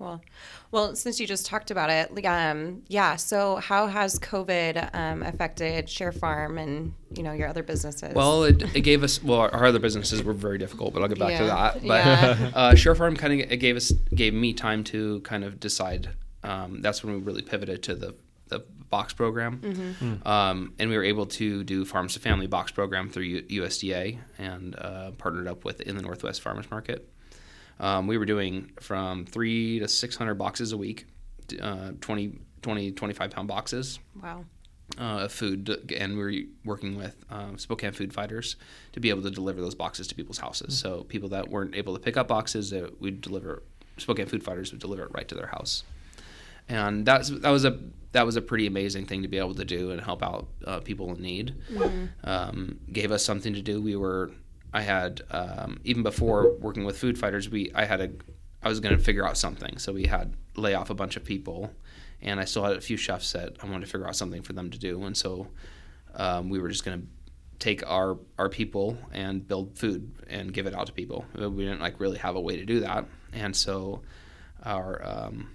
Cool. 0.00 0.22
Well, 0.70 0.96
since 0.96 1.20
you 1.20 1.26
just 1.26 1.44
talked 1.44 1.70
about 1.70 1.90
it, 1.90 2.24
um, 2.24 2.84
yeah. 2.88 3.16
So, 3.16 3.56
how 3.56 3.86
has 3.86 4.18
COVID 4.18 4.94
um, 4.94 5.22
affected 5.22 5.90
Share 5.90 6.10
Farm 6.10 6.56
and 6.56 6.94
you 7.14 7.22
know 7.22 7.32
your 7.32 7.48
other 7.48 7.62
businesses? 7.62 8.14
Well, 8.14 8.44
it, 8.44 8.62
it 8.74 8.80
gave 8.80 9.02
us 9.02 9.22
well 9.22 9.40
our, 9.40 9.54
our 9.54 9.66
other 9.66 9.78
businesses 9.78 10.22
were 10.22 10.32
very 10.32 10.56
difficult, 10.56 10.94
but 10.94 11.02
I'll 11.02 11.08
get 11.08 11.18
back 11.18 11.36
to 11.36 11.44
that. 11.44 11.74
But 11.86 12.06
yeah. 12.06 12.50
uh, 12.54 12.74
Share 12.74 12.94
Farm 12.94 13.14
kind 13.14 13.42
of 13.42 13.52
it 13.52 13.58
gave 13.58 13.76
us 13.76 13.92
gave 14.14 14.32
me 14.32 14.54
time 14.54 14.84
to 14.84 15.20
kind 15.20 15.44
of 15.44 15.60
decide. 15.60 16.08
Um, 16.42 16.80
that's 16.80 17.04
when 17.04 17.12
we 17.12 17.20
really 17.20 17.42
pivoted 17.42 17.82
to 17.82 17.94
the 17.94 18.14
the 18.48 18.60
box 18.88 19.12
program, 19.12 19.58
Mm-hmm. 19.58 20.26
um, 20.26 20.72
and 20.78 20.88
we 20.88 20.96
were 20.96 21.04
able 21.04 21.26
to 21.26 21.62
do 21.62 21.84
farms 21.84 22.14
to 22.14 22.20
family 22.20 22.46
box 22.46 22.72
program 22.72 23.10
through 23.10 23.24
U- 23.24 23.62
USDA 23.62 24.18
and 24.38 24.74
uh, 24.76 25.10
partnered 25.18 25.46
up 25.46 25.62
with 25.66 25.82
in 25.82 25.94
the 25.96 26.02
Northwest 26.02 26.40
Farmers 26.40 26.70
Market. 26.70 27.06
Um, 27.80 28.06
we 28.06 28.18
were 28.18 28.26
doing 28.26 28.70
from 28.78 29.24
three 29.24 29.80
to 29.80 29.88
six 29.88 30.14
hundred 30.14 30.34
boxes 30.34 30.72
a 30.72 30.76
week, 30.76 31.06
uh, 31.60 31.92
20, 32.00 32.38
20, 32.62 32.92
25 32.92 33.30
pound 33.30 33.48
boxes 33.48 33.98
wow. 34.22 34.44
uh, 34.98 35.24
of 35.24 35.32
food, 35.32 35.90
and 35.96 36.16
we 36.16 36.22
were 36.22 36.32
working 36.64 36.96
with 36.96 37.16
um, 37.30 37.56
Spokane 37.58 37.92
Food 37.92 38.12
Fighters 38.12 38.56
to 38.92 39.00
be 39.00 39.08
able 39.08 39.22
to 39.22 39.30
deliver 39.30 39.62
those 39.62 39.74
boxes 39.74 40.06
to 40.08 40.14
people's 40.14 40.38
houses. 40.38 40.78
So 40.78 41.04
people 41.04 41.30
that 41.30 41.48
weren't 41.48 41.74
able 41.74 41.94
to 41.94 42.00
pick 42.00 42.18
up 42.18 42.28
boxes, 42.28 42.70
that 42.70 43.00
we'd 43.00 43.22
deliver. 43.22 43.62
Spokane 43.96 44.26
Food 44.26 44.42
Fighters 44.42 44.72
would 44.72 44.80
deliver 44.80 45.04
it 45.04 45.10
right 45.12 45.28
to 45.28 45.34
their 45.34 45.48
house, 45.48 45.82
and 46.68 47.04
that's 47.06 47.30
that 47.30 47.50
was 47.50 47.64
a 47.64 47.78
that 48.12 48.26
was 48.26 48.36
a 48.36 48.42
pretty 48.42 48.66
amazing 48.66 49.06
thing 49.06 49.22
to 49.22 49.28
be 49.28 49.38
able 49.38 49.54
to 49.54 49.64
do 49.64 49.90
and 49.90 50.00
help 50.00 50.22
out 50.22 50.48
uh, 50.66 50.80
people 50.80 51.14
in 51.14 51.22
need. 51.22 51.54
Um, 52.24 52.80
gave 52.92 53.12
us 53.12 53.24
something 53.24 53.54
to 53.54 53.62
do. 53.62 53.80
We 53.80 53.96
were 53.96 54.32
I 54.72 54.82
had 54.82 55.22
um, 55.30 55.80
even 55.84 56.02
before 56.02 56.54
working 56.58 56.84
with 56.84 56.98
Food 56.98 57.18
Fighters, 57.18 57.48
we 57.48 57.72
I 57.74 57.84
had 57.84 58.00
a 58.00 58.10
I 58.62 58.68
was 58.68 58.80
going 58.80 58.96
to 58.96 59.02
figure 59.02 59.26
out 59.26 59.36
something, 59.38 59.78
so 59.78 59.92
we 59.92 60.06
had 60.06 60.34
lay 60.56 60.74
off 60.74 60.90
a 60.90 60.94
bunch 60.94 61.16
of 61.16 61.24
people, 61.24 61.72
and 62.20 62.38
I 62.38 62.44
still 62.44 62.64
had 62.64 62.76
a 62.76 62.80
few 62.80 62.96
chefs 62.96 63.32
that 63.32 63.56
I 63.62 63.66
wanted 63.66 63.86
to 63.86 63.90
figure 63.90 64.06
out 64.06 64.16
something 64.16 64.42
for 64.42 64.52
them 64.52 64.70
to 64.70 64.78
do, 64.78 65.02
and 65.04 65.16
so 65.16 65.48
um, 66.14 66.50
we 66.50 66.58
were 66.58 66.68
just 66.68 66.84
going 66.84 67.00
to 67.00 67.06
take 67.58 67.88
our 67.88 68.18
our 68.38 68.48
people 68.48 68.96
and 69.12 69.46
build 69.46 69.78
food 69.78 70.12
and 70.28 70.52
give 70.52 70.66
it 70.66 70.74
out 70.74 70.86
to 70.86 70.92
people. 70.92 71.24
We 71.34 71.64
didn't 71.64 71.80
like 71.80 72.00
really 72.00 72.18
have 72.18 72.36
a 72.36 72.40
way 72.40 72.56
to 72.56 72.64
do 72.64 72.80
that, 72.80 73.06
and 73.32 73.56
so 73.56 74.02
our 74.62 75.00
um, 75.04 75.50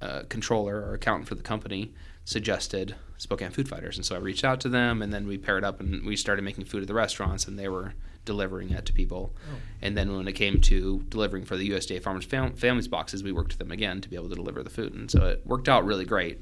uh, 0.00 0.22
controller 0.28 0.76
or 0.76 0.94
accountant 0.94 1.28
for 1.28 1.34
the 1.34 1.42
company 1.42 1.92
suggested 2.24 2.94
Spokane 3.18 3.50
Food 3.50 3.68
Fighters, 3.68 3.96
and 3.96 4.04
so 4.04 4.14
I 4.14 4.18
reached 4.18 4.44
out 4.44 4.60
to 4.60 4.68
them, 4.68 5.02
and 5.02 5.12
then 5.12 5.26
we 5.26 5.38
paired 5.38 5.64
up 5.64 5.80
and 5.80 6.04
we 6.04 6.16
started 6.16 6.42
making 6.42 6.64
food 6.66 6.82
at 6.82 6.88
the 6.88 6.94
restaurants, 6.94 7.46
and 7.46 7.58
they 7.58 7.68
were 7.68 7.94
delivering 8.24 8.70
it 8.70 8.84
to 8.86 8.92
people. 8.92 9.34
And 9.80 9.96
then 9.96 10.16
when 10.16 10.26
it 10.28 10.32
came 10.32 10.60
to 10.62 11.04
delivering 11.08 11.44
for 11.44 11.56
the 11.56 11.70
USDA 11.70 12.02
Farmers 12.02 12.24
Fam- 12.24 12.54
Families 12.54 12.88
boxes, 12.88 13.22
we 13.22 13.30
worked 13.32 13.50
with 13.52 13.58
them 13.58 13.70
again 13.70 14.00
to 14.00 14.08
be 14.08 14.16
able 14.16 14.28
to 14.28 14.34
deliver 14.34 14.62
the 14.62 14.70
food, 14.70 14.92
and 14.94 15.10
so 15.10 15.24
it 15.26 15.42
worked 15.46 15.68
out 15.68 15.84
really 15.84 16.04
great. 16.04 16.40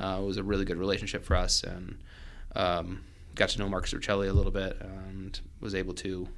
Uh, 0.00 0.18
it 0.20 0.24
was 0.24 0.36
a 0.36 0.42
really 0.42 0.64
good 0.64 0.78
relationship 0.78 1.24
for 1.24 1.36
us, 1.36 1.62
and 1.62 1.98
um, 2.56 3.02
got 3.34 3.50
to 3.50 3.58
know 3.58 3.68
Marcus 3.68 3.92
Urcelli 3.94 4.28
a 4.28 4.32
little 4.32 4.52
bit, 4.52 4.76
and 4.80 5.40
was 5.60 5.74
able 5.74 5.94
to 5.94 6.28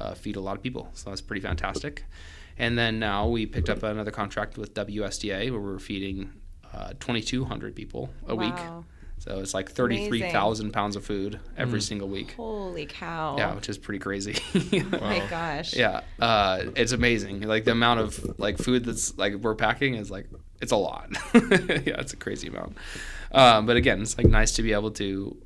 uh, 0.00 0.14
feed 0.14 0.36
a 0.36 0.40
lot 0.40 0.56
of 0.56 0.62
people. 0.62 0.88
So 0.94 1.10
that's 1.10 1.20
pretty 1.20 1.40
fantastic. 1.42 2.04
And 2.58 2.78
then 2.78 2.98
now 2.98 3.28
we 3.28 3.44
picked 3.46 3.68
up 3.70 3.82
another 3.82 4.10
contract 4.10 4.56
with 4.56 4.72
WSDA 4.74 5.50
where 5.50 5.60
we're 5.60 5.78
feeding 5.78 6.32
uh, 6.72 6.90
2,200 7.00 7.74
people 7.74 8.10
a 8.26 8.34
week. 8.36 8.54
Wow. 9.26 9.34
So 9.34 9.40
it's 9.40 9.54
like 9.54 9.70
33,000 9.70 10.72
pounds 10.72 10.96
of 10.96 11.04
food 11.04 11.38
every 11.56 11.80
single 11.80 12.08
week. 12.08 12.32
Holy 12.32 12.86
cow. 12.86 13.36
Yeah, 13.38 13.54
which 13.54 13.68
is 13.68 13.78
pretty 13.78 13.98
crazy. 13.98 14.36
Oh 14.54 14.84
my 15.00 15.24
gosh. 15.30 15.74
yeah, 15.74 16.00
uh, 16.20 16.64
it's 16.76 16.92
amazing. 16.92 17.42
Like 17.42 17.64
the 17.64 17.72
amount 17.72 18.00
of 18.00 18.38
like 18.38 18.58
food 18.58 18.84
that's 18.84 19.16
like 19.18 19.34
we're 19.34 19.54
packing 19.54 19.94
is 19.94 20.10
like 20.10 20.28
it's 20.60 20.72
a 20.72 20.76
lot. 20.76 21.08
yeah, 21.34 22.00
it's 22.00 22.12
a 22.12 22.16
crazy 22.16 22.48
amount. 22.48 22.76
Um, 23.32 23.66
but 23.66 23.76
again, 23.76 24.02
it's 24.02 24.16
like 24.18 24.26
nice 24.26 24.52
to 24.52 24.62
be 24.62 24.72
able 24.72 24.90
to 24.92 25.36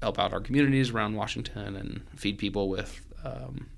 help 0.00 0.18
out 0.18 0.32
our 0.32 0.40
communities 0.40 0.90
around 0.90 1.14
Washington 1.14 1.76
and 1.76 2.06
feed 2.16 2.38
people 2.38 2.68
with, 2.68 3.00
um, 3.24 3.68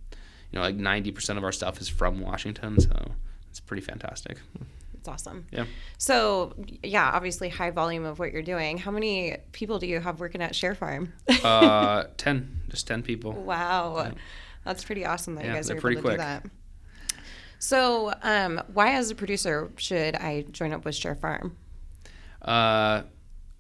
you 0.50 0.58
know, 0.58 0.62
like 0.62 0.76
ninety 0.76 1.12
percent 1.12 1.38
of 1.38 1.44
our 1.44 1.52
stuff 1.52 1.80
is 1.80 1.88
from 1.88 2.20
Washington, 2.20 2.80
so 2.80 3.12
it's 3.50 3.60
pretty 3.60 3.82
fantastic. 3.82 4.38
It's 5.04 5.08
awesome. 5.10 5.44
Yeah. 5.50 5.66
So, 5.98 6.54
yeah, 6.82 7.10
obviously 7.12 7.50
high 7.50 7.68
volume 7.70 8.06
of 8.06 8.18
what 8.18 8.32
you're 8.32 8.40
doing. 8.40 8.78
How 8.78 8.90
many 8.90 9.36
people 9.52 9.78
do 9.78 9.86
you 9.86 10.00
have 10.00 10.18
working 10.18 10.40
at 10.40 10.54
Share 10.56 10.74
Farm? 10.74 11.12
Uh, 11.42 12.04
ten, 12.16 12.62
just 12.70 12.86
ten 12.86 13.02
people. 13.02 13.32
wow. 13.32 14.12
That's 14.64 14.82
pretty 14.82 15.04
awesome 15.04 15.34
that 15.34 15.44
you 15.44 15.52
guys 15.52 15.68
are 15.70 15.74
able 15.76 15.90
to 15.90 16.00
quick. 16.00 16.12
do 16.14 16.16
that. 16.16 16.46
So, 17.58 18.14
um, 18.22 18.62
why 18.72 18.92
as 18.94 19.10
a 19.10 19.14
producer 19.14 19.70
should 19.76 20.14
I 20.16 20.46
join 20.50 20.72
up 20.72 20.86
with 20.86 20.94
Share 20.94 21.14
Farm? 21.14 21.54
Uh, 22.40 23.02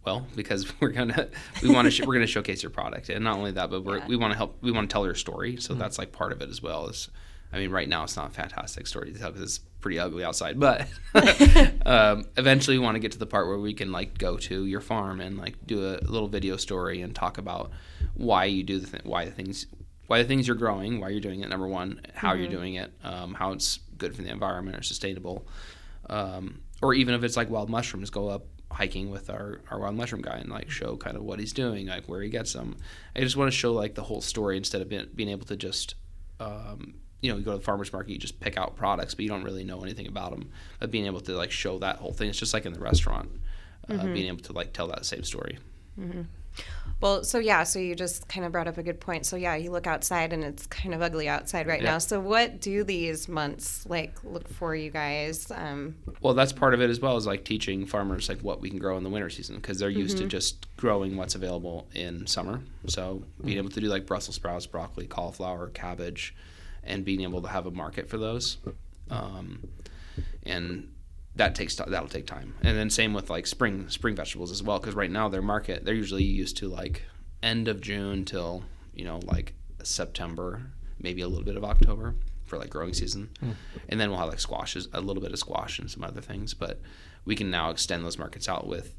well, 0.06 0.26
because 0.34 0.72
we're 0.80 0.88
gonna 0.92 1.28
we 1.62 1.68
want 1.70 1.84
to 1.84 1.90
sh- 1.90 2.06
we're 2.06 2.14
gonna 2.14 2.26
showcase 2.26 2.62
your 2.62 2.70
product, 2.70 3.10
and 3.10 3.22
not 3.22 3.36
only 3.36 3.50
that, 3.52 3.68
but 3.68 3.84
we're, 3.84 3.98
Yeah. 3.98 4.06
we 4.08 4.16
want 4.16 4.32
to 4.32 4.36
help 4.38 4.56
we 4.62 4.72
want 4.72 4.88
to 4.88 4.92
tell 4.94 5.04
your 5.04 5.14
story. 5.14 5.58
So 5.58 5.74
that's 5.74 5.98
like 5.98 6.10
part 6.10 6.32
of 6.32 6.40
it 6.40 6.48
as 6.48 6.62
well. 6.62 6.86
Is 6.88 7.10
I 7.54 7.58
mean, 7.58 7.70
right 7.70 7.88
now 7.88 8.04
it's 8.04 8.16
not 8.16 8.30
a 8.30 8.34
fantastic 8.34 8.86
story 8.86 9.12
to 9.12 9.18
tell 9.18 9.30
because 9.30 9.42
it's 9.42 9.58
pretty 9.80 9.98
ugly 9.98 10.24
outside, 10.24 10.58
but 10.58 10.88
um, 11.86 12.24
eventually 12.36 12.78
we 12.78 12.84
want 12.84 12.96
to 12.96 13.00
get 13.00 13.12
to 13.12 13.18
the 13.18 13.26
part 13.26 13.46
where 13.46 13.58
we 13.58 13.74
can 13.74 13.92
like 13.92 14.18
go 14.18 14.36
to 14.36 14.66
your 14.66 14.80
farm 14.80 15.20
and 15.20 15.38
like 15.38 15.54
do 15.66 15.86
a 15.86 16.02
little 16.02 16.28
video 16.28 16.56
story 16.56 17.00
and 17.02 17.14
talk 17.14 17.38
about 17.38 17.70
why 18.14 18.44
you 18.44 18.62
do 18.62 18.78
the 18.78 18.86
th- 18.86 19.04
why 19.04 19.24
the 19.24 19.30
things 19.30 19.66
why 20.06 20.18
the 20.18 20.28
things 20.28 20.46
you're 20.46 20.56
growing, 20.56 21.00
why 21.00 21.08
you're 21.08 21.20
doing 21.20 21.40
it. 21.40 21.48
Number 21.48 21.66
one, 21.66 22.00
how 22.14 22.34
you're 22.34 22.48
doing 22.48 22.74
it, 22.74 22.92
um, 23.04 23.32
how 23.32 23.52
it's 23.52 23.78
good 23.96 24.14
for 24.14 24.20
the 24.20 24.28
environment 24.28 24.76
or 24.76 24.82
sustainable 24.82 25.46
um, 26.10 26.60
or 26.82 26.94
even 26.94 27.14
if 27.14 27.22
it's 27.22 27.36
like 27.36 27.50
wild 27.50 27.70
mushrooms, 27.70 28.10
go 28.10 28.28
up 28.28 28.46
hiking 28.70 29.10
with 29.10 29.30
our, 29.30 29.60
our 29.70 29.78
wild 29.78 29.94
mushroom 29.94 30.22
guy 30.22 30.36
and 30.36 30.50
like 30.50 30.70
show 30.70 30.96
kind 30.96 31.16
of 31.16 31.22
what 31.22 31.38
he's 31.38 31.52
doing, 31.52 31.86
like 31.86 32.08
where 32.08 32.22
he 32.22 32.28
gets 32.28 32.52
them. 32.52 32.76
I 33.14 33.20
just 33.20 33.36
want 33.36 33.50
to 33.50 33.56
show 33.56 33.72
like 33.72 33.94
the 33.94 34.02
whole 34.02 34.20
story 34.20 34.56
instead 34.56 34.82
of 34.82 34.88
being, 34.88 35.06
being 35.14 35.28
able 35.28 35.46
to 35.46 35.56
just, 35.56 35.94
um, 36.40 36.94
you 37.24 37.30
know, 37.32 37.38
you 37.38 37.42
go 37.44 37.52
to 37.52 37.58
the 37.58 37.64
farmer's 37.64 37.92
market, 37.92 38.12
you 38.12 38.18
just 38.18 38.38
pick 38.38 38.58
out 38.58 38.76
products, 38.76 39.14
but 39.14 39.22
you 39.22 39.28
don't 39.30 39.44
really 39.44 39.64
know 39.64 39.80
anything 39.82 40.06
about 40.06 40.30
them. 40.30 40.50
But 40.78 40.90
being 40.90 41.06
able 41.06 41.20
to 41.22 41.32
like 41.32 41.50
show 41.50 41.78
that 41.78 41.96
whole 41.96 42.12
thing, 42.12 42.28
it's 42.28 42.38
just 42.38 42.52
like 42.52 42.66
in 42.66 42.72
the 42.74 42.80
restaurant, 42.80 43.30
uh, 43.88 44.06
being 44.08 44.26
able 44.28 44.42
to 44.44 44.52
like 44.52 44.72
tell 44.74 44.88
that 44.88 45.06
same 45.06 45.24
story. 45.24 45.58
Well, 47.00 47.24
so 47.24 47.38
yeah, 47.38 47.64
so 47.64 47.78
you 47.80 47.94
just 47.94 48.28
kind 48.28 48.46
of 48.46 48.52
brought 48.52 48.68
up 48.68 48.78
a 48.78 48.82
good 48.82 49.00
point. 49.00 49.26
So 49.26 49.36
yeah, 49.36 49.56
you 49.56 49.70
look 49.72 49.86
outside 49.86 50.32
and 50.32 50.44
it's 50.44 50.66
kind 50.68 50.94
of 50.94 51.02
ugly 51.02 51.28
outside 51.28 51.66
right 51.66 51.82
Yeah. 51.82 51.92
now. 51.92 51.98
So 51.98 52.20
what 52.20 52.60
do 52.60 52.84
these 52.84 53.28
months 53.28 53.84
like 53.86 54.22
look 54.22 54.48
for 54.48 54.74
you 54.74 54.90
guys? 54.90 55.50
Um, 55.50 55.96
Well, 56.20 56.32
that's 56.34 56.52
part 56.52 56.72
of 56.72 56.80
it 56.80 56.90
as 56.90 57.00
well 57.00 57.16
as 57.16 57.26
like 57.26 57.44
teaching 57.44 57.86
farmers 57.86 58.28
like 58.28 58.40
what 58.40 58.60
we 58.60 58.70
can 58.70 58.78
grow 58.78 58.96
in 58.96 59.02
the 59.02 59.10
winter 59.10 59.30
season 59.30 59.56
because 59.56 59.78
they're 59.78 59.90
used 59.90 60.16
Mm-hmm. 60.16 60.24
to 60.26 60.30
just 60.30 60.66
growing 60.76 61.16
what's 61.16 61.34
available 61.34 61.88
in 61.94 62.26
summer. 62.26 62.60
So 62.86 63.24
being 63.44 63.58
able 63.58 63.70
to 63.70 63.80
do 63.80 63.88
like 63.88 64.06
Brussels 64.06 64.36
sprouts, 64.36 64.66
broccoli, 64.66 65.06
cauliflower, 65.06 65.70
cabbage, 65.70 66.34
and 66.86 67.04
being 67.04 67.22
able 67.22 67.42
to 67.42 67.48
have 67.48 67.66
a 67.66 67.70
market 67.70 68.08
for 68.08 68.18
those, 68.18 68.58
um, 69.10 69.66
and 70.44 70.92
that 71.36 71.54
takes 71.54 71.74
that'll 71.76 72.08
take 72.08 72.26
time. 72.26 72.54
And 72.62 72.76
then 72.76 72.90
same 72.90 73.12
with 73.14 73.30
like 73.30 73.46
spring 73.46 73.88
spring 73.88 74.14
vegetables 74.14 74.50
as 74.50 74.62
well 74.62 74.78
because 74.78 74.94
right 74.94 75.10
now 75.10 75.28
their 75.28 75.42
market 75.42 75.84
they're 75.84 75.94
usually 75.94 76.24
used 76.24 76.56
to 76.58 76.68
like 76.68 77.02
end 77.42 77.68
of 77.68 77.80
June 77.80 78.24
till 78.24 78.62
you 78.94 79.04
know 79.04 79.20
like 79.24 79.54
September, 79.82 80.62
maybe 80.98 81.22
a 81.22 81.28
little 81.28 81.44
bit 81.44 81.56
of 81.56 81.64
October 81.64 82.14
for 82.44 82.58
like 82.58 82.70
growing 82.70 82.92
season, 82.94 83.30
and 83.88 84.00
then 84.00 84.10
we'll 84.10 84.18
have 84.18 84.28
like 84.28 84.40
squashes, 84.40 84.88
a 84.92 85.00
little 85.00 85.22
bit 85.22 85.32
of 85.32 85.38
squash 85.38 85.78
and 85.78 85.90
some 85.90 86.04
other 86.04 86.20
things. 86.20 86.54
But 86.54 86.80
we 87.24 87.34
can 87.34 87.50
now 87.50 87.70
extend 87.70 88.04
those 88.04 88.18
markets 88.18 88.48
out 88.48 88.66
with 88.66 88.94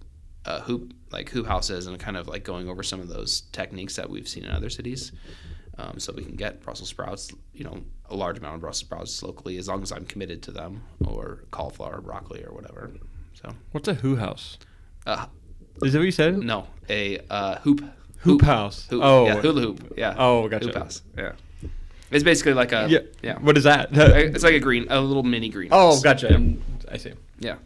uh, 0.45 0.61
hoop 0.61 0.93
like 1.11 1.29
hoop 1.29 1.47
houses 1.47 1.87
and 1.87 1.99
kind 1.99 2.17
of 2.17 2.27
like 2.27 2.43
going 2.43 2.69
over 2.69 2.83
some 2.83 2.99
of 2.99 3.07
those 3.07 3.41
techniques 3.51 3.95
that 3.95 4.09
we've 4.09 4.27
seen 4.27 4.45
in 4.45 4.51
other 4.51 4.69
cities. 4.69 5.11
Um, 5.77 5.99
so 5.99 6.13
we 6.13 6.23
can 6.23 6.35
get 6.35 6.61
Brussels 6.63 6.89
sprouts, 6.89 7.31
you 7.53 7.63
know, 7.65 7.81
a 8.09 8.15
large 8.15 8.37
amount 8.37 8.55
of 8.55 8.61
Brussels 8.61 8.79
sprouts 8.85 9.21
locally, 9.23 9.57
as 9.57 9.67
long 9.67 9.81
as 9.83 9.91
I'm 9.91 10.05
committed 10.05 10.41
to 10.43 10.51
them, 10.51 10.83
or 11.05 11.43
cauliflower, 11.51 11.97
or 11.97 12.01
broccoli, 12.01 12.43
or 12.45 12.53
whatever. 12.53 12.91
So, 13.33 13.51
What's 13.71 13.87
a 13.89 13.95
Who 13.95 14.15
house? 14.15 14.57
uh, 15.05 15.25
Is 15.83 15.91
that 15.93 15.99
what 15.99 16.05
you 16.05 16.11
said? 16.11 16.37
no, 16.37 16.67
a 16.89 17.19
uh, 17.29 17.55
hoop 17.59 17.83
Hoop 18.19 18.41
house. 18.41 18.87
Hoop, 18.89 19.03
Oh. 19.03 19.25
yeah, 19.27 19.35
hula 19.41 19.61
hoop. 19.61 19.93
Yeah. 19.97 20.15
Oh, 20.17 20.47
gotcha. 20.47 20.65
Hoop 20.67 20.75
house. 20.75 21.01
Yeah. 21.17 21.33
It's 22.09 22.23
basically 22.23 22.53
like 22.53 22.71
a 22.71 22.87
yeah. 22.89 22.99
yeah. 23.21 23.37
What 23.39 23.57
is 23.57 23.65
that? 23.65 23.89
It's 23.91 24.43
like 24.43 24.53
a 24.53 24.59
green, 24.59 24.87
a 24.89 24.99
little 25.01 25.23
mini 25.23 25.49
green. 25.49 25.69
oh, 25.71 25.99
gotcha. 26.01 26.29
Yeah. 26.31 26.55
I 26.91 26.97
see. 26.97 27.13
Yeah. 27.39 27.57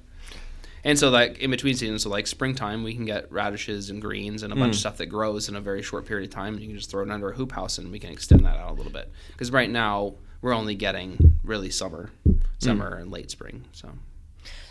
And 0.83 0.97
so 0.97 1.09
like 1.09 1.39
in 1.39 1.51
between 1.51 1.75
seasons, 1.75 2.03
so 2.03 2.09
like 2.09 2.25
springtime, 2.27 2.83
we 2.83 2.93
can 2.95 3.05
get 3.05 3.31
radishes 3.31 3.89
and 3.89 4.01
greens 4.01 4.43
and 4.43 4.53
a 4.53 4.55
bunch 4.55 4.75
of 4.75 4.79
stuff 4.79 4.97
that 4.97 5.07
grows 5.07 5.49
in 5.49 5.55
a 5.55 5.61
very 5.61 5.81
short 5.81 6.05
period 6.05 6.29
of 6.29 6.33
time, 6.33 6.53
and 6.53 6.61
you 6.61 6.69
can 6.69 6.77
just 6.77 6.89
throw 6.89 7.03
it 7.03 7.09
under 7.11 7.29
a 7.31 7.35
hoop 7.35 7.51
house, 7.51 7.77
and 7.77 7.91
we 7.91 7.99
can 7.99 8.11
extend 8.11 8.45
that 8.45 8.57
out 8.57 8.71
a 8.71 8.73
little 8.73 8.91
bit. 8.91 9.11
Because 9.31 9.51
right 9.51 9.69
now 9.69 10.13
we're 10.41 10.53
only 10.53 10.75
getting 10.75 11.35
really 11.43 11.69
summer, 11.69 12.11
Hmm. 12.25 12.33
summer 12.59 12.95
and 12.95 13.11
late 13.11 13.29
spring. 13.31 13.65
So 13.73 13.89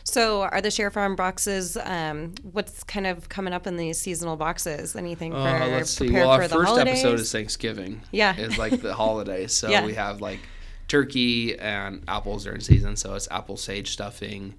so 0.04 0.42
are 0.44 0.62
the 0.62 0.70
Share 0.70 0.90
Farm 0.90 1.14
boxes? 1.16 1.76
Um, 1.76 2.34
what's 2.52 2.82
kind 2.84 3.06
of 3.06 3.28
coming 3.28 3.52
up 3.52 3.66
in 3.66 3.76
these 3.76 4.00
seasonal 4.00 4.36
boxes? 4.36 4.96
Anything 4.96 5.32
for 5.32 5.38
Uh, 5.38 5.66
let's 5.68 5.90
see. 5.90 6.10
Well, 6.10 6.30
our 6.30 6.48
first 6.48 6.68
holidays? 6.70 6.94
episode 7.04 7.20
is 7.20 7.30
Thanksgiving. 7.30 8.00
Yeah. 8.10 8.34
It's 8.34 8.56
like 8.56 8.80
the 8.80 8.94
holiday, 9.04 9.46
So 9.48 9.68
Yeah. 9.68 9.84
we 9.84 9.92
have 9.94 10.22
like 10.22 10.40
turkey 10.88 11.58
and 11.58 12.02
apples 12.08 12.46
are 12.46 12.54
in 12.54 12.62
season. 12.62 12.96
So 12.96 13.14
it's 13.14 13.28
apple 13.30 13.58
sage 13.58 13.90
stuffing. 13.90 14.54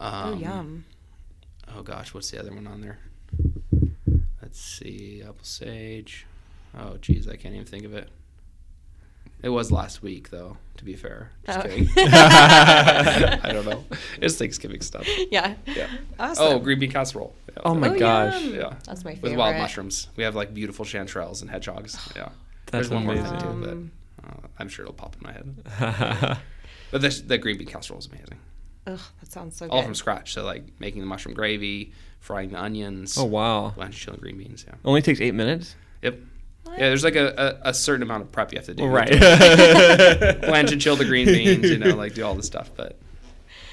Um, 0.00 0.34
oh 0.34 0.36
yum. 0.38 0.84
oh 1.76 1.82
gosh, 1.82 2.14
what's 2.14 2.30
the 2.30 2.40
other 2.40 2.52
one 2.54 2.66
on 2.66 2.80
there? 2.80 2.98
Let's 4.42 4.60
see, 4.60 5.20
apple 5.22 5.36
sage. 5.42 6.26
Oh 6.78 6.96
geez, 6.98 7.28
I 7.28 7.36
can't 7.36 7.54
even 7.54 7.66
think 7.66 7.84
of 7.84 7.94
it. 7.94 8.08
It 9.42 9.48
was 9.50 9.70
last 9.72 10.02
week 10.02 10.30
though. 10.30 10.56
To 10.78 10.84
be 10.84 10.94
fair, 10.94 11.30
just 11.44 11.58
Oh. 11.58 11.62
kidding. 11.62 11.88
I 11.98 13.50
don't 13.52 13.66
know. 13.66 13.84
It's 14.22 14.36
Thanksgiving 14.36 14.80
stuff. 14.80 15.06
Yeah. 15.30 15.54
Yeah. 15.66 15.88
Awesome. 16.18 16.46
Oh, 16.46 16.58
green 16.58 16.78
bean 16.78 16.90
casserole. 16.90 17.34
Yeah. 17.48 17.62
Oh 17.64 17.74
my 17.74 17.88
Oh, 17.90 17.98
gosh. 17.98 18.40
yum. 18.42 18.54
Yeah. 18.54 18.74
That's 18.86 19.04
my 19.04 19.12
favorite. 19.14 19.30
With 19.30 19.38
wild 19.38 19.56
mushrooms, 19.56 20.08
we 20.16 20.24
have 20.24 20.34
like 20.34 20.54
beautiful 20.54 20.84
chanterelles 20.86 21.42
and 21.42 21.50
hedgehogs. 21.50 21.98
Yeah. 22.16 22.30
That's 22.66 22.88
There's 22.88 22.90
one 22.90 23.04
more 23.04 23.16
thing 23.16 23.38
too, 23.40 23.90
but 24.22 24.28
uh, 24.28 24.46
I'm 24.58 24.68
sure 24.68 24.84
it'll 24.84 24.94
pop 24.94 25.16
in 25.16 25.22
my 25.22 25.32
head. 25.32 26.38
But 26.92 27.02
this, 27.02 27.20
the 27.20 27.38
green 27.38 27.56
bean 27.58 27.68
casserole 27.68 28.00
is 28.00 28.06
amazing. 28.06 28.38
Ugh, 28.92 29.00
that 29.20 29.30
sounds 29.32 29.56
so 29.56 29.66
All 29.68 29.80
good. 29.80 29.86
from 29.86 29.94
scratch. 29.94 30.32
So 30.34 30.44
like 30.44 30.64
making 30.78 31.00
the 31.00 31.06
mushroom 31.06 31.34
gravy, 31.34 31.92
frying 32.18 32.50
the 32.50 32.60
onions, 32.60 33.16
oh 33.18 33.24
wow. 33.24 33.70
blanching 33.76 34.14
green 34.16 34.38
beans. 34.38 34.64
Yeah. 34.66 34.74
Only 34.84 35.02
takes 35.02 35.20
eight 35.20 35.34
minutes. 35.34 35.74
Yep. 36.02 36.18
Yeah, 36.72 36.88
there's 36.88 37.02
like 37.02 37.16
a, 37.16 37.58
a, 37.64 37.70
a 37.70 37.74
certain 37.74 38.02
amount 38.02 38.22
of 38.22 38.30
prep 38.32 38.52
you 38.52 38.58
have 38.58 38.66
to 38.66 38.74
do. 38.74 38.86
right. 38.86 39.10
Blanch 40.40 40.70
and 40.72 40.80
chill 40.80 40.94
the 40.96 41.04
green 41.04 41.26
beans, 41.34 41.68
you 41.68 41.78
know, 41.78 41.96
like 41.96 42.14
do 42.14 42.24
all 42.24 42.34
this 42.34 42.46
stuff. 42.46 42.70
But 42.76 42.98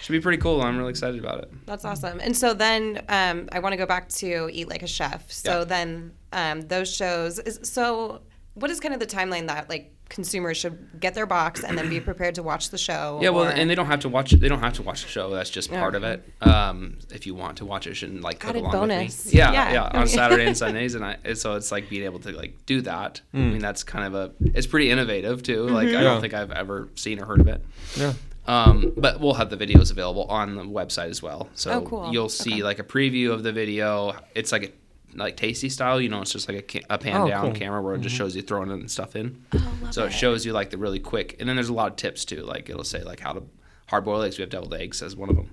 should 0.02 0.14
be 0.14 0.20
pretty 0.22 0.38
cool. 0.42 0.62
I'm 0.62 0.78
really 0.78 0.90
excited 0.92 1.20
about 1.20 1.40
it. 1.44 1.52
That's 1.66 1.86
awesome. 1.86 2.20
And 2.22 2.36
so 2.36 2.54
then 2.54 3.02
um, 3.10 3.50
I 3.52 3.60
want 3.60 3.74
to 3.74 3.78
go 3.78 3.86
back 3.86 4.10
to 4.10 4.50
Eat 4.52 4.70
Like 4.70 4.82
a 4.84 4.88
Chef. 4.88 5.30
So 5.32 5.60
Yeah. 5.60 5.64
then 5.66 6.12
um, 6.32 6.62
those 6.62 6.92
shows. 6.94 7.40
Is, 7.40 7.60
so 7.70 8.22
what 8.56 8.72
is 8.72 8.80
kind 8.80 8.94
of 8.94 9.00
the 9.00 9.06
timeline 9.06 9.48
that 9.48 9.70
like 9.70 9.94
consumers 10.10 10.58
should 10.58 11.00
get 11.00 11.14
their 11.14 11.26
box 11.26 11.64
and 11.64 11.78
then 11.78 11.90
be 11.90 12.00
prepared 12.00 12.36
to 12.36 12.44
watch 12.44 12.70
the 12.70 12.78
show? 12.78 13.20
Yeah, 13.22 13.30
well, 13.30 13.46
or- 13.46 13.50
and 13.50 13.70
they 13.70 13.76
don't 13.76 13.88
have 13.88 14.00
to 14.02 14.10
watch. 14.10 14.32
They 14.32 14.48
don't 14.48 14.60
have 14.60 14.74
to 14.74 14.84
watch 14.84 15.04
the 15.04 15.10
show. 15.10 15.30
That's 15.30 15.50
just 15.50 15.70
part 15.72 15.96
of 15.96 16.04
it. 16.04 16.24
Um, 16.42 16.98
if 17.12 17.26
you 17.26 17.36
want 17.36 17.58
to 17.58 17.66
watch 17.66 17.88
it, 17.88 18.02
and 18.04 18.22
like 18.24 18.40
cook 18.40 18.52
Added 18.52 18.60
along 18.62 18.72
bonus. 18.74 19.26
with 19.26 19.34
me. 19.34 19.40
Yeah, 19.40 19.52
Yeah. 19.54 19.72
yeah, 19.74 20.00
on 20.00 20.08
Saturday 20.20 20.46
and 20.46 20.58
Sundays, 20.58 20.96
and 20.96 21.04
I. 21.06 21.34
So 21.34 21.56
it's 21.56 21.72
like 21.72 21.90
being 21.90 22.04
able 22.04 22.20
to 22.20 22.32
like 22.32 22.66
do 22.66 22.82
that. 22.82 23.22
I 23.34 23.38
mean, 23.38 23.60
that's 23.60 23.84
kind 23.84 24.06
of 24.06 24.16
a. 24.16 24.32
It's 24.56 24.68
pretty 24.68 24.90
innovative 24.92 25.44
too. 25.44 25.68
Like 25.68 25.88
I 25.88 25.92
Yeah. 25.92 26.02
don't 26.04 26.22
think 26.22 26.34
I've 26.34 26.52
ever 26.52 26.90
seen 26.96 27.22
or 27.22 27.26
heard 27.26 27.42
of 27.42 27.48
it. 27.48 27.64
yeah. 27.96 28.14
Um, 28.48 28.94
but 28.96 29.20
we'll 29.20 29.34
have 29.34 29.50
the 29.50 29.58
videos 29.58 29.92
available 29.92 30.24
on 30.30 30.56
the 30.56 30.64
website 30.64 31.10
as 31.10 31.22
well. 31.22 31.50
So 31.54 31.70
Oh, 31.72 31.82
cool. 31.82 32.14
you'll 32.14 32.30
see 32.30 32.54
Okay. 32.54 32.64
like 32.64 32.80
a 32.80 32.84
preview 32.84 33.32
of 33.34 33.44
the 33.44 33.52
video. 33.52 34.16
It's 34.36 34.54
like 34.54 34.64
a 34.64 34.72
like 35.16 35.38
tasty 35.38 35.70
style, 35.70 36.00
you 36.02 36.10
know. 36.10 36.22
It's 36.22 36.32
just 36.34 36.48
like 36.48 36.58
a, 36.58 36.62
ca- 36.62 36.86
a 36.90 36.98
pan 36.98 37.22
Oh, 37.22 37.28
down 37.28 37.46
cool. 37.46 37.54
camera 37.56 37.82
where 37.82 37.96
it 37.96 38.02
just 38.02 38.16
shows 38.16 38.36
you 38.36 38.42
throwing 38.42 38.70
in 38.72 38.88
stuff 38.88 39.16
in. 39.16 39.44
Oh, 39.54 39.58
love 39.82 39.94
so 39.94 40.04
it 40.04 40.08
it. 40.08 40.12
shows 40.14 40.46
you 40.46 40.54
like 40.54 40.70
the 40.70 40.78
really 40.78 41.00
quick, 41.00 41.36
and 41.40 41.48
then 41.48 41.56
there's 41.56 41.70
a 41.70 41.74
lot 41.74 41.90
of 41.92 41.96
tips 41.96 42.26
too. 42.26 42.44
Like 42.44 42.70
it'll 42.70 42.84
say 42.84 43.04
like 43.04 43.20
how 43.20 43.34
to 43.34 43.44
hard 43.88 44.04
boil 44.06 44.22
eggs. 44.22 44.38
We 44.38 44.42
have 44.44 44.50
deviled 44.50 44.74
eggs 44.74 45.02
as 45.02 45.16
one 45.16 45.30
of 45.30 45.36
them. 45.36 45.52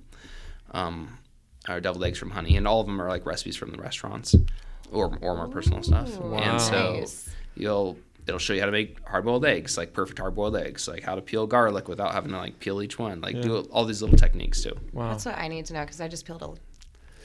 Um, 0.71 1.17
or 1.69 1.79
deviled 1.79 2.03
eggs 2.03 2.19
from 2.19 2.31
honey, 2.31 2.57
and 2.57 2.67
all 2.67 2.79
of 2.81 2.85
them 2.87 3.01
are 3.01 3.09
like 3.09 3.25
recipes 3.25 3.55
from 3.55 3.71
the 3.71 3.77
restaurants, 3.77 4.35
or 4.91 5.17
or 5.21 5.35
more 5.35 5.47
personal 5.47 5.81
stuff. 5.83 6.17
Wow. 6.19 6.37
And 6.37 6.61
so 6.61 6.93
Nice. 6.99 7.29
you'll 7.55 7.97
it'll 8.27 8.39
show 8.39 8.53
you 8.53 8.59
how 8.59 8.65
to 8.65 8.71
make 8.71 8.97
hard 9.07 9.23
boiled 9.25 9.45
eggs, 9.45 9.77
like 9.77 9.93
perfect 9.93 10.19
hard 10.19 10.35
boiled 10.35 10.55
eggs, 10.55 10.87
like 10.87 11.03
how 11.03 11.15
to 11.15 11.21
peel 11.21 11.47
garlic 11.47 11.87
without 11.87 12.11
having 12.11 12.31
to 12.31 12.37
like 12.37 12.59
peel 12.59 12.81
each 12.81 12.99
one, 12.99 13.21
like 13.21 13.39
do 13.41 13.57
all 13.71 13.85
these 13.85 14.01
little 14.01 14.17
techniques 14.17 14.61
too. 14.63 14.75
Wow. 14.93 15.09
That's 15.11 15.25
what 15.25 15.37
I 15.37 15.47
need 15.47 15.65
to 15.67 15.73
know 15.73 15.81
because 15.81 16.01
I 16.01 16.07
just 16.07 16.25
peeled 16.25 16.41
a 16.41 16.53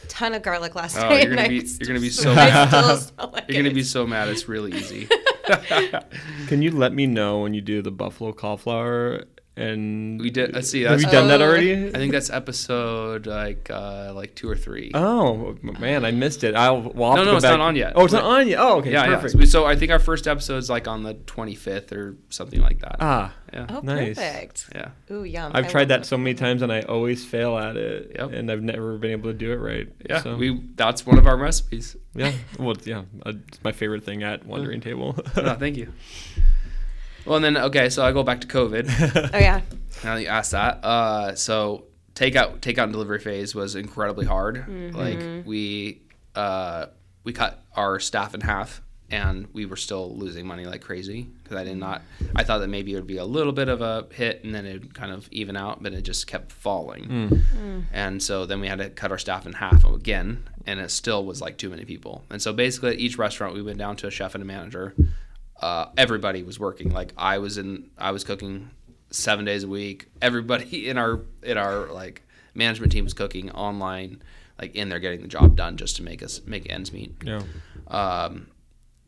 ton 0.09 0.35
of 0.35 0.43
garlic 0.43 0.75
last 0.75 0.97
Oh, 0.99 1.09
night. 1.09 1.23
you're 1.25 1.35
gonna 1.35 1.49
be 1.49 1.57
you're 1.79 1.87
gonna 1.87 2.01
be 2.01 2.11
so 2.11 2.35
mad. 2.35 2.73
like 3.33 3.45
You're 3.49 3.63
gonna 3.63 3.75
be 3.75 3.83
so 3.83 4.07
mad. 4.07 4.29
It's 4.29 4.49
really 4.49 4.73
easy. 4.73 5.09
Can 6.49 6.63
you 6.63 6.71
let 6.71 6.93
me 6.93 7.07
know 7.07 7.41
when 7.41 7.55
you 7.55 7.61
do 7.61 7.83
the 7.83 7.91
buffalo 7.91 8.33
cauliflower 8.33 9.25
and 9.61 10.21
We 10.21 10.31
did. 10.31 10.55
Let's 10.55 10.71
see. 10.71 10.83
Have 10.83 10.93
That's, 11.01 11.05
you 11.05 11.11
done 11.19 11.29
that 11.29 11.43
already? 11.43 11.89
I 11.89 11.93
think 11.93 12.13
that's 12.13 12.31
episode 12.31 13.27
like 13.27 13.69
uh 13.71 14.13
like 14.15 14.35
two 14.35 14.49
or 14.49 14.57
three. 14.57 14.91
Oh 14.95 15.57
man, 15.63 16.05
I 16.05 16.11
missed 16.11 16.43
it. 16.45 16.55
I'll, 16.55 16.81
well, 16.81 17.11
I'll 17.11 17.17
No, 17.17 17.25
no, 17.25 17.37
it's 17.37 17.43
back- 17.45 17.59
not 17.59 17.61
on 17.61 17.77
yet. 17.77 17.93
Oh, 17.97 18.05
it's 18.05 18.13
not 18.13 18.25
on 18.25 18.49
yet. 18.49 18.59
Oh, 18.61 18.79
okay, 18.79 18.93
yeah, 18.93 19.07
perfect. 19.07 19.35
yeah. 19.35 19.41
So, 19.45 19.51
so 19.51 19.67
I 19.67 19.77
think 19.77 19.91
our 19.93 19.99
first 19.99 20.27
episode 20.27 20.57
is 20.59 20.71
like 20.71 20.89
on 20.89 21.03
the 21.03 21.15
25th 21.15 21.93
or 21.93 22.17
something 22.31 22.61
like 22.61 22.81
that. 22.81 22.97
Ah, 23.01 23.35
yeah. 23.53 23.67
Oh, 23.69 23.81
Nice. 23.81 24.17
perfect. 24.17 24.71
Yeah. 24.75 24.89
Ooh, 25.11 25.25
yum. 25.25 25.53
I've 25.55 25.67
I 25.67 25.69
tried 25.69 25.81
love 25.83 26.01
that 26.01 26.07
so 26.07 26.17
many 26.17 26.35
times 26.35 26.63
and 26.63 26.73
I 26.73 26.81
always 26.83 27.25
fail 27.25 27.59
at 27.59 27.77
it, 27.77 28.13
Yep. 28.15 28.33
and 28.33 28.51
I've 28.51 28.63
never 28.63 28.97
been 28.99 29.11
able 29.13 29.31
to 29.31 29.37
do 29.37 29.53
it 29.53 29.57
right. 29.57 29.89
Yeah. 30.09 30.23
So, 30.23 30.37
We 30.37 30.61
that's 30.77 31.05
one 31.07 31.19
of 31.19 31.27
our 31.27 31.37
recipes. 31.37 31.97
yeah. 32.15 32.33
Well, 32.59 32.77
yeah, 32.85 33.03
uh, 33.27 33.33
it's 33.49 33.63
my 33.65 33.73
favorite 33.73 34.05
thing 34.05 34.23
at 34.23 34.45
Wandering 34.47 34.81
Table. 34.81 35.17
no, 35.37 35.55
thank 35.59 35.77
you. 35.77 35.93
Well, 37.27 37.37
and 37.37 37.45
then 37.45 37.57
okay, 37.57 37.89
so 37.91 38.05
I 38.05 38.13
go 38.13 38.23
back 38.23 38.41
to 38.43 38.47
COVID. 38.47 39.31
Oh 39.35 39.39
yeah. 39.39 39.61
Now 40.03 40.15
that 40.15 40.23
you 40.23 40.29
asked 40.29 40.53
that, 40.53 40.83
uh, 40.83 41.35
so 41.35 41.85
takeout, 42.15 42.61
takeout 42.61 42.85
and 42.85 42.93
delivery 42.93 43.19
phase 43.19 43.55
was 43.55 43.75
incredibly 43.77 44.25
hard. 44.25 44.65
Like 44.95 45.45
we, 45.45 46.01
uh, 46.35 46.87
we 47.23 47.35
cut 47.35 47.63
our 47.77 48.01
staff 48.01 48.33
in 48.35 48.41
half, 48.41 48.81
and 49.11 49.47
we 49.53 49.67
were 49.67 49.77
still 49.77 50.17
losing 50.17 50.47
money 50.47 50.65
like 50.65 50.81
crazy 50.81 51.25
because 51.43 51.59
I 51.59 51.65
did 51.65 51.77
not. 51.77 52.01
I 52.35 52.45
thought 52.45 52.59
that 52.61 52.69
maybe 52.69 52.93
it 52.93 52.95
would 52.95 53.07
be 53.07 53.19
a 53.19 53.25
little 53.27 53.53
bit 53.53 53.69
of 53.69 53.83
a 53.83 54.07
hit, 54.11 54.43
and 54.43 54.55
then 54.55 54.65
it 54.65 54.81
would 54.81 54.95
kind 54.95 55.13
of 55.13 55.29
even 55.33 55.55
out, 55.55 55.83
but 55.83 55.93
it 55.93 56.01
just 56.01 56.27
kept 56.27 56.51
falling. 56.51 57.45
And 57.93 58.23
so 58.23 58.47
then 58.47 58.61
we 58.61 58.69
had 58.69 58.79
to 58.79 58.89
cut 58.89 59.11
our 59.11 59.19
staff 59.19 59.45
in 59.45 59.53
half 59.53 59.85
again, 59.85 60.49
and 60.65 60.81
it 60.81 60.91
still 60.91 61.27
was 61.27 61.43
like 61.43 61.59
too 61.59 61.69
many 61.69 61.85
people. 61.85 62.25
And 62.31 62.41
so 62.41 62.55
basically, 62.55 62.93
at 62.93 62.99
each 63.01 63.19
restaurant, 63.19 63.53
we 63.53 63.61
went 63.61 63.77
down 63.77 63.97
to 63.97 64.07
a 64.07 64.11
chef 64.11 64.35
and 64.35 64.41
a 64.43 64.47
manager. 64.47 64.95
Uh, 65.61 65.87
everybody 65.97 66.43
was 66.43 66.59
working. 66.59 66.91
Like 66.91 67.13
I 67.17 67.39
was 67.39 67.59
in, 67.59 67.91
I 67.99 68.11
was 68.11 68.25
cooking 68.25 68.71
seven 69.11 69.45
days 69.45 69.65
a 69.65 69.69
week. 69.69 70.09
Everybody 70.21 70.89
in 70.89 70.99
our 70.99 71.21
in 71.43 71.59
our 71.59 71.87
like 71.87 72.23
management 72.55 72.93
team 72.93 73.05
was 73.05 73.15
cooking 73.15 73.51
online, 73.51 74.23
like 74.61 74.75
in 74.75 74.89
there 74.89 74.99
getting 74.99 75.23
the 75.23 75.29
job 75.29 75.57
done 75.57 75.77
just 75.77 75.97
to 75.97 76.03
make 76.03 76.23
us 76.23 76.41
make 76.45 76.71
ends 76.71 76.93
meet. 76.93 77.15
yeah. 77.23 77.43
Um, 77.89 78.47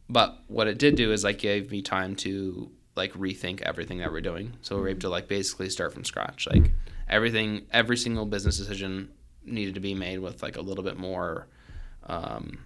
but 0.09 0.39
what 0.49 0.67
it 0.69 0.79
did 0.79 0.97
do 0.97 1.13
is 1.13 1.25
like 1.25 1.39
gave 1.39 1.71
me 1.71 1.81
time 1.81 2.17
to 2.17 2.71
like 2.97 3.13
rethink 3.15 3.63
everything 3.63 3.99
that 3.99 4.13
we're 4.13 4.21
doing. 4.21 4.53
So 4.61 4.77
we 4.77 4.83
we're 4.83 4.89
able 4.89 5.01
to 5.01 5.09
like 5.09 5.29
basically 5.29 5.71
start 5.71 5.95
from 5.95 6.05
scratch. 6.05 6.47
Like 6.51 6.73
everything, 7.09 7.67
every 7.73 7.97
single 7.97 8.27
business 8.27 8.59
decision 8.59 9.11
needed 9.45 9.75
to 9.75 9.81
be 9.81 9.95
made 9.95 10.19
with 10.19 10.43
like 10.43 10.57
a 10.57 10.61
little 10.61 10.85
bit 10.85 10.99
more, 10.99 11.49
um, 12.07 12.59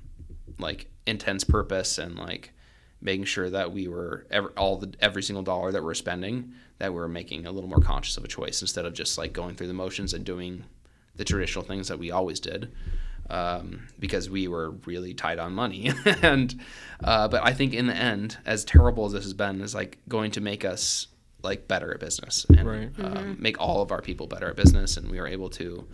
like 0.58 0.90
intense 1.06 1.44
purpose 1.44 1.98
and 1.98 2.16
like 2.16 2.52
making 3.00 3.24
sure 3.24 3.50
that 3.50 3.72
we 3.72 3.88
were 3.88 4.26
every, 4.30 4.50
all 4.56 4.76
the 4.76 4.92
every 5.00 5.22
single 5.22 5.42
dollar 5.42 5.70
that 5.72 5.82
we're 5.84 5.94
spending 5.94 6.52
that 6.78 6.92
we're 6.92 7.08
making 7.08 7.46
a 7.46 7.50
little 7.52 7.68
more 7.68 7.80
conscious 7.80 8.16
of 8.16 8.24
a 8.24 8.28
choice 8.28 8.60
instead 8.62 8.84
of 8.84 8.92
just 8.94 9.16
like 9.18 9.32
going 9.32 9.54
through 9.54 9.66
the 9.66 9.72
motions 9.74 10.12
and 10.14 10.24
doing 10.24 10.64
the 11.14 11.24
traditional 11.24 11.64
things 11.64 11.88
that 11.88 11.98
we 11.98 12.10
always 12.10 12.40
did 12.40 12.70
um, 13.30 13.88
because 13.98 14.30
we 14.30 14.46
were 14.48 14.70
really 14.86 15.12
tight 15.14 15.38
on 15.38 15.52
money 15.52 15.90
and 16.22 16.60
uh, 17.02 17.26
but 17.28 17.42
I 17.44 17.52
think 17.52 17.74
in 17.74 17.86
the 17.86 17.96
end 17.96 18.38
as 18.46 18.64
terrible 18.64 19.06
as 19.06 19.12
this 19.12 19.24
has 19.24 19.34
been 19.34 19.60
is 19.60 19.74
like 19.74 19.98
going 20.08 20.30
to 20.32 20.40
make 20.40 20.64
us 20.64 21.08
like 21.42 21.68
better 21.68 21.92
at 21.92 22.00
business 22.00 22.44
and 22.56 22.66
Right. 22.68 22.90
um, 22.98 23.36
make 23.38 23.60
all 23.60 23.82
of 23.82 23.90
our 23.92 24.00
people 24.02 24.26
better 24.26 24.48
at 24.48 24.56
business 24.56 24.96
and 24.96 25.10
we 25.10 25.20
were 25.20 25.26
able 25.28 25.50
to 25.50 25.86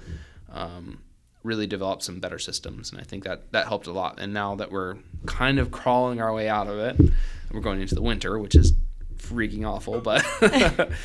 um, 0.51 1.01
really 1.43 1.67
develop 1.67 2.03
some 2.03 2.21
better 2.21 2.39
systems 2.39 2.91
and 2.93 3.01
i 3.01 3.05
think 3.05 3.25
that 3.25 3.51
that 3.53 3.67
helped 3.67 3.87
a 3.87 3.93
lot. 3.93 4.19
And 4.21 4.33
now 4.33 4.55
that 4.57 4.71
we're 4.71 4.97
kind 5.27 5.59
of 5.59 5.71
crawling 5.71 6.21
our 6.21 6.33
way 6.33 6.49
out 6.49 6.69
of 6.69 6.79
it 6.79 7.13
we're 7.53 7.61
going 7.61 7.81
into 7.81 7.95
the 7.95 8.03
winter 8.03 8.39
which 8.39 8.55
is 8.55 8.73
freaking 9.17 9.67
awful 9.67 10.01
but 10.01 10.25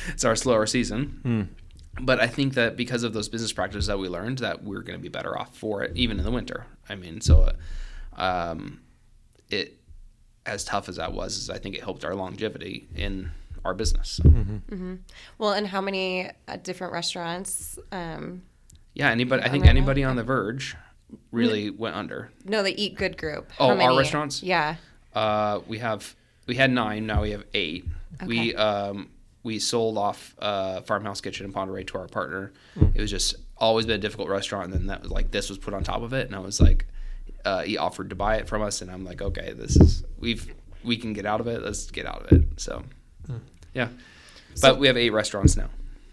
it's 0.08 0.24
our 0.24 0.36
slower 0.36 0.66
season. 0.66 1.54
But 2.00 2.20
i 2.20 2.26
think 2.26 2.54
that 2.54 2.76
because 2.76 3.02
of 3.02 3.12
those 3.12 3.28
business 3.28 3.52
practices 3.52 3.86
that 3.86 3.98
we 3.98 4.08
learned 4.08 4.38
that 4.38 4.62
we're 4.62 4.82
going 4.82 4.98
to 4.98 5.02
be 5.02 5.08
better 5.08 5.36
off 5.38 5.56
for 5.56 5.82
it 5.82 5.96
even 5.96 6.18
in 6.18 6.24
the 6.24 6.30
winter. 6.30 6.66
I 6.88 6.94
mean 6.94 7.20
so 7.20 7.50
uh, 8.16 8.22
um, 8.22 8.80
it 9.50 9.78
as 10.46 10.64
tough 10.64 10.88
as 10.88 10.96
that 10.96 11.12
was 11.12 11.36
is 11.36 11.50
i 11.50 11.58
think 11.58 11.74
it 11.74 11.82
helped 11.82 12.04
our 12.04 12.14
longevity 12.14 12.88
in 12.94 13.30
our 13.64 13.74
business 13.74 14.20
so. 14.22 14.94
Well, 15.38 15.52
and 15.52 15.66
how 15.66 15.80
many 15.80 16.30
uh, 16.46 16.56
different 16.62 16.92
restaurants? 16.92 17.78
Um, 17.92 18.42
Yeah, 18.98 19.10
anybody. 19.10 19.42
I 19.44 19.48
think 19.48 19.62
right 19.64 19.72
now, 19.72 19.78
anybody 19.78 20.02
on 20.04 20.16
the 20.16 20.24
verge 20.24 20.76
really 21.30 21.70
went 21.70 21.94
under. 21.96 22.30
no, 22.44 22.62
the 22.62 22.74
Eat 22.82 22.96
Good 22.96 23.16
group. 23.16 23.50
Oh, 23.58 23.74
How 23.74 23.92
our 23.92 23.96
restaurants? 23.96 24.42
Yeah. 24.42 24.74
Uh, 25.14 25.60
we 25.66 25.78
have 25.78 26.14
we 26.46 26.56
had 26.56 26.70
nine. 26.70 27.06
Now 27.06 27.22
we 27.22 27.30
have 27.30 27.44
eight. 27.54 27.86
We 28.26 28.50
Okay. 28.50 28.54
um, 28.56 29.08
we 29.44 29.60
sold 29.60 29.96
off 29.96 30.34
uh, 30.40 30.80
Farmhouse 30.82 31.20
Kitchen 31.20 31.46
in 31.46 31.52
Ponderay 31.52 31.86
to 31.86 31.98
our 31.98 32.08
partner. 32.08 32.52
Hmm. 32.74 32.86
It 32.94 33.00
was 33.00 33.10
just 33.10 33.36
always 33.56 33.86
been 33.86 33.94
a 33.96 34.02
difficult 34.02 34.28
restaurant, 34.28 34.64
and 34.66 34.74
then 34.74 34.86
that 34.88 35.02
was 35.02 35.10
like 35.12 35.30
this 35.30 35.48
was 35.48 35.58
put 35.58 35.74
on 35.74 35.84
top 35.84 36.02
of 36.02 36.12
it, 36.12 36.26
and 36.26 36.34
I 36.34 36.40
was 36.40 36.60
like, 36.60 36.86
uh, 37.44 37.62
he 37.62 37.78
offered 37.78 38.10
to 38.10 38.16
buy 38.16 38.36
it 38.36 38.48
from 38.48 38.62
us, 38.62 38.82
and 38.82 38.90
I'm 38.90 39.04
like, 39.04 39.22
okay, 39.22 39.52
this 39.52 39.76
is 39.76 40.02
we've 40.18 40.52
we 40.82 40.96
can 40.96 41.12
get 41.12 41.24
out 41.24 41.40
of 41.40 41.46
it. 41.46 41.62
Let's 41.62 41.88
get 41.90 42.04
out 42.04 42.22
of 42.26 42.32
it. 42.32 42.44
So, 42.60 42.82
Hmm. 43.26 43.36
yeah. 43.74 43.88
But 44.60 44.78
we 44.80 44.88
have 44.88 44.96
eight 44.96 45.10
restaurants 45.10 45.56
now. 45.56 45.68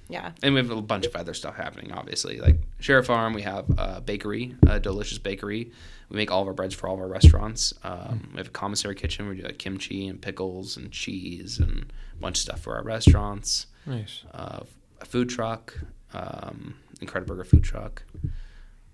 Yeah. 0.08 0.32
And 0.43 0.53
we 0.53 0.60
have 0.60 0.70
a 0.70 0.82
bunch 0.82 1.06
of 1.06 1.16
other 1.16 1.34
stuff 1.34 1.56
happening, 1.56 1.91
obviously. 1.91 2.39
Like 2.39 2.60
Share 2.80 3.01
Farm, 3.03 3.34
we 3.34 3.41
have 3.41 3.66
a 3.78 4.01
bakery, 4.01 4.56
a 4.68 4.80
delicious 4.80 5.18
bakery. 5.18 5.72
We 6.10 6.18
make 6.18 6.32
all 6.32 6.41
of 6.43 6.47
our 6.47 6.53
breads 6.53 6.76
for 6.76 6.88
all 6.88 6.93
of 6.95 7.01
our 7.01 7.08
restaurants. 7.08 7.74
Um, 7.84 8.30
we 8.34 8.38
have 8.38 8.47
a 8.47 8.51
commissary 8.51 8.95
kitchen. 8.95 9.28
We 9.28 9.38
do 9.38 9.43
like 9.43 9.58
kimchi 9.58 10.08
and 10.08 10.22
pickles 10.22 10.78
and 10.78 10.91
cheese 10.91 11.58
and 11.58 11.91
a 12.14 12.22
bunch 12.22 12.38
of 12.38 12.41
stuff 12.41 12.60
for 12.62 12.76
our 12.76 12.84
restaurants. 12.84 13.68
Nice. 13.88 14.24
Uh, 14.34 14.60
a 15.01 15.06
food 15.06 15.30
truck, 15.30 15.78
um, 16.14 16.76
Incrediburger 16.99 17.45
food 17.45 17.64
truck. 17.64 18.03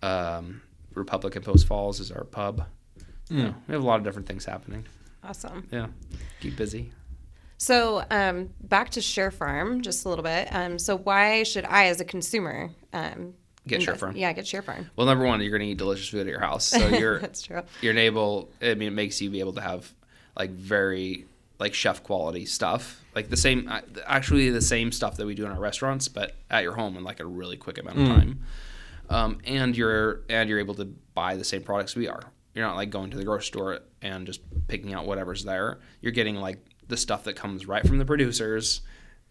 Um, 0.02 0.62
Republic 0.94 1.36
in 1.36 1.42
Post 1.42 1.68
Falls 1.68 2.00
is 2.00 2.12
our 2.12 2.24
pub. 2.24 2.66
You 3.30 3.44
know, 3.44 3.56
we 3.68 3.74
have 3.74 3.84
a 3.84 3.86
lot 3.86 3.98
of 3.98 4.04
different 4.04 4.28
things 4.28 4.44
happening. 4.44 4.86
Awesome. 5.24 5.66
Yeah, 5.72 5.88
keep 6.42 6.58
busy. 6.58 6.92
So 7.62 8.04
um, 8.10 8.50
back 8.60 8.90
to 8.92 9.02
Share 9.02 9.30
Farm 9.30 9.84
just 9.84 10.04
a 10.04 10.10
little 10.10 10.24
bit. 10.24 10.48
Um, 10.52 10.80
so 10.80 10.98
why 10.98 11.44
should 11.44 11.64
I, 11.66 11.86
as 11.86 12.02
a 12.02 12.06
consumer, 12.06 12.72
um, 12.92 13.36
Get 13.68 13.84
Share 13.84 13.94
Farm. 13.94 14.16
Yeah, 14.16 14.34
get 14.34 14.48
Share 14.48 14.64
Farm. 14.64 14.90
Well, 14.96 15.06
number 15.06 15.26
one, 15.26 15.40
you're 15.42 15.52
going 15.52 15.62
to 15.62 15.68
eat 15.68 15.78
delicious 15.78 16.08
food 16.10 16.22
at 16.22 16.26
your 16.26 16.40
house, 16.40 16.66
so 16.66 16.88
you're 16.88 17.20
That's 17.20 17.44
true. 17.44 17.62
you're 17.82 17.96
able 17.96 18.50
i 18.64 18.74
mean 18.74 18.88
it 18.88 18.96
makes 18.96 19.22
you 19.22 19.30
be 19.30 19.42
able 19.42 19.54
to 19.54 19.62
have 19.62 19.94
like 20.36 20.50
very 20.50 21.28
like 21.60 21.76
chef 21.76 22.02
quality 22.02 22.48
stuff 22.48 23.00
like 23.14 23.30
the 23.30 23.38
same 23.38 23.68
uh, 23.70 23.82
actually 24.08 24.50
the 24.50 24.60
same 24.60 24.92
stuff 24.92 25.18
that 25.18 25.28
we 25.28 25.36
do 25.36 25.46
in 25.46 25.52
our 25.52 25.60
restaurants 25.60 26.08
but 26.08 26.34
at 26.50 26.64
your 26.64 26.74
home 26.74 26.98
in 26.98 27.04
like 27.04 27.20
a 27.20 27.26
really 27.26 27.58
quick 27.58 27.78
amount 27.78 28.00
of 28.00 28.08
time 28.08 28.44
um, 29.12 29.38
and 29.46 29.78
you're 29.78 30.22
and 30.30 30.50
you're 30.50 30.58
able 30.58 30.74
to 30.74 30.86
buy 31.14 31.36
the 31.36 31.44
same 31.44 31.62
products 31.62 31.96
we 31.96 32.08
are 32.08 32.24
you're 32.56 32.66
not 32.66 32.76
like 32.76 32.90
going 32.90 33.12
to 33.12 33.18
the 33.18 33.24
grocery 33.24 33.46
store 33.46 33.80
and 34.02 34.26
just 34.26 34.42
picking 34.68 34.96
out 34.96 35.06
whatever's 35.06 35.44
there 35.44 35.78
you're 36.02 36.12
getting 36.12 36.38
like 36.38 36.58
the 36.92 36.98
stuff 36.98 37.24
that 37.24 37.36
comes 37.36 37.66
right 37.66 37.88
from 37.88 37.98
the 37.98 38.06
producers 38.06 38.82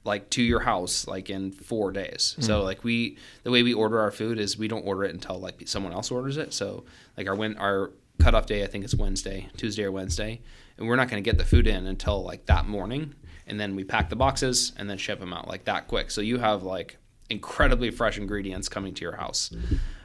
like 0.02 0.30
to 0.30 0.42
your 0.42 0.60
house 0.60 1.06
like 1.06 1.28
in 1.28 1.52
four 1.52 1.92
days. 1.92 2.34
So 2.40 2.62
like 2.62 2.82
we 2.82 3.18
the 3.42 3.50
way 3.50 3.62
we 3.62 3.74
order 3.74 4.00
our 4.00 4.10
food 4.10 4.38
is 4.38 4.56
we 4.56 4.66
don't 4.66 4.86
order 4.86 5.04
it 5.04 5.12
until 5.12 5.38
like 5.38 5.68
someone 5.68 5.92
else 5.92 6.10
orders 6.10 6.38
it. 6.38 6.54
So 6.54 6.84
like 7.16 7.28
our 7.28 7.36
when 7.36 7.56
our 7.58 7.92
cutoff 8.18 8.44
day 8.44 8.62
i 8.62 8.66
think 8.66 8.84
it's 8.84 8.94
wednesday 8.94 9.48
tuesday 9.56 9.84
or 9.84 9.92
wednesday. 9.92 10.40
And 10.76 10.88
we're 10.88 10.96
not 10.96 11.08
going 11.08 11.22
to 11.22 11.30
get 11.30 11.36
the 11.36 11.44
food 11.44 11.66
in 11.66 11.86
until 11.86 12.24
like 12.24 12.46
that 12.46 12.66
morning. 12.66 13.14
And 13.46 13.60
then 13.60 13.76
we 13.76 13.84
pack 13.84 14.08
the 14.08 14.16
boxes 14.16 14.72
and 14.78 14.88
then 14.88 14.96
ship 14.96 15.20
them 15.20 15.32
out 15.34 15.46
like 15.46 15.64
that 15.64 15.86
quick. 15.88 16.10
So 16.10 16.22
you 16.22 16.38
have 16.38 16.62
like 16.62 16.96
incredibly 17.28 17.90
fresh 17.90 18.16
ingredients 18.16 18.68
coming 18.70 18.94
to 18.94 19.02
your 19.02 19.16
house. 19.16 19.50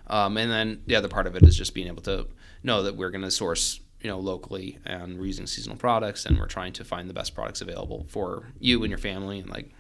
Um, 0.08 0.38
and 0.38 0.52
then 0.52 0.82
the 0.86 0.96
other 0.96 1.08
part 1.08 1.28
of 1.28 1.36
it 1.36 1.44
is 1.44 1.56
just 1.56 1.74
being 1.74 1.88
able 1.88 2.04
to 2.04 2.28
know 2.64 2.84
that 2.84 2.96
we're 2.98 3.10
going 3.12 3.24
to 3.24 3.32
source 3.32 3.80
you 4.02 4.10
know 4.10 4.20
locally 4.20 4.78
and 4.86 5.18
we're 5.18 5.26
using 5.26 5.48
seasonal 5.48 5.78
products 5.78 6.26
and 6.26 6.38
we're 6.38 6.48
trying 6.48 6.74
to 6.74 6.84
find 6.84 7.10
the 7.10 7.14
best 7.14 7.34
products 7.34 7.62
available 7.62 8.06
for 8.08 8.48
you 8.60 8.84
and 8.84 8.90
your 8.90 8.98
family 9.00 9.40
and 9.40 9.50
like 9.50 9.72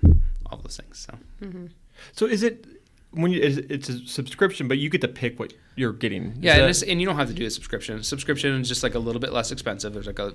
all 0.47 0.57
those 0.57 0.77
things 0.77 1.07
so. 1.09 1.17
Mm-hmm. 1.45 1.67
So 2.13 2.25
is 2.25 2.43
it 2.43 2.65
when 3.11 3.31
you 3.31 3.41
it's, 3.41 3.57
it's 3.57 3.89
a 3.89 4.05
subscription, 4.07 4.67
but 4.67 4.77
you 4.77 4.89
get 4.89 5.01
to 5.01 5.07
pick 5.07 5.39
what 5.39 5.53
you're 5.75 5.93
getting? 5.93 6.31
Is 6.31 6.37
yeah 6.39 6.53
and, 6.53 6.63
that- 6.63 6.69
it's, 6.69 6.81
and 6.83 6.99
you 6.99 7.07
don't 7.07 7.15
have 7.15 7.27
to 7.27 7.33
do 7.33 7.45
a 7.45 7.49
subscription. 7.49 8.01
Subscription 8.03 8.59
is 8.59 8.67
just 8.67 8.83
like 8.83 8.95
a 8.95 8.99
little 8.99 9.21
bit 9.21 9.31
less 9.31 9.51
expensive. 9.51 9.93
There's 9.93 10.07
like 10.07 10.19
a, 10.19 10.33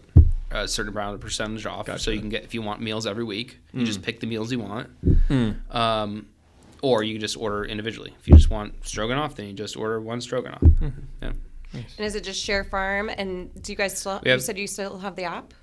a 0.51 0.67
certain 0.67 0.93
amount 0.93 1.15
of 1.15 1.21
percentage 1.21 1.67
off. 1.67 1.99
So 2.01 2.11
you 2.11 2.21
can 2.21 2.29
get 2.29 2.45
if 2.45 2.55
you 2.55 2.63
want 2.63 2.81
meals 2.81 3.07
every 3.07 3.25
week 3.25 3.59
you 3.73 3.85
just 3.85 4.01
mm. 4.01 4.05
pick 4.05 4.21
the 4.21 4.27
meals 4.27 4.51
you 4.53 4.61
want. 4.61 4.89
Hmm. 5.29 5.51
Um, 5.71 6.27
or 6.83 7.03
you 7.03 7.15
can 7.15 7.21
just 7.21 7.37
order 7.37 7.65
individually. 7.65 8.15
If 8.19 8.27
you 8.27 8.35
just 8.35 8.51
want 8.51 8.87
stroganoff 8.87 9.37
then 9.37 9.47
you 9.49 9.53
just 9.53 9.77
order 9.77 10.01
one 10.01 10.21
stroganoff. 10.21 10.61
Mm-hmm. 10.63 10.89
Yeah 11.23 11.33
And 11.73 11.85
is 11.99 12.15
it 12.15 12.25
just 12.25 12.43
Share 12.43 12.65
Farm? 12.65 13.09
And 13.11 13.51
do 13.63 13.73
you 13.73 13.77
guys 13.77 13.99
still? 13.99 14.15
Have- 14.19 14.27
you 14.27 14.39
said 14.41 14.59
you 14.59 14.67
still 14.67 14.99
have 14.99 15.17
the 15.17 15.25
app. 15.25 15.55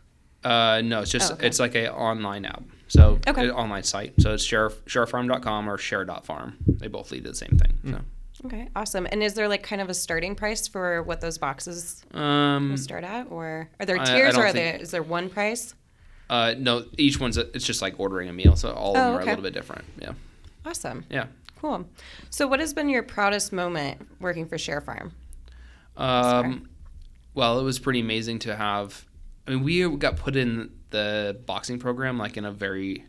Uh, 0.43 0.81
no, 0.83 1.01
it's 1.01 1.11
just 1.11 1.31
Oh, 1.31 1.35
okay. 1.35 1.47
it's 1.47 1.59
like 1.59 1.75
a 1.75 1.91
online 1.93 2.45
app. 2.45 2.63
So 2.87 3.19
Okay. 3.27 3.45
an 3.45 3.51
online 3.51 3.83
site. 3.83 4.13
So 4.21 4.33
it's 4.33 4.43
share 4.43 4.69
sharefarm.com 4.69 5.69
or 5.69 5.77
share.farm. 5.77 6.57
They 6.67 6.87
both 6.87 7.11
lead 7.11 7.23
to 7.25 7.31
the 7.31 7.35
same 7.35 7.57
thing. 7.57 7.73
So. 7.91 8.45
Okay, 8.45 8.69
awesome. 8.75 9.07
And 9.11 9.23
is 9.23 9.33
there 9.33 9.47
like 9.47 9.63
kind 9.63 9.81
of 9.81 9.89
a 9.89 9.93
starting 9.93 10.35
price 10.35 10.67
for 10.67 11.01
what 11.03 11.19
those 11.21 11.37
boxes 11.39 12.03
Um, 12.13 12.69
will 12.69 12.77
start 12.77 13.03
at, 13.03 13.27
or 13.31 13.69
are 13.79 13.85
there 13.85 13.97
I- 13.97 14.03
I 14.03 14.05
tiers, 14.05 14.37
or 14.37 14.41
are 14.45 14.51
think- 14.53 14.73
there 14.73 14.81
is 14.81 14.91
there 14.91 15.03
one 15.03 15.27
price? 15.29 15.73
uh, 16.29 16.53
no, 16.57 16.85
each 16.97 17.19
one's 17.19 17.37
a, 17.37 17.49
it's 17.55 17.65
just 17.65 17.81
like 17.81 17.95
ordering 17.99 18.29
a 18.29 18.33
meal. 18.33 18.55
So 18.55 18.71
all 18.71 18.91
of 18.95 18.97
Oh, 18.97 19.05
them 19.05 19.15
are 19.17 19.21
a 19.21 19.25
little 19.25 19.41
bit 19.43 19.53
different. 19.53 19.85
Yeah. 19.99 20.11
Awesome, 20.65 21.03
Yeah. 21.09 21.25
cool. 21.59 21.89
So, 22.29 22.45
what 22.47 22.59
has 22.59 22.73
been 22.73 22.89
your 22.89 23.01
proudest 23.03 23.51
moment 23.53 24.05
working 24.19 24.45
for 24.47 24.57
Share 24.57 24.81
Farm? 24.81 25.13
Um, 25.97 26.69
well, 27.33 27.59
it 27.59 27.63
was 27.63 27.79
pretty 27.79 27.99
amazing 27.99 28.39
to 28.39 28.55
have. 28.55 29.05
I 29.47 29.51
mean, 29.51 29.63
we 29.63 29.97
got 29.97 30.17
put 30.17 30.35
in 30.35 30.71
the 30.89 31.39
boxing 31.45 31.79
program 31.79 32.17
like 32.17 32.37
in 32.37 32.45
a 32.45 32.51
very, 32.51 33.05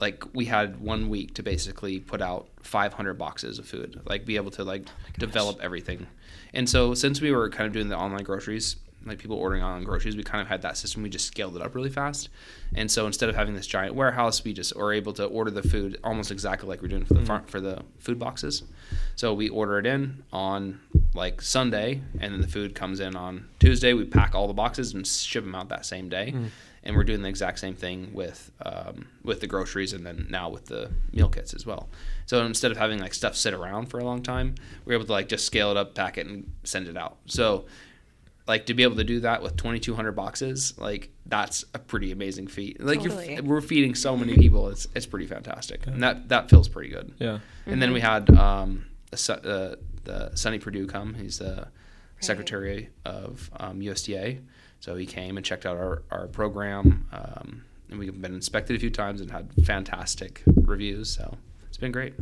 like 0.00 0.24
we 0.34 0.46
had 0.46 0.80
one 0.80 1.08
week 1.08 1.34
to 1.34 1.42
basically 1.42 2.00
put 2.00 2.20
out 2.20 2.48
500 2.62 3.14
boxes 3.14 3.58
of 3.58 3.66
food, 3.66 4.00
like 4.04 4.24
be 4.24 4.36
able 4.36 4.50
to 4.52 4.64
like 4.64 4.86
develop 5.18 5.60
everything. 5.60 6.06
And 6.54 6.68
so 6.68 6.94
since 6.94 7.20
we 7.20 7.32
were 7.32 7.48
kind 7.50 7.66
of 7.66 7.72
doing 7.72 7.88
the 7.88 7.96
online 7.96 8.24
groceries, 8.24 8.76
like 9.08 9.18
people 9.18 9.36
ordering 9.36 9.62
online 9.62 9.84
groceries, 9.84 10.16
we 10.16 10.22
kind 10.22 10.42
of 10.42 10.48
had 10.48 10.62
that 10.62 10.76
system. 10.76 11.02
We 11.02 11.10
just 11.10 11.26
scaled 11.26 11.56
it 11.56 11.62
up 11.62 11.74
really 11.74 11.90
fast. 11.90 12.28
And 12.74 12.90
so 12.90 13.06
instead 13.06 13.28
of 13.28 13.36
having 13.36 13.54
this 13.54 13.66
giant 13.66 13.94
warehouse, 13.94 14.44
we 14.44 14.52
just 14.52 14.74
were 14.76 14.92
able 14.92 15.12
to 15.14 15.24
order 15.24 15.50
the 15.50 15.62
food 15.62 15.98
almost 16.02 16.30
exactly 16.30 16.68
like 16.68 16.82
we're 16.82 16.88
doing 16.88 17.04
for 17.04 17.14
the 17.14 17.24
farm, 17.24 17.44
for 17.46 17.60
the 17.60 17.82
food 17.98 18.18
boxes. 18.18 18.62
So 19.14 19.32
we 19.34 19.48
order 19.48 19.78
it 19.78 19.86
in 19.86 20.24
on 20.32 20.80
like 21.14 21.40
Sunday, 21.40 22.02
and 22.20 22.32
then 22.32 22.40
the 22.40 22.48
food 22.48 22.74
comes 22.74 23.00
in 23.00 23.16
on 23.16 23.48
Tuesday. 23.58 23.92
We 23.92 24.04
pack 24.04 24.34
all 24.34 24.46
the 24.46 24.54
boxes 24.54 24.94
and 24.94 25.06
ship 25.06 25.44
them 25.44 25.54
out 25.54 25.68
that 25.70 25.86
same 25.86 26.08
day. 26.08 26.34
And 26.84 26.94
we're 26.94 27.02
doing 27.02 27.20
the 27.20 27.28
exact 27.28 27.58
same 27.58 27.74
thing 27.74 28.10
with 28.12 28.52
um, 28.64 29.08
with 29.24 29.40
the 29.40 29.48
groceries, 29.48 29.92
and 29.92 30.06
then 30.06 30.28
now 30.30 30.48
with 30.48 30.66
the 30.66 30.92
meal 31.12 31.28
kits 31.28 31.52
as 31.52 31.66
well. 31.66 31.88
So 32.26 32.46
instead 32.46 32.70
of 32.70 32.76
having 32.76 33.00
like 33.00 33.12
stuff 33.12 33.34
sit 33.34 33.54
around 33.54 33.86
for 33.86 33.98
a 33.98 34.04
long 34.04 34.22
time, 34.22 34.54
we're 34.84 34.94
able 34.94 35.06
to 35.06 35.10
like 35.10 35.28
just 35.28 35.44
scale 35.44 35.72
it 35.72 35.76
up, 35.76 35.96
pack 35.96 36.16
it, 36.16 36.28
and 36.28 36.48
send 36.62 36.86
it 36.86 36.96
out. 36.96 37.16
So 37.26 37.64
like 38.46 38.66
to 38.66 38.74
be 38.74 38.82
able 38.82 38.96
to 38.96 39.04
do 39.04 39.20
that 39.20 39.42
with 39.42 39.56
2200 39.56 40.12
boxes 40.12 40.74
like 40.78 41.10
that's 41.26 41.64
a 41.74 41.78
pretty 41.78 42.12
amazing 42.12 42.46
feat 42.46 42.80
like 42.80 43.00
Totally. 43.00 43.34
you're 43.34 43.42
we're 43.42 43.60
feeding 43.60 43.94
so 43.94 44.16
many 44.16 44.36
people 44.36 44.68
it's 44.68 44.86
it's 44.94 45.06
pretty 45.06 45.26
fantastic 45.26 45.86
and 45.86 46.02
that 46.02 46.28
that 46.28 46.48
feels 46.50 46.68
pretty 46.68 46.90
good 46.90 47.12
yeah. 47.18 47.38
and 47.66 47.82
then 47.82 47.92
we 47.92 48.00
Mm-hmm. 48.00 48.34
had 48.34 48.38
um 48.38 48.86
a, 49.12 49.32
uh, 49.32 49.76
the 50.04 50.30
Sonny 50.34 50.58
Perdue 50.58 50.86
come 50.86 51.14
he's 51.14 51.38
the 51.38 51.68
secretary 52.20 52.90
of 53.04 53.50
um, 53.58 53.80
USDA 53.80 54.40
so 54.80 54.94
he 54.96 55.06
came 55.06 55.36
and 55.36 55.44
checked 55.46 55.66
out 55.66 55.76
our, 55.76 56.02
our 56.10 56.26
program 56.28 57.06
um, 57.12 57.64
and 57.90 57.98
we've 57.98 58.20
been 58.20 58.34
inspected 58.34 58.76
a 58.76 58.78
few 58.78 58.90
times 58.90 59.20
and 59.20 59.30
had 59.30 59.50
fantastic 59.64 60.42
reviews 60.46 61.10
so 61.10 61.36
it's 61.68 61.76
been 61.78 61.92
great 61.92 62.14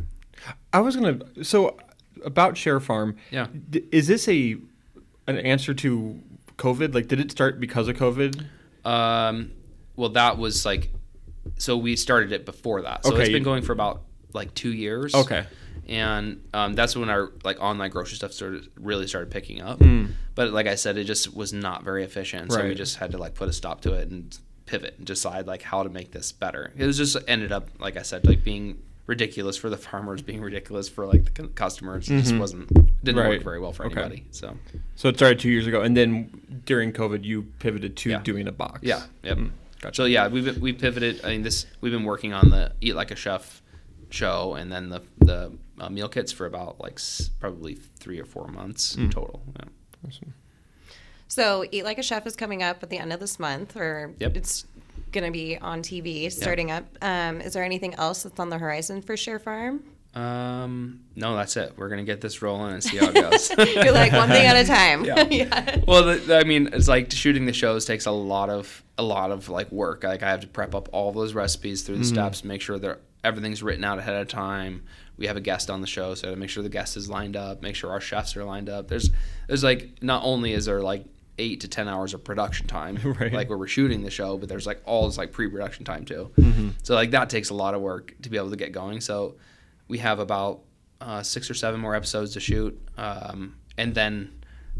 I 0.73 0.79
was 0.81 0.95
gonna. 0.95 1.19
So 1.43 1.77
about 2.23 2.57
Share 2.57 2.79
Farm. 2.81 3.15
Yeah. 3.31 3.47
Is 3.91 4.07
this 4.07 4.27
a 4.27 4.57
an 5.27 5.37
answer 5.37 5.73
to 5.73 6.21
COVID? 6.57 6.93
Like, 6.93 7.07
did 7.07 7.19
it 7.19 7.31
start 7.31 7.59
because 7.59 7.87
of 7.87 7.97
COVID? 7.97 8.45
Um, 8.83 9.51
well, 9.95 10.09
that 10.09 10.37
was 10.37 10.65
like, 10.65 10.89
so 11.57 11.77
we 11.77 11.95
started 11.95 12.31
it 12.31 12.45
before 12.45 12.81
that. 12.83 13.05
So 13.05 13.13
Okay, 13.13 13.23
it's 13.23 13.31
been 13.31 13.43
going 13.43 13.63
for 13.63 13.73
about 13.73 14.03
like 14.33 14.53
two 14.53 14.71
years. 14.73 15.13
Okay. 15.15 15.45
And 15.87 16.43
um, 16.53 16.73
that's 16.73 16.95
when 16.95 17.09
our 17.09 17.31
like 17.43 17.61
online 17.61 17.91
grocery 17.91 18.15
stuff 18.15 18.33
started 18.33 18.67
really 18.75 19.07
started 19.07 19.29
picking 19.29 19.61
up. 19.61 19.79
But 20.33 20.51
like 20.51 20.67
I 20.67 20.75
said, 20.75 20.97
it 20.97 21.03
just 21.05 21.33
was 21.35 21.53
not 21.53 21.83
very 21.83 22.03
efficient. 22.03 22.51
So 22.51 22.63
we 22.63 22.71
Hmm. 22.71 22.75
Just 22.75 22.97
had 22.97 23.11
to 23.11 23.17
like 23.17 23.35
put 23.35 23.47
a 23.49 23.53
stop 23.53 23.81
to 23.81 23.93
it 23.93 24.09
and 24.09 24.37
pivot 24.65 24.95
and 24.97 25.05
decide 25.05 25.45
like 25.45 25.61
how 25.61 25.83
to 25.83 25.89
make 25.89 26.11
this 26.11 26.31
better. 26.31 26.73
It 26.75 26.85
was 26.85 26.97
just 26.97 27.17
ended 27.27 27.51
up 27.51 27.69
like 27.79 27.97
I 27.97 28.01
said, 28.01 28.25
like 28.25 28.43
being 28.43 28.81
ridiculous 29.07 29.55
for 29.57 29.69
the 29.69 29.77
farmers, 29.77 30.21
being 30.21 30.41
ridiculous 30.41 30.89
for 30.89 31.05
like 31.05 31.25
the 31.25 31.31
cu- 31.31 31.47
customers. 31.49 32.09
It 32.09 32.21
just 32.21 32.35
wasn't 32.35 32.67
didn't 32.69 32.85
Mm-hmm. 33.05 33.17
Right. 33.19 33.29
work 33.29 33.43
very 33.43 33.59
well 33.59 33.71
for 33.71 33.85
Okay. 33.85 33.99
anybody. 34.01 34.25
So 34.31 34.57
So 34.95 35.09
it 35.09 35.15
started 35.17 35.39
two 35.39 35.49
years 35.49 35.67
ago, 35.67 35.81
and 35.81 35.95
then 35.95 36.61
during 36.65 36.91
COVID, 36.91 37.23
you 37.23 37.43
pivoted 37.59 37.95
to 37.97 38.09
Yeah. 38.09 38.21
doing 38.23 38.47
a 38.47 38.51
box. 38.51 38.79
Yeah. 38.83 39.03
Yep. 39.23 39.37
Mm, 39.37 39.51
gotcha. 39.81 39.95
So 39.95 40.05
yeah, 40.05 40.27
we've 40.27 40.57
we 40.57 40.73
pivoted. 40.73 41.23
I 41.23 41.29
mean, 41.29 41.43
this 41.43 41.65
we've 41.81 41.91
been 41.93 42.03
working 42.05 42.33
on 42.33 42.49
the 42.49 42.71
Eat 42.81 42.95
Like 42.95 43.11
a 43.11 43.15
Chef 43.15 43.61
show, 44.09 44.55
and 44.55 44.71
then 44.71 44.89
the 44.89 45.01
the 45.19 45.51
uh, 45.79 45.89
meal 45.89 46.07
kits 46.09 46.31
for 46.31 46.45
about 46.45 46.79
like 46.79 46.93
s- 46.93 47.29
probably 47.39 47.75
three 47.75 48.19
or 48.19 48.25
four 48.25 48.47
months 48.47 48.95
Mm. 48.95 49.11
total. 49.11 49.43
Yeah. 49.59 50.09
So, 51.27 51.65
Eat 51.71 51.83
Like 51.83 51.97
a 51.97 52.03
Chef 52.03 52.25
is 52.27 52.35
coming 52.35 52.61
up 52.63 52.81
at 52.83 52.89
the 52.89 52.97
end 52.97 53.11
of 53.11 53.19
this 53.19 53.39
month, 53.39 53.75
or 53.75 54.13
Yep. 54.19 54.37
it's 54.37 54.65
going 55.15 55.25
to 55.25 55.31
be 55.31 55.57
on 55.57 55.81
TV 55.81 56.31
starting 56.31 56.69
up. 56.69 56.85
Um, 57.01 57.41
is 57.41 57.53
there 57.53 57.63
anything 57.63 57.95
else 57.95 58.21
that's 58.23 58.39
on 58.39 58.49
the 58.51 58.59
horizon 58.59 59.01
for 59.01 59.17
Share 59.17 59.39
Farm? 59.39 59.83
Um, 60.13 61.01
no, 61.15 61.35
that's 61.35 61.57
it. 61.57 61.73
We're 61.75 61.89
gonna 61.89 62.05
get 62.05 62.21
this 62.21 62.41
rolling 62.41 62.71
and 62.73 62.81
see 62.81 62.95
how 62.97 63.07
it 63.09 63.15
goes. 63.15 63.49
You're 63.75 63.91
like 63.91 64.13
one 64.13 64.29
thing 64.29 64.45
at 64.45 64.55
a 64.55 64.65
time. 64.65 65.03
Yeah. 65.05 65.27
yeah. 65.29 65.77
well, 65.85 66.03
the, 66.05 66.15
the- 66.15 66.37
I 66.39 66.43
mean, 66.45 66.69
it's 66.71 66.87
like 66.87 67.11
shooting 67.11 67.45
the 67.45 67.51
shows 67.53 67.83
takes 67.83 68.05
a 68.05 68.11
lot 68.11 68.49
of 68.49 68.81
a 68.97 69.03
lot 69.03 69.31
of 69.31 69.49
like 69.49 69.69
work. 69.73 70.03
Like 70.05 70.23
I 70.23 70.29
have 70.29 70.39
to 70.39 70.47
prep 70.47 70.73
up 70.73 70.87
all 70.93 71.11
those 71.11 71.33
recipes 71.33 71.81
through 71.83 71.97
the 71.97 72.05
steps, 72.05 72.45
make 72.45 72.61
sure 72.61 72.79
that 72.79 73.01
everything's 73.25 73.61
written 73.61 73.83
out 73.83 73.99
ahead 73.99 74.15
of 74.15 74.29
time. 74.29 74.83
We 75.17 75.27
have 75.27 75.35
a 75.35 75.41
guest 75.41 75.69
on 75.69 75.81
the 75.81 75.87
show, 75.87 76.13
so 76.15 76.29
to 76.31 76.35
make 76.37 76.49
sure 76.49 76.63
the 76.63 76.69
guest 76.69 76.95
is 76.95 77.09
lined 77.09 77.35
up, 77.35 77.61
make 77.61 77.75
sure 77.75 77.91
our 77.91 78.01
chefs 78.01 78.37
are 78.37 78.45
lined 78.45 78.69
up. 78.69 78.87
There's 78.87 79.09
there's 79.47 79.63
like 79.65 80.01
not 80.01 80.23
only 80.23 80.53
is 80.53 80.63
there 80.65 80.81
like 80.81 81.03
eight 81.37 81.61
to 81.61 81.67
ten 81.67 81.87
hours 81.87 82.13
of 82.13 82.23
production 82.23 82.65
time, 82.67 82.97
Right. 83.19 83.33
like 83.33 83.49
where 83.49 83.57
we're 83.57 83.67
shooting 83.67 84.03
the 84.03 84.09
show, 84.11 84.37
but 84.37 84.47
there's 84.49 84.65
like 84.65 84.81
all 84.85 85.07
this 85.07 85.17
like 85.17 85.31
pre-production 85.31 85.83
time 85.85 86.05
too. 86.05 86.31
So 86.83 86.95
like 86.95 87.11
that 87.11 87.29
takes 87.29 87.49
a 87.49 87.53
lot 87.53 87.73
of 87.73 87.81
work 87.81 88.13
to 88.21 88.29
be 88.29 88.37
able 88.37 88.51
to 88.51 88.55
get 88.55 88.71
going. 88.71 89.01
So 89.01 89.35
we 89.87 89.97
have 89.99 90.19
about 90.19 90.61
uh, 91.01 91.21
six 91.23 91.49
or 91.49 91.53
seven 91.53 91.79
more 91.81 91.93
episodes 91.95 92.33
to 92.33 92.39
shoot, 92.39 92.79
um, 92.97 93.55
and 93.77 93.93
then 93.93 94.31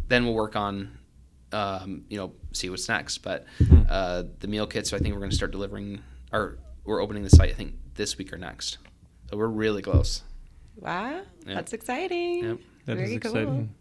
then 0.08 0.24
we'll 0.26 0.34
work 0.34 0.56
on 0.56 0.97
um, 1.51 2.06
you 2.10 2.18
know 2.18 2.34
see 2.53 2.70
what's 2.70 2.88
next. 2.88 3.20
But 3.20 3.45
uh, 3.89 4.24
the 4.39 4.47
meal 4.47 4.66
kits, 4.68 4.93
I 4.93 4.99
think 4.99 5.14
we're 5.14 5.20
going 5.20 5.32
to 5.32 5.36
start 5.36 5.51
delivering, 5.51 5.99
or 6.32 6.58
we're 6.86 7.01
opening 7.01 7.24
the 7.24 7.30
site 7.30 7.49
I 7.49 7.53
think 7.53 7.74
this 7.95 8.18
week 8.18 8.32
or 8.34 8.38
next. 8.38 8.78
So 9.30 9.38
we're 9.38 9.47
really 9.47 9.82
close. 9.82 10.22
Wow. 10.78 11.22
Yeah. 11.45 11.56
That's 11.56 11.74
exciting. 11.74 12.43
Yep. 12.43 12.60
That 12.86 12.97
is 12.97 13.10
Very 13.10 13.20
cool. 13.20 13.32
exciting. 13.32 13.76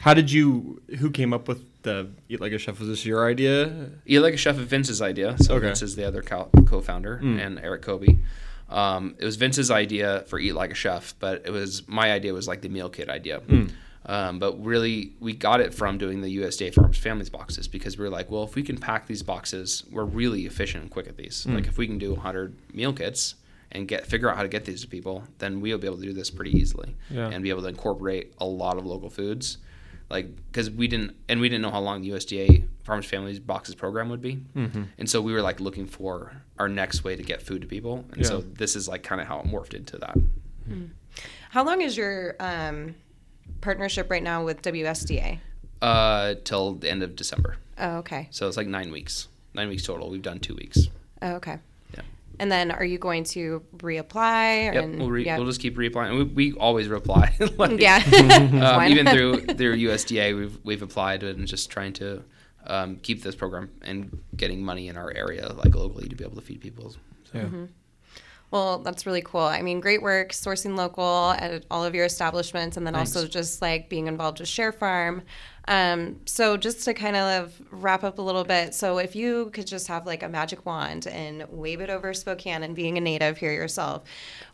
How 0.00 0.14
did 0.14 0.30
you? 0.30 0.80
Who 0.98 1.10
came 1.10 1.32
up 1.32 1.48
with 1.48 1.64
the 1.82 2.08
Eat 2.28 2.40
Like 2.40 2.52
a 2.52 2.58
Chef? 2.58 2.78
Was 2.78 2.88
this 2.88 3.04
your 3.06 3.28
idea? 3.28 3.90
Eat 4.06 4.20
Like 4.20 4.34
a 4.34 4.36
Chef 4.36 4.56
is 4.58 4.64
Vince's 4.66 5.00
idea. 5.02 5.36
So 5.38 5.54
Okay. 5.56 5.66
Vince 5.66 5.82
is 5.82 5.96
the 5.96 6.04
other 6.06 6.22
co- 6.22 6.50
co-founder, 6.66 7.16
and 7.16 7.58
Eric 7.58 7.82
Kobe. 7.82 8.18
Um, 8.68 9.14
it 9.18 9.24
was 9.24 9.36
Vince's 9.36 9.70
idea 9.70 10.24
for 10.28 10.38
Eat 10.38 10.52
Like 10.54 10.70
a 10.70 10.74
Chef, 10.74 11.14
but 11.20 11.42
it 11.44 11.50
was 11.50 11.86
my 11.88 12.12
idea 12.12 12.32
was 12.32 12.48
like 12.48 12.62
the 12.62 12.68
meal 12.68 12.88
kit 12.88 13.08
idea. 13.08 13.40
Um, 14.04 14.40
but 14.40 14.64
really, 14.64 15.12
we 15.20 15.32
got 15.32 15.60
it 15.60 15.72
from 15.72 15.96
doing 15.96 16.22
the 16.22 16.38
USDA 16.38 16.74
Farms 16.74 16.98
Families 16.98 17.30
boxes 17.30 17.68
because 17.68 17.96
we 17.96 18.02
were 18.04 18.10
like, 18.10 18.30
well, 18.32 18.42
if 18.42 18.56
we 18.56 18.62
can 18.64 18.76
pack 18.76 19.06
these 19.06 19.22
boxes, 19.22 19.84
we're 19.92 20.04
really 20.04 20.44
efficient 20.46 20.82
and 20.82 20.90
quick 20.90 21.06
at 21.06 21.16
these. 21.16 21.46
Like 21.46 21.68
if 21.68 21.78
we 21.78 21.86
can 21.86 21.98
do 21.98 22.10
100 22.12 22.56
meal 22.74 22.92
kits 22.92 23.36
and 23.72 23.88
get 23.88 24.06
figure 24.06 24.30
out 24.30 24.36
how 24.36 24.42
to 24.42 24.48
get 24.48 24.64
these 24.64 24.82
to 24.82 24.88
people, 24.88 25.24
then 25.38 25.60
we'll 25.60 25.78
be 25.78 25.86
able 25.86 25.96
to 25.96 26.02
do 26.02 26.12
this 26.12 26.30
pretty 26.30 26.52
easily 26.56 26.94
Yeah. 27.10 27.28
and 27.28 27.42
be 27.42 27.50
able 27.50 27.62
to 27.62 27.68
incorporate 27.68 28.32
a 28.38 28.44
lot 28.46 28.76
of 28.78 28.86
local 28.86 29.10
foods 29.10 29.58
like 30.10 30.26
because 30.46 30.70
we 30.70 30.86
didn't 30.88 31.16
and 31.28 31.40
we 31.40 31.48
didn't 31.48 31.62
know 31.62 31.70
how 31.70 31.80
long 31.80 32.02
the 32.02 32.10
USDA 32.10 32.64
Farmers 32.84 33.06
Families 33.06 33.38
Boxes 33.38 33.74
program 33.74 34.08
would 34.10 34.20
be, 34.20 34.36
Mm-hmm. 34.54 34.82
and 34.98 35.08
so 35.08 35.22
we 35.22 35.32
were 35.32 35.40
like 35.40 35.58
looking 35.60 35.86
for 35.86 36.32
our 36.58 36.68
next 36.68 37.02
way 37.02 37.16
to 37.16 37.22
get 37.22 37.40
food 37.40 37.62
to 37.62 37.66
people, 37.68 38.04
and 38.12 38.26
so 38.26 38.40
this 38.42 38.76
is 38.76 38.88
like 38.88 39.02
kind 39.02 39.20
of 39.20 39.26
how 39.26 39.40
it 39.40 39.46
morphed 39.46 39.72
into 39.74 39.96
that. 39.98 40.16
How 41.50 41.64
long 41.64 41.80
is 41.82 41.96
your 41.96 42.34
um, 42.40 42.94
partnership 43.60 44.10
right 44.10 44.22
now 44.22 44.44
with 44.44 44.62
WSDA? 44.62 45.38
Uh, 45.80 46.34
till 46.44 46.74
the 46.74 46.90
end 46.90 47.02
of 47.02 47.16
December, 47.16 47.56
Oh, 47.78 47.96
okay. 47.98 48.28
so 48.30 48.46
it's 48.48 48.56
like 48.56 48.68
nine 48.68 48.92
weeks, 48.92 49.28
nine 49.54 49.68
weeks 49.68 49.82
total. 49.82 50.10
We've 50.10 50.22
done 50.22 50.38
two 50.38 50.54
weeks. 50.54 50.88
Oh, 51.22 51.32
okay. 51.34 51.58
Yeah. 52.42 52.44
And 52.44 52.52
then 52.52 52.70
are 52.70 52.84
you 52.84 52.98
going 52.98 53.24
to 53.24 53.62
reapply? 53.76 54.74
Yep, 54.74 54.84
and, 54.84 54.98
we'll, 54.98 55.10
re- 55.10 55.24
yeah. 55.24 55.36
we'll 55.36 55.46
just 55.46 55.60
keep 55.60 55.76
reapplying. 55.76 56.18
We, 56.18 56.24
we 56.24 56.52
always 56.58 56.88
reply. 56.88 57.34
like, 57.56 57.80
yeah. 57.80 57.96
um, 58.76 58.90
even 58.90 59.06
through 59.06 59.46
through 59.46 59.76
USDA, 59.76 60.36
we've 60.36 60.58
we've 60.64 60.82
applied 60.82 61.22
and 61.22 61.46
just 61.46 61.70
trying 61.70 61.92
to 61.94 62.22
um, 62.66 62.96
keep 62.96 63.22
this 63.22 63.34
program 63.34 63.70
and 63.82 64.22
getting 64.36 64.64
money 64.64 64.88
in 64.88 64.96
our 64.96 65.12
area, 65.12 65.52
like 65.52 65.74
locally, 65.74 66.08
to 66.08 66.16
be 66.16 66.24
able 66.24 66.36
to 66.36 66.42
feed 66.42 66.60
people. 66.60 66.90
So, 66.90 66.98
Yeah. 67.34 67.66
Well, 68.52 68.80
that's 68.80 69.06
really 69.06 69.22
cool. 69.22 69.40
I 69.40 69.62
mean, 69.62 69.80
great 69.80 70.02
work 70.02 70.32
sourcing 70.32 70.76
local 70.76 71.30
at 71.38 71.64
all 71.70 71.84
of 71.84 71.94
your 71.94 72.04
establishments, 72.04 72.76
and 72.76 72.86
then 72.86 72.94
also 72.94 73.26
just 73.26 73.62
like 73.62 73.88
being 73.88 74.08
involved 74.08 74.40
with 74.40 74.48
Share 74.48 74.72
Farm. 74.72 75.22
Um, 75.68 76.20
so, 76.26 76.58
just 76.58 76.84
to 76.84 76.92
kind 76.92 77.16
of 77.16 77.54
wrap 77.70 78.04
up 78.04 78.18
a 78.18 78.22
little 78.22 78.44
bit, 78.44 78.74
so 78.74 78.98
if 78.98 79.16
you 79.16 79.48
could 79.54 79.66
just 79.66 79.86
have 79.86 80.04
like 80.06 80.22
a 80.22 80.28
magic 80.28 80.66
wand 80.66 81.06
and 81.06 81.46
wave 81.48 81.80
it 81.80 81.88
over 81.88 82.12
Spokane, 82.12 82.62
and 82.62 82.74
being 82.76 82.98
a 82.98 83.00
native 83.00 83.38
here 83.38 83.52
yourself, 83.52 84.02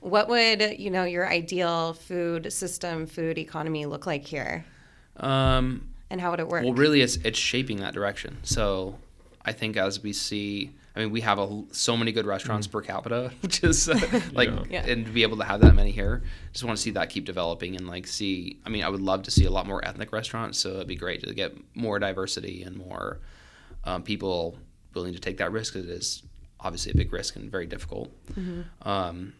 what 0.00 0.28
would 0.28 0.78
you 0.78 0.90
know 0.90 1.02
your 1.04 1.28
ideal 1.28 1.94
food 1.94 2.52
system, 2.52 3.04
food 3.06 3.36
economy 3.36 3.84
look 3.84 4.06
like 4.06 4.24
here, 4.24 4.64
Um, 5.16 5.88
and 6.08 6.20
how 6.20 6.30
would 6.30 6.40
it 6.40 6.46
work? 6.48 6.62
Well, 6.62 6.74
really, 6.74 7.00
it's 7.00 7.16
it's 7.24 7.38
shaping 7.38 7.78
that 7.78 7.94
direction. 7.94 8.36
So, 8.44 8.96
I 9.44 9.52
think 9.52 9.76
as 9.76 10.02
we 10.02 10.12
see, 10.12 10.70
I 10.98 11.02
mean, 11.02 11.10
we 11.12 11.20
have 11.20 11.38
a, 11.38 11.62
so 11.70 11.96
many 11.96 12.10
good 12.10 12.26
restaurants 12.26 12.66
per 12.66 12.80
capita, 12.82 13.30
which 13.40 13.62
is 13.62 13.88
uh, 13.88 13.94
like, 14.32 14.48
Yeah. 14.50 14.64
Yeah. 14.68 14.86
and 14.86 15.06
to 15.06 15.12
be 15.12 15.22
able 15.22 15.36
to 15.36 15.44
have 15.44 15.60
that 15.60 15.74
many 15.74 15.92
here, 15.92 16.24
just 16.52 16.64
want 16.64 16.76
to 16.76 16.82
see 16.82 16.90
that 16.90 17.08
keep 17.08 17.24
developing 17.24 17.76
and 17.76 17.86
like 17.86 18.06
see. 18.08 18.58
I 18.66 18.68
mean, 18.68 18.82
I 18.82 18.88
would 18.88 19.00
love 19.00 19.22
to 19.22 19.30
see 19.30 19.44
a 19.44 19.50
lot 19.50 19.66
more 19.66 19.84
ethnic 19.84 20.12
restaurants. 20.12 20.58
So 20.58 20.70
it'd 20.70 20.88
be 20.88 20.96
great 20.96 21.22
to 21.22 21.32
get 21.32 21.56
more 21.76 22.00
diversity 22.00 22.64
and 22.64 22.76
more 22.76 23.20
um, 23.84 24.02
people 24.02 24.56
willing 24.92 25.14
to 25.14 25.20
take 25.20 25.36
that 25.36 25.52
risk. 25.52 25.74
'cause 25.74 25.84
It 25.84 25.90
is 25.90 26.22
obviously 26.58 26.90
a 26.90 26.96
big 26.96 27.12
risk 27.12 27.36
and 27.36 27.48
very 27.48 27.66
difficult. 27.66 28.10
Um, 28.82 29.34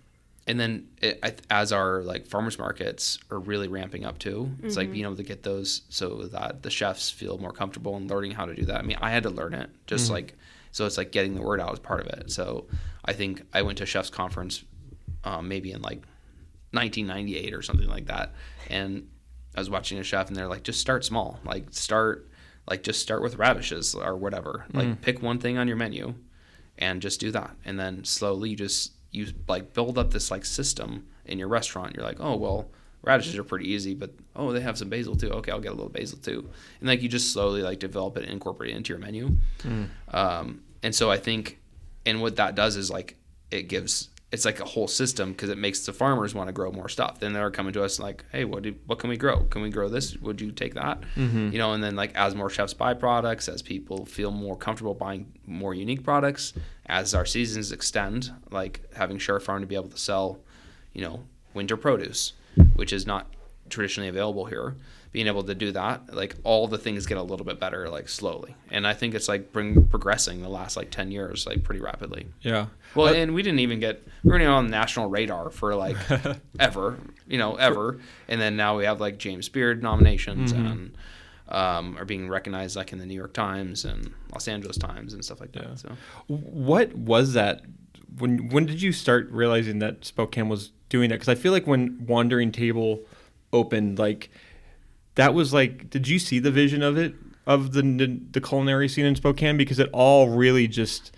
and 0.46 0.58
then 0.58 0.86
it, 1.02 1.42
as 1.50 1.72
our 1.72 2.02
like 2.02 2.26
farmers 2.28 2.56
markets 2.58 3.18
are 3.30 3.38
really 3.38 3.68
ramping 3.68 4.04
up 4.04 4.18
too, 4.18 4.50
it's 4.62 4.76
like 4.76 4.92
being 4.92 5.04
able 5.04 5.16
to 5.16 5.22
get 5.22 5.42
those 5.42 5.82
so 5.88 6.22
that 6.32 6.62
the 6.62 6.70
chefs 6.70 7.10
feel 7.10 7.36
more 7.38 7.52
comfortable 7.52 7.96
in 7.96 8.06
learning 8.08 8.30
how 8.32 8.46
to 8.46 8.54
do 8.54 8.64
that. 8.66 8.76
I 8.78 8.82
mean, 8.82 8.96
I 9.00 9.10
had 9.10 9.24
to 9.24 9.30
learn 9.30 9.52
it 9.52 9.68
just 9.86 10.10
like 10.10 10.34
so. 10.70 10.86
It's 10.86 10.98
like 10.98 11.12
getting 11.12 11.34
the 11.34 11.42
word 11.42 11.60
out 11.60 11.72
is 11.72 11.78
part 11.78 12.00
of 12.00 12.06
it. 12.06 12.30
So 12.30 12.66
I 13.04 13.12
think 13.12 13.42
I 13.52 13.62
went 13.62 13.78
to 13.78 13.84
a 13.84 13.86
chefs 13.86 14.10
conference 14.10 14.64
um, 15.24 15.48
maybe 15.48 15.72
in 15.72 15.82
like 15.82 16.02
1998 16.72 17.54
or 17.54 17.62
something 17.62 17.88
like 17.88 18.06
that, 18.06 18.34
and 18.68 19.08
I 19.54 19.60
was 19.60 19.70
watching 19.70 19.98
a 19.98 20.02
chef 20.04 20.28
and 20.28 20.36
they're 20.36 20.48
like, 20.48 20.62
just 20.62 20.80
start 20.80 21.04
small, 21.04 21.40
like 21.44 21.66
start 21.72 22.28
like 22.70 22.82
just 22.82 23.00
start 23.00 23.22
with 23.22 23.36
radishes 23.36 23.94
or 23.94 24.16
whatever, 24.16 24.66
like 24.72 25.00
pick 25.00 25.22
one 25.22 25.38
thing 25.38 25.56
on 25.56 25.66
your 25.66 25.76
menu 25.76 26.14
and 26.76 27.00
just 27.00 27.18
do 27.18 27.30
that. 27.32 27.56
And 27.64 27.80
then 27.80 28.04
slowly 28.04 28.50
you 28.50 28.56
just 28.56 28.92
you 29.10 29.28
like 29.48 29.72
build 29.72 29.96
up 29.96 30.10
this 30.10 30.30
like 30.30 30.44
system 30.44 31.06
in 31.24 31.38
your 31.38 31.48
restaurant. 31.48 31.94
You're 31.96 32.04
like 32.04 32.20
oh 32.20 32.36
well 32.36 32.70
radishes 33.08 33.36
are 33.38 33.44
pretty 33.44 33.68
easy 33.68 33.94
but 33.94 34.10
oh 34.36 34.52
they 34.52 34.60
have 34.60 34.76
some 34.78 34.88
basil 34.88 35.16
too 35.16 35.30
okay 35.30 35.50
i'll 35.50 35.60
get 35.60 35.72
a 35.72 35.74
little 35.74 35.88
basil 35.88 36.18
too 36.18 36.48
and 36.80 36.88
like 36.88 37.02
you 37.02 37.08
just 37.08 37.32
slowly 37.32 37.62
like 37.62 37.78
develop 37.78 38.16
it 38.16 38.22
and 38.24 38.32
incorporate 38.32 38.70
it 38.70 38.76
into 38.76 38.92
your 38.92 39.00
menu 39.00 39.30
um, 40.12 40.60
and 40.82 40.94
so 40.94 41.10
i 41.10 41.16
think 41.16 41.58
and 42.06 42.20
what 42.20 42.36
that 42.36 42.54
does 42.54 42.76
is 42.76 42.90
like 42.90 43.16
it 43.50 43.62
gives 43.68 44.10
it's 44.30 44.44
like 44.44 44.60
a 44.60 44.64
whole 44.64 44.86
system 44.88 45.32
because 45.32 45.48
it 45.48 45.56
makes 45.56 45.86
the 45.86 45.92
farmers 45.92 46.34
want 46.34 46.48
to 46.48 46.52
grow 46.52 46.70
more 46.70 46.88
stuff. 46.90 47.18
Then 47.18 47.32
they're 47.32 47.50
coming 47.50 47.72
to 47.72 47.82
us 47.82 47.98
like, 47.98 48.26
hey, 48.30 48.44
what 48.44 48.62
do, 48.62 48.74
what 48.84 48.98
can 48.98 49.08
we 49.08 49.16
grow? 49.16 49.44
Can 49.44 49.62
we 49.62 49.70
grow 49.70 49.88
this? 49.88 50.18
Would 50.18 50.38
you 50.38 50.52
take 50.52 50.74
that? 50.74 51.02
You 51.52 51.58
know, 51.58 51.72
and 51.72 51.82
then 51.82 51.96
like 51.96 52.14
as 52.14 52.34
more 52.34 52.50
chefs 52.50 52.74
buy 52.74 52.92
products, 52.92 53.48
as 53.48 53.62
people 53.62 54.04
feel 54.04 54.30
more 54.30 54.54
comfortable 54.54 54.92
buying 54.92 55.32
more 55.46 55.72
unique 55.72 56.04
products, 56.04 56.52
as 56.86 57.14
our 57.14 57.24
seasons 57.24 57.72
extend, 57.72 58.30
like 58.50 58.82
having 58.94 59.16
Share 59.16 59.40
Farm 59.40 59.62
to 59.62 59.66
be 59.66 59.76
able 59.76 59.88
to 59.88 59.96
sell, 59.98 60.40
you 60.92 61.00
know, 61.00 61.24
winter 61.54 61.78
produce, 61.78 62.34
which 62.78 62.92
is 62.92 63.06
not 63.06 63.26
traditionally 63.68 64.08
available 64.08 64.46
here. 64.46 64.76
Being 65.10 65.26
able 65.26 65.42
to 65.44 65.54
do 65.54 65.72
that, 65.72 66.14
like 66.14 66.36
all 66.44 66.68
the 66.68 66.76
things 66.76 67.06
get 67.06 67.16
a 67.16 67.22
little 67.22 67.46
bit 67.46 67.58
better, 67.58 67.88
like 67.88 68.10
slowly. 68.10 68.54
And 68.70 68.86
I 68.86 68.92
think 68.92 69.14
it's 69.14 69.26
like 69.26 69.52
bring 69.52 69.86
progressing 69.86 70.42
the 70.42 70.50
last 70.50 70.76
like 70.76 70.90
ten 70.90 71.10
years, 71.10 71.46
like 71.46 71.64
pretty 71.64 71.80
rapidly. 71.80 72.26
Yeah. 72.42 72.66
Well, 72.94 73.14
and 73.14 73.34
we 73.34 73.42
didn't 73.42 73.60
even 73.60 73.80
get 73.80 74.06
we 74.22 74.30
weren't 74.30 74.42
even 74.42 74.52
on 74.52 74.64
the 74.66 74.70
national 74.70 75.08
radar 75.08 75.48
for 75.50 75.74
like 75.74 75.96
ever, 76.60 76.98
you 77.26 77.38
know, 77.38 77.56
ever. 77.56 77.98
And 78.28 78.38
then 78.38 78.56
now 78.56 78.76
we 78.76 78.84
have 78.84 79.00
like 79.00 79.16
James 79.18 79.48
Beard 79.48 79.82
nominations 79.82 80.52
and 80.52 80.94
um, 81.48 81.96
are 81.96 82.04
being 82.04 82.28
recognized 82.28 82.76
like 82.76 82.92
in 82.92 82.98
the 82.98 83.06
New 83.06 83.14
York 83.14 83.32
Times 83.32 83.86
and 83.86 84.12
Los 84.32 84.46
Angeles 84.46 84.76
Times 84.76 85.14
and 85.14 85.24
stuff 85.24 85.40
like 85.40 85.52
that. 85.52 85.64
Yeah. 85.64 85.74
So 85.76 85.96
What 86.26 86.94
was 86.94 87.32
that? 87.32 87.62
When 88.16 88.48
when 88.48 88.66
did 88.66 88.80
you 88.82 88.92
start 88.92 89.28
realizing 89.30 89.78
that 89.80 90.04
Spokane 90.04 90.48
was 90.48 90.72
doing 90.88 91.10
that? 91.10 91.16
Because 91.16 91.28
I 91.28 91.34
feel 91.34 91.52
like 91.52 91.66
when 91.66 92.04
Wandering 92.06 92.52
Table 92.52 93.00
opened, 93.52 93.98
like 93.98 94.30
that 95.16 95.34
was 95.34 95.52
like, 95.52 95.90
did 95.90 96.08
you 96.08 96.18
see 96.18 96.38
the 96.38 96.50
vision 96.50 96.82
of 96.82 96.96
it 96.96 97.14
of 97.46 97.72
the 97.72 97.82
the 98.32 98.40
culinary 98.40 98.88
scene 98.88 99.04
in 99.06 99.14
Spokane? 99.16 99.56
Because 99.56 99.78
it 99.78 99.88
all 99.92 100.28
really 100.30 100.66
just 100.68 101.14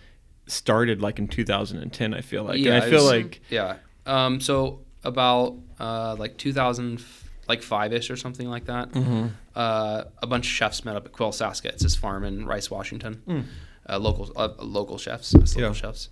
started 0.47 1.01
like 1.01 1.18
in 1.18 1.28
2010. 1.28 2.14
I 2.14 2.20
feel 2.20 2.45
like, 2.45 2.59
and 2.61 2.74
I 2.74 2.80
feel 2.80 3.05
was- 3.05 3.11
like 3.11 3.41
yeah. 3.51 3.76
Um, 4.07 4.41
so 4.41 4.80
about 5.05 5.57
uh, 5.78 6.16
like 6.18 6.36
2000, 6.38 7.03
like 7.49 7.62
five 7.62 7.93
ish 7.93 8.11
or 8.11 8.16
something 8.16 8.49
like 8.49 8.64
that. 8.64 8.91
Mm-hmm. 8.93 9.28
Uh, 9.55 10.05
a 10.22 10.26
bunch 10.26 10.47
of 10.47 10.51
chefs 10.51 10.84
met 10.84 10.97
up 10.97 11.07
at 11.07 11.12
Quill 11.12 11.30
Saskett. 11.32 11.66
It's 11.74 11.82
his 11.82 11.95
farm 11.97 12.24
in 12.24 12.47
Rice, 12.47 12.70
Washington. 12.70 13.47
Uh, 13.88 13.99
local 13.99 14.30
uh, 14.36 14.49
local 14.59 14.99
chefs, 14.99 15.32
local 15.34 15.47
Mm. 15.55 15.61
Yeah. 15.61 15.72
chefs, 15.72 16.09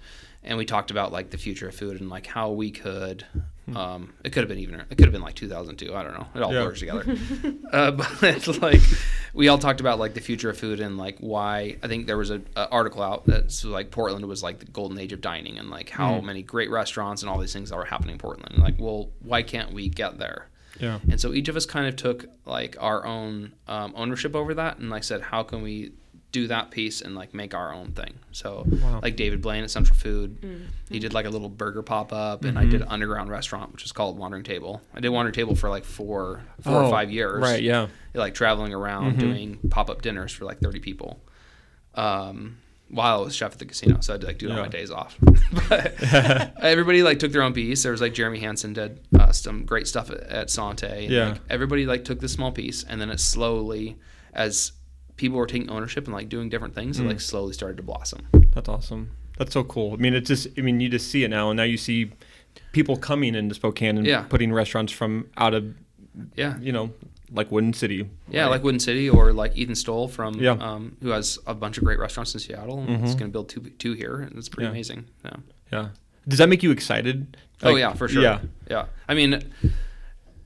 and 0.48 0.58
we 0.58 0.64
talked 0.64 0.90
about 0.90 1.12
like 1.12 1.30
the 1.30 1.38
future 1.38 1.68
of 1.68 1.74
food 1.76 2.00
and 2.00 2.08
like 2.10 2.26
how 2.26 2.50
we 2.50 2.70
could. 2.72 3.24
Hmm. 3.66 3.76
Um, 3.76 4.14
it 4.24 4.30
could 4.32 4.40
have 4.40 4.48
been 4.48 4.58
even. 4.58 4.80
It 4.80 4.88
could 4.96 5.02
have 5.04 5.12
been 5.12 5.20
like 5.22 5.34
2002. 5.34 5.94
I 5.94 6.02
don't 6.02 6.14
know. 6.14 6.26
It 6.34 6.42
all 6.42 6.52
Yeah. 6.52 6.62
blurs 6.62 6.80
together. 6.80 7.04
uh, 7.72 7.90
but 7.92 8.48
like, 8.62 8.80
we 9.34 9.48
all 9.48 9.58
talked 9.58 9.80
about 9.80 9.98
like 9.98 10.14
the 10.14 10.20
future 10.20 10.48
of 10.50 10.56
food 10.58 10.80
and 10.80 10.96
like 10.96 11.18
why. 11.20 11.76
I 11.82 11.86
think 11.86 12.06
there 12.06 12.16
was 12.16 12.30
a, 12.30 12.40
a 12.56 12.66
article 12.70 13.02
out 13.02 13.26
that's 13.26 13.64
like 13.64 13.90
Portland 13.90 14.24
was 14.26 14.42
like 14.42 14.58
the 14.58 14.64
golden 14.66 14.98
age 14.98 15.12
of 15.12 15.20
dining 15.20 15.58
and 15.58 15.68
like 15.68 15.90
how 15.90 16.20
many 16.22 16.42
great 16.42 16.70
restaurants 16.70 17.22
and 17.22 17.28
all 17.30 17.38
these 17.38 17.52
things 17.52 17.68
that 17.70 17.76
were 17.76 17.84
happening 17.84 18.12
in 18.14 18.18
Portland. 18.18 18.52
And 18.54 18.62
like, 18.62 18.76
well, 18.80 19.10
why 19.20 19.42
can't 19.42 19.72
we 19.74 19.88
get 19.90 20.18
there? 20.18 20.48
yeah, 20.80 21.00
And 21.10 21.20
so 21.20 21.32
each 21.34 21.48
of 21.48 21.56
us 21.56 21.66
kind 21.66 21.86
of 21.88 21.96
took 21.96 22.24
like 22.46 22.76
our 22.80 23.04
own 23.04 23.52
um, 23.66 23.92
ownership 23.96 24.34
over 24.36 24.54
that, 24.54 24.78
and 24.78 24.88
like 24.90 25.02
said, 25.04 25.20
how 25.20 25.42
can 25.42 25.60
we 25.60 25.92
do 26.30 26.46
that 26.48 26.70
piece 26.70 27.00
and 27.00 27.14
like 27.14 27.32
make 27.34 27.54
our 27.54 27.72
own 27.72 27.92
thing? 27.92 28.14
So 28.32 28.64
Wow. 28.66 29.00
like 29.02 29.16
David 29.16 29.40
Blaine 29.42 29.64
at 29.64 29.70
Central 29.70 29.96
Food, 29.96 30.68
he 30.90 30.98
did 30.98 31.14
like 31.14 31.26
a 31.26 31.30
little 31.30 31.48
burger 31.48 31.82
pop 31.82 32.12
up, 32.12 32.44
and 32.44 32.58
I 32.58 32.62
Mm-hmm. 32.62 32.70
did 32.70 32.82
an 32.82 32.88
underground 32.88 33.30
restaurant 33.30 33.72
which 33.72 33.84
is 33.84 33.92
called 33.92 34.18
Wandering 34.18 34.44
Table. 34.44 34.82
I 34.94 35.00
did 35.00 35.08
Wandering 35.08 35.34
Table 35.34 35.54
for 35.54 35.68
like 35.70 35.84
four, 35.84 36.42
four 36.60 36.74
Oh, 36.82 36.86
or 36.86 36.90
five 36.90 37.10
years, 37.10 37.40
right? 37.42 37.62
Yeah, 37.62 37.88
like 38.14 38.34
traveling 38.34 38.74
around 38.74 39.14
Mhm. 39.16 39.18
doing 39.18 39.58
pop 39.70 39.88
up 39.90 40.02
dinners 40.02 40.32
for 40.32 40.44
like 40.44 40.60
thirty 40.60 40.80
people. 40.80 41.20
Um, 41.94 42.58
while 42.90 43.20
I 43.20 43.24
was 43.24 43.36
chef 43.36 43.52
at 43.52 43.58
the 43.58 43.66
casino, 43.66 43.98
so 44.00 44.14
I'd 44.14 44.22
like 44.24 44.38
do 44.38 44.46
it 44.46 44.52
on 44.52 44.56
Yeah. 44.56 44.62
my 44.62 44.68
days 44.68 44.90
off. 44.90 45.16
but 45.68 45.94
everybody 46.62 47.02
like 47.02 47.18
took 47.18 47.32
their 47.32 47.42
own 47.42 47.52
piece. 47.52 47.82
There 47.82 47.92
was 47.92 48.00
like 48.00 48.14
Jeremy 48.14 48.38
Hansen 48.38 48.72
did 48.72 49.00
uh, 49.18 49.30
some 49.32 49.64
great 49.66 49.86
stuff 49.86 50.10
at, 50.10 50.20
at 50.20 50.50
Sante. 50.50 50.86
And, 51.04 51.10
Yeah. 51.12 51.28
like, 51.30 51.40
everybody 51.50 51.84
like 51.86 52.04
took 52.04 52.20
this 52.20 52.32
small 52.32 52.50
piece, 52.52 52.84
and 52.84 52.98
then 53.00 53.10
it 53.10 53.20
slowly, 53.20 53.96
as 54.32 54.72
people 55.18 55.36
were 55.36 55.46
taking 55.46 55.68
ownership 55.68 56.06
and 56.06 56.14
like 56.14 56.28
doing 56.30 56.48
different 56.48 56.74
things, 56.74 56.98
it 56.98 57.02
Mm. 57.02 57.08
like 57.08 57.20
slowly 57.20 57.52
started 57.52 57.76
to 57.76 57.82
blossom. 57.82 58.20
that's 58.54 58.68
awesome. 58.68 59.10
That's 59.36 59.52
so 59.52 59.62
cool. 59.64 59.92
I 59.92 59.96
mean, 59.96 60.14
it's 60.14 60.26
just, 60.28 60.48
I 60.56 60.62
mean, 60.62 60.80
you 60.80 60.88
just 60.88 61.10
see 61.10 61.22
it 61.24 61.28
now, 61.28 61.50
and 61.50 61.56
now 61.58 61.62
you 61.64 61.76
see 61.76 62.10
people 62.72 62.96
coming 62.96 63.34
into 63.36 63.54
Spokane 63.54 63.98
and 63.98 64.06
Yeah. 64.06 64.22
putting 64.22 64.52
restaurants 64.52 64.92
from 64.92 65.26
out 65.36 65.54
of, 65.54 65.74
Yeah. 66.34 66.58
you 66.60 66.72
know, 66.72 66.90
like 67.30 67.52
Wooden 67.52 67.72
City. 67.74 68.08
Yeah, 68.30 68.42
right? 68.44 68.50
like 68.52 68.64
Wooden 68.64 68.80
City 68.80 69.08
or 69.08 69.32
like 69.32 69.56
Ethan 69.56 69.74
Stowell 69.76 70.08
from 70.08 70.34
Yeah. 70.40 70.52
um, 70.52 70.96
who 71.02 71.10
has 71.10 71.38
a 71.46 71.54
bunch 71.54 71.78
of 71.78 71.84
great 71.84 71.98
restaurants 72.00 72.32
in 72.34 72.40
Seattle. 72.40 72.80
and 72.80 72.88
He's 73.04 73.14
Mhm. 73.14 73.18
going 73.18 73.30
to 73.30 73.32
build 73.32 73.48
two 73.48 73.60
two 73.78 73.92
here, 73.92 74.16
and 74.16 74.36
it's 74.36 74.48
pretty 74.48 74.64
Yeah. 74.66 74.70
amazing. 74.70 75.04
Yeah. 75.24 75.36
Yeah. 75.72 75.88
Does 76.26 76.38
that 76.38 76.48
make 76.48 76.62
you 76.62 76.70
excited? 76.72 77.36
oh 77.62 77.76
yeah, 77.76 77.92
for 77.92 78.08
sure. 78.08 78.22
Yeah. 78.22 78.40
yeah. 78.70 78.86
I 79.08 79.14
mean, 79.14 79.42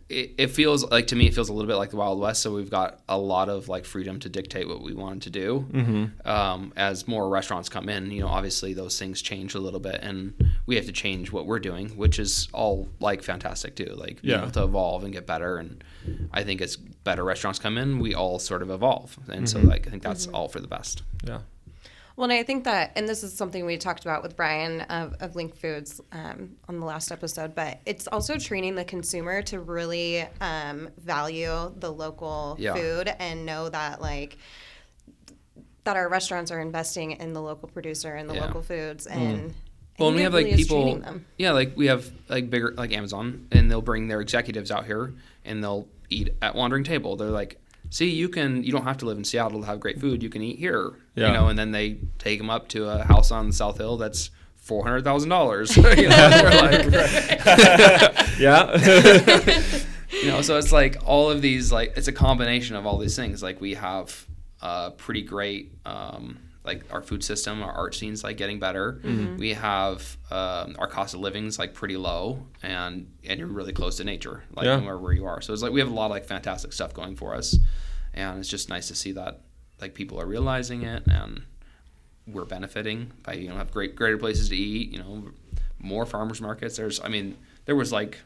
it, 0.09 0.33
it 0.39 0.47
feels 0.49 0.85
like 0.91 1.07
to 1.09 1.17
me, 1.17 1.27
it 1.27 1.35
feels 1.35 1.49
a 1.49 1.53
little 1.53 1.69
bit 1.69 1.77
like 1.77 1.91
the 1.91 1.97
Wild 1.97 2.19
West. 2.21 2.43
So 2.43 2.53
we've 2.55 2.71
got 2.71 3.01
a 3.09 3.17
lot 3.19 3.49
of 3.49 3.69
like 3.69 3.85
freedom 3.85 4.19
to 4.21 4.29
dictate 4.29 4.69
what 4.69 4.83
we 4.83 4.95
wanted 4.95 5.23
to 5.23 5.31
do. 5.31 5.67
Mm-hmm. 5.73 6.29
Um, 6.29 6.73
as 6.77 7.09
more 7.09 7.29
restaurants 7.29 7.69
come 7.69 7.89
in, 7.89 8.11
you 8.11 8.21
know, 8.21 8.29
obviously 8.29 8.75
those 8.75 8.99
things 8.99 9.23
change 9.23 9.55
a 9.55 9.61
little 9.61 9.81
bit, 9.81 10.01
and 10.03 10.35
we 10.67 10.77
have 10.77 10.87
to 10.87 10.93
change 10.93 11.33
what 11.33 11.47
we're 11.47 11.59
doing, 11.61 11.89
which 11.97 12.19
is 12.19 12.49
all 12.53 12.89
like 13.01 13.23
fantastic 13.23 13.77
too. 13.77 13.95
Like 13.95 14.23
being 14.23 14.35
Yeah. 14.35 14.43
able 14.43 14.51
to 14.53 14.65
evolve 14.65 15.05
and 15.05 15.13
get 15.13 15.27
better, 15.27 15.57
and 15.57 15.83
I 16.33 16.43
think 16.45 16.61
as 16.61 16.77
better 16.77 17.25
restaurants 17.25 17.59
come 17.59 17.79
in, 17.79 17.99
we 17.99 18.15
all 18.15 18.39
sort 18.39 18.63
of 18.63 18.71
evolve, 18.71 19.19
and 19.29 19.49
so 19.49 19.59
Mhm. 19.61 19.69
like 19.69 19.87
I 19.87 19.91
think 19.91 20.03
that's 20.03 20.27
all 20.29 20.49
for 20.49 20.61
the 20.61 20.69
best. 20.69 21.03
Yeah. 21.27 21.41
Well, 22.17 22.25
and 22.25 22.33
I 22.33 22.43
think 22.43 22.65
that, 22.65 22.93
and 22.95 23.09
this 23.09 23.23
is 23.23 23.33
something 23.33 23.65
we 23.65 23.79
talked 23.79 24.05
about 24.05 24.23
with 24.23 24.37
Brian 24.37 24.83
of, 24.83 25.15
of 25.21 25.33
LINC 25.35 25.55
Foods 25.57 26.01
um, 26.13 26.57
on 26.69 26.79
the 26.79 26.85
last 26.85 27.11
episode, 27.11 27.55
but 27.55 27.81
it's 27.87 28.07
also 28.07 28.37
training 28.39 28.75
the 28.75 28.85
consumer 28.85 29.41
to 29.43 29.61
really 29.61 30.27
um, 30.41 30.91
value 30.99 31.73
the 31.79 31.91
local 31.91 32.57
Yeah. 32.59 32.75
food 32.75 33.09
and 33.19 33.47
know 33.47 33.69
that, 33.71 34.03
like, 34.03 34.37
that 35.85 35.97
our 35.97 36.09
restaurants 36.09 36.51
are 36.51 36.61
investing 36.61 37.13
in 37.13 37.33
the 37.33 37.41
local 37.41 37.69
producer 37.69 38.15
and 38.15 38.29
the 38.29 38.35
Yeah. 38.35 38.45
local 38.47 38.63
foods. 38.63 39.07
And 39.07 39.51
I 39.51 39.55
Well, 39.99 40.09
and 40.09 40.17
we 40.17 40.23
have 40.23 40.35
like 40.35 40.45
really 40.47 40.57
people, 40.59 40.99
them. 40.99 41.25
yeah, 41.39 41.53
like 41.53 41.77
we 41.77 41.87
have 41.87 42.11
like 42.29 42.51
bigger 42.51 42.73
like 42.77 42.93
Amazon, 42.93 43.47
and 43.53 43.71
they'll 43.71 43.83
bring 43.83 44.09
their 44.09 44.21
executives 44.21 44.71
out 44.71 44.87
here, 44.87 45.13
and 45.45 45.63
they'll 45.65 45.89
eat 46.09 46.35
at 46.43 46.55
Wandering 46.55 46.85
Table. 46.85 47.17
They're 47.17 47.29
like, 47.31 47.59
see, 47.93 48.11
you 48.11 48.29
can, 48.29 48.65
you 48.65 48.73
don't 48.73 48.85
have 48.85 48.97
to 48.99 49.07
live 49.07 49.19
in 49.19 49.25
Seattle 49.25 49.61
to 49.61 49.67
have 49.67 49.79
great 49.79 50.01
food. 50.01 50.23
You 50.23 50.31
can 50.31 50.43
eat 50.43 50.59
here, 50.59 50.93
Yeah. 51.15 51.29
you 51.29 51.33
know. 51.35 51.49
And 51.49 51.59
then 51.59 51.71
they 51.73 51.99
take 52.19 52.39
them 52.39 52.49
up 52.51 52.69
to 52.69 52.89
a 52.89 53.05
house 53.05 53.31
on 53.31 53.53
South 53.53 53.77
Hill 53.79 53.97
that's 53.99 54.31
four 54.57 54.83
hundred 54.85 55.05
thousand 55.05 55.29
dollars. 55.29 55.77
You 56.03 56.09
know, 56.09 56.17
Yeah. 58.39 58.77
you 60.11 60.27
know, 60.29 60.43
so 60.43 60.57
it's 60.57 60.73
like 60.73 60.97
all 61.05 61.31
of 61.31 61.43
these, 61.43 61.73
like 61.73 61.95
it's 61.97 62.09
a 62.09 62.13
combination 62.13 62.77
of 62.77 62.87
all 62.87 62.99
these 62.99 63.17
things. 63.17 63.43
Like 63.43 63.61
we 63.61 63.75
have 63.75 64.27
uh, 64.61 64.91
pretty 64.91 65.23
great, 65.23 65.73
um, 65.85 66.39
like 66.65 66.85
our 66.93 67.03
food 67.03 67.25
system, 67.25 67.63
our 67.63 67.73
art 67.73 67.95
scene's 67.95 68.23
like 68.23 68.37
getting 68.37 68.59
better. 68.61 69.01
We 69.37 69.55
have 69.55 70.17
um, 70.31 70.77
our 70.79 70.87
cost 70.87 71.15
of 71.15 71.21
living's 71.21 71.59
like 71.59 71.75
pretty 71.75 71.97
low, 71.97 72.47
and 72.63 73.11
and 73.27 73.39
you're 73.41 73.49
really 73.49 73.73
close 73.73 73.97
to 73.97 74.05
nature, 74.05 74.45
like 74.55 74.67
Yeah. 74.67 74.79
no 74.79 74.97
where 74.99 75.13
you 75.13 75.27
are. 75.27 75.41
So 75.41 75.53
it's 75.53 75.63
like 75.63 75.73
we 75.73 75.81
have 75.81 75.91
a 75.91 75.95
lot 75.95 76.07
of 76.07 76.11
like 76.13 76.25
fantastic 76.25 76.73
stuff 76.73 76.95
going 76.95 77.17
for 77.17 77.35
us, 77.35 77.57
and 78.15 78.39
it's 78.39 78.49
just 78.49 78.69
nice 78.69 78.89
to 78.89 78.95
see 78.95 79.13
that 79.13 79.41
like 79.81 79.95
people 79.95 80.21
are 80.21 80.27
realizing 80.27 80.83
it 80.83 81.03
and 81.09 81.43
we're 82.29 82.45
benefiting 82.45 83.11
by 83.25 83.33
you 83.33 83.49
know 83.49 83.57
have 83.57 83.73
great 83.73 83.97
greater 83.97 84.17
places 84.19 84.49
to 84.51 84.57
eat. 84.57 84.93
You 84.93 84.99
know, 85.01 85.25
more 85.81 86.07
farmers 86.07 86.41
markets. 86.41 86.77
There's 86.77 87.01
I 87.01 87.09
mean 87.09 87.37
there 87.65 87.75
was 87.75 87.91
like 87.93 88.19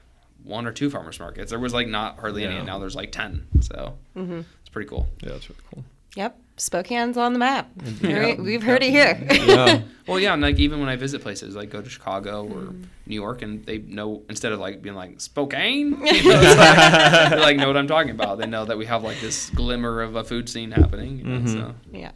one 0.45 0.66
or 0.66 0.72
two 0.72 0.91
farmers 0.91 1.18
markets. 1.18 1.49
There 1.51 1.59
was 1.59 1.72
like 1.72 1.89
not 1.89 2.18
hardly 2.18 2.45
any, 2.45 2.57
and 2.57 2.66
now 2.66 2.78
there's 2.78 2.95
like 2.95 3.12
ten. 3.12 3.47
So 3.61 3.97
Mm-hmm. 4.14 4.41
it's 4.61 4.68
pretty 4.70 4.89
cool. 4.91 5.09
yeah, 5.22 5.30
that's 5.30 5.49
really 5.49 5.62
cool. 5.72 5.84
Yep. 6.16 6.38
Spokane's 6.58 7.16
on 7.18 7.32
the 7.34 7.38
map. 7.38 7.68
Yeah. 8.00 8.16
Right? 8.18 8.38
We've 8.40 8.62
heard 8.62 8.82
it 8.82 8.90
here. 8.90 9.14
Yeah. 9.46 9.82
Well, 10.06 10.20
yeah, 10.20 10.32
and 10.34 10.40
like 10.40 10.58
even 10.60 10.78
when 10.80 10.88
I 10.88 10.94
visit 10.96 11.20
places, 11.20 11.56
like 11.56 11.68
go 11.68 11.82
to 11.82 11.90
Chicago 11.90 12.44
or 12.44 12.48
Mm-hmm. 12.72 12.82
New 13.08 13.14
York, 13.14 13.42
and 13.42 13.64
they 13.66 13.78
know 13.78 14.22
instead 14.28 14.52
of 14.52 14.58
like 14.60 14.80
being 14.82 14.94
like 14.96 15.20
Spokane, 15.20 15.90
you 16.04 16.28
know, 16.28 16.40
like, 16.40 17.30
they 17.30 17.36
like 17.40 17.56
know 17.56 17.66
what 17.68 17.76
I'm 17.76 17.86
talking 17.88 18.10
about. 18.10 18.38
They 18.38 18.46
know 18.46 18.64
that 18.64 18.78
we 18.78 18.86
have 18.86 19.02
like 19.04 19.20
this 19.20 19.50
glimmer 19.50 20.02
of 20.02 20.16
a 20.16 20.24
food 20.24 20.48
scene 20.48 20.70
happening. 20.70 21.18
You 21.18 21.24
know, 21.24 21.38
Mhm. 21.40 21.52
So 21.52 21.74
Yeah. 21.92 22.12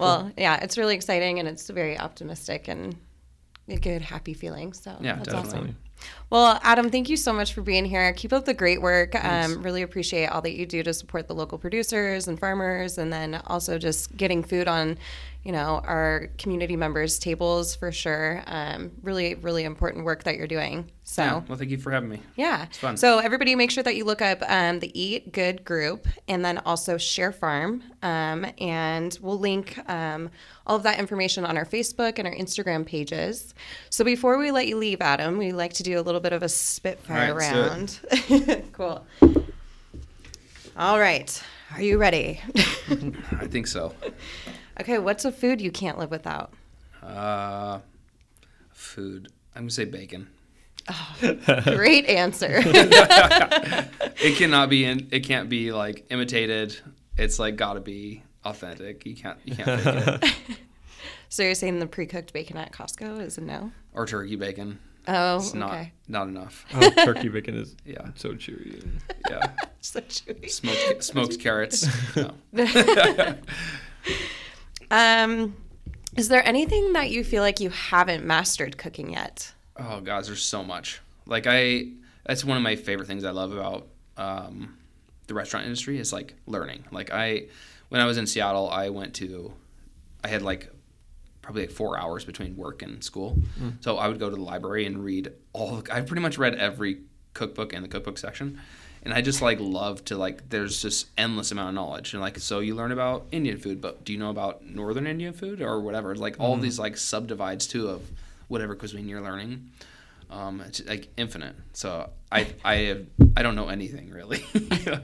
Well, 0.00 0.30
yeah, 0.36 0.56
it's 0.62 0.76
really 0.78 0.94
exciting 0.94 1.38
and 1.38 1.46
it's 1.48 1.68
very 1.70 1.98
optimistic 1.98 2.68
and 2.68 2.96
a 3.68 3.76
good, 3.76 4.02
happy 4.02 4.34
feeling. 4.34 4.72
So 4.72 4.96
Yeah, 5.00 5.16
that's 5.16 5.28
definitely. 5.28 5.58
awesome. 5.60 5.76
Well, 6.28 6.58
Adam, 6.62 6.90
thank 6.90 7.08
you 7.08 7.16
so 7.16 7.32
much 7.32 7.54
for 7.54 7.62
being 7.62 7.84
here. 7.84 8.12
Keep 8.12 8.32
up 8.32 8.44
the 8.46 8.54
great 8.54 8.82
work. 8.82 9.14
Um, 9.24 9.62
really 9.62 9.82
appreciate 9.82 10.26
all 10.26 10.42
that 10.42 10.54
you 10.54 10.66
do 10.66 10.82
to 10.82 10.92
support 10.92 11.28
the 11.28 11.34
local 11.34 11.56
producers 11.56 12.26
and 12.26 12.38
farmers, 12.38 12.98
and 12.98 13.12
then 13.12 13.40
also 13.46 13.78
just 13.78 14.16
getting 14.16 14.42
food 14.42 14.66
on, 14.66 14.98
you 15.44 15.52
know, 15.52 15.80
our 15.84 16.30
community 16.38 16.74
members' 16.74 17.20
tables 17.20 17.76
for 17.76 17.92
sure. 17.92 18.42
Um, 18.46 18.90
really, 19.02 19.36
really 19.36 19.62
important 19.62 20.04
work 20.04 20.24
that 20.24 20.36
you're 20.36 20.48
doing. 20.48 20.90
So. 21.08 21.22
yeah, 21.22 21.42
well, 21.48 21.56
thank 21.56 21.70
you 21.70 21.78
for 21.78 21.92
having 21.92 22.08
me. 22.08 22.20
Yeah. 22.34 22.64
It's 22.64 22.78
fun. 22.78 22.96
So 22.96 23.18
everybody 23.18 23.54
make 23.54 23.70
sure 23.70 23.84
that 23.84 23.94
you 23.94 24.04
look 24.04 24.20
up 24.20 24.42
um, 24.48 24.80
the 24.80 25.00
Eat 25.00 25.32
Good 25.32 25.64
group 25.64 26.08
and 26.26 26.44
then 26.44 26.58
also 26.58 26.98
Share 26.98 27.30
Farm. 27.30 27.84
Um, 28.02 28.44
and 28.58 29.16
we'll 29.22 29.38
link 29.38 29.78
um, 29.88 30.30
all 30.66 30.74
of 30.74 30.82
that 30.82 30.98
information 30.98 31.44
on 31.44 31.56
our 31.56 31.64
Facebook 31.64 32.18
and 32.18 32.26
our 32.26 32.34
Instagram 32.34 32.84
pages. 32.84 33.54
So 33.88 34.04
before 34.04 34.36
we 34.36 34.50
let 34.50 34.66
you 34.66 34.76
leave, 34.76 35.00
Adam, 35.00 35.38
we 35.38 35.52
like 35.52 35.74
to 35.74 35.84
do 35.84 36.00
a 36.00 36.02
little 36.02 36.15
bit 36.20 36.32
of 36.32 36.42
a 36.42 36.48
spitfire 36.48 37.34
right, 37.34 37.52
round. 37.52 38.00
cool. 38.72 39.06
All 40.76 40.98
right. 40.98 41.42
Are 41.74 41.82
you 41.82 41.98
ready? 41.98 42.40
I 42.56 43.46
think 43.46 43.66
so. 43.66 43.94
okay. 44.80 44.98
What's 44.98 45.24
a 45.24 45.32
food 45.32 45.60
you 45.60 45.70
can't 45.70 45.98
live 45.98 46.10
without? 46.10 46.52
Uh, 47.02 47.80
food. 48.72 49.32
I'm 49.54 49.62
gonna 49.62 49.70
say 49.70 49.84
bacon. 49.84 50.28
Great 51.64 52.06
answer. 52.06 52.62
It 54.18 54.36
cannot 54.36 54.70
be 54.70 54.84
in. 54.84 55.08
It 55.10 55.20
can't 55.20 55.48
be 55.48 55.72
like 55.72 56.06
imitated. 56.10 56.76
It's 57.16 57.38
like 57.38 57.56
got 57.56 57.74
to 57.74 57.80
be 57.80 58.22
authentic. 58.44 59.04
You 59.04 59.16
can't. 59.16 59.38
You 59.44 59.56
can't 59.56 59.80
fake 59.80 60.30
it. 60.30 60.58
so 61.28 61.42
you're 61.42 61.54
saying 61.54 61.78
the 61.78 61.86
pre-cooked 61.86 62.32
bacon 62.32 62.56
at 62.56 62.72
Costco 62.72 63.20
is 63.20 63.38
a 63.38 63.40
no? 63.40 63.72
Or 63.94 64.06
turkey 64.06 64.36
bacon. 64.36 64.78
Oh, 65.08 65.36
It's 65.36 65.54
not 65.54 65.70
okay. 65.72 65.92
not 66.08 66.28
enough. 66.28 66.64
Oh, 66.74 66.90
turkey 66.90 67.28
bacon 67.28 67.54
is 67.56 67.76
Yeah. 67.84 68.08
so 68.16 68.30
chewy. 68.30 68.86
Yeah. 69.30 69.50
So 69.80 70.00
chewy. 70.00 70.50
Smoked 70.50 71.04
smoked 71.04 71.38
carrots. 71.46 71.86
No. 72.16 72.34
Um, 74.90 75.56
is 76.16 76.28
there 76.28 76.46
anything 76.46 76.92
that 76.94 77.10
you 77.10 77.24
feel 77.24 77.42
like 77.42 77.60
you 77.60 77.70
haven't 77.70 78.24
mastered 78.24 78.78
cooking 78.78 79.12
yet? 79.12 79.52
Oh 79.76 80.00
gosh, 80.00 80.26
there's 80.26 80.42
so 80.42 80.62
much. 80.62 81.00
Like 81.26 81.46
I, 81.46 81.88
that's 82.24 82.44
one 82.44 82.56
of 82.56 82.62
my 82.62 82.76
favorite 82.76 83.06
things 83.06 83.24
I 83.24 83.30
love 83.30 83.52
about 83.52 83.86
um, 84.16 84.76
the 85.26 85.34
restaurant 85.34 85.66
industry 85.66 85.98
is 85.98 86.12
like 86.12 86.34
learning. 86.46 86.84
Like 86.90 87.12
I, 87.12 87.46
when 87.88 88.00
I 88.00 88.06
was 88.06 88.16
in 88.18 88.26
Seattle, 88.26 88.70
I 88.70 88.88
went 88.90 89.14
to, 89.16 89.52
I 90.24 90.28
had 90.28 90.42
like 90.42 90.70
probably 91.46 91.62
like 91.62 91.70
four 91.70 91.96
hours 91.96 92.24
between 92.24 92.56
work 92.56 92.82
and 92.82 93.04
school, 93.04 93.38
so 93.80 93.98
I 93.98 94.08
would 94.08 94.18
go 94.18 94.28
to 94.28 94.34
the 94.34 94.42
library 94.42 94.84
and 94.84 95.04
read 95.04 95.30
all. 95.52 95.84
I 95.92 96.00
pretty 96.00 96.20
much 96.20 96.38
read 96.38 96.56
every 96.56 97.02
cookbook 97.34 97.72
in 97.72 97.82
the 97.82 97.88
cookbook 97.88 98.18
section. 98.18 98.60
And 99.04 99.14
I 99.14 99.20
just 99.20 99.40
like 99.40 99.60
love 99.60 100.04
to 100.06 100.16
like. 100.16 100.48
There's 100.48 100.82
just 100.82 101.06
endless 101.16 101.52
amount 101.52 101.68
of 101.68 101.74
knowledge, 101.76 102.14
and 102.14 102.20
like 102.20 102.40
so 102.40 102.58
you 102.58 102.74
learn 102.74 102.90
about 102.90 103.26
Indian 103.30 103.58
food, 103.58 103.80
but 103.80 104.04
do 104.04 104.12
you 104.12 104.18
know 104.18 104.30
about 104.30 104.64
Northern 104.64 105.06
Indian 105.06 105.32
food 105.32 105.62
or 105.62 105.80
whatever? 105.80 106.16
Like 106.16 106.40
all 106.40 106.56
these 106.56 106.80
like 106.80 106.96
subdivides 106.96 107.68
too 107.68 107.88
of 107.88 108.10
whatever 108.48 108.74
cuisine 108.74 109.08
you're 109.08 109.22
learning. 109.22 109.70
Um, 110.28 110.60
it's 110.62 110.84
like 110.84 111.06
infinite. 111.16 111.54
So 111.74 112.10
I 112.32 112.48
I 112.64 112.74
have, 112.76 113.06
I 113.36 113.42
don't 113.44 113.54
know 113.54 113.68
anything 113.68 114.10
really. 114.10 114.44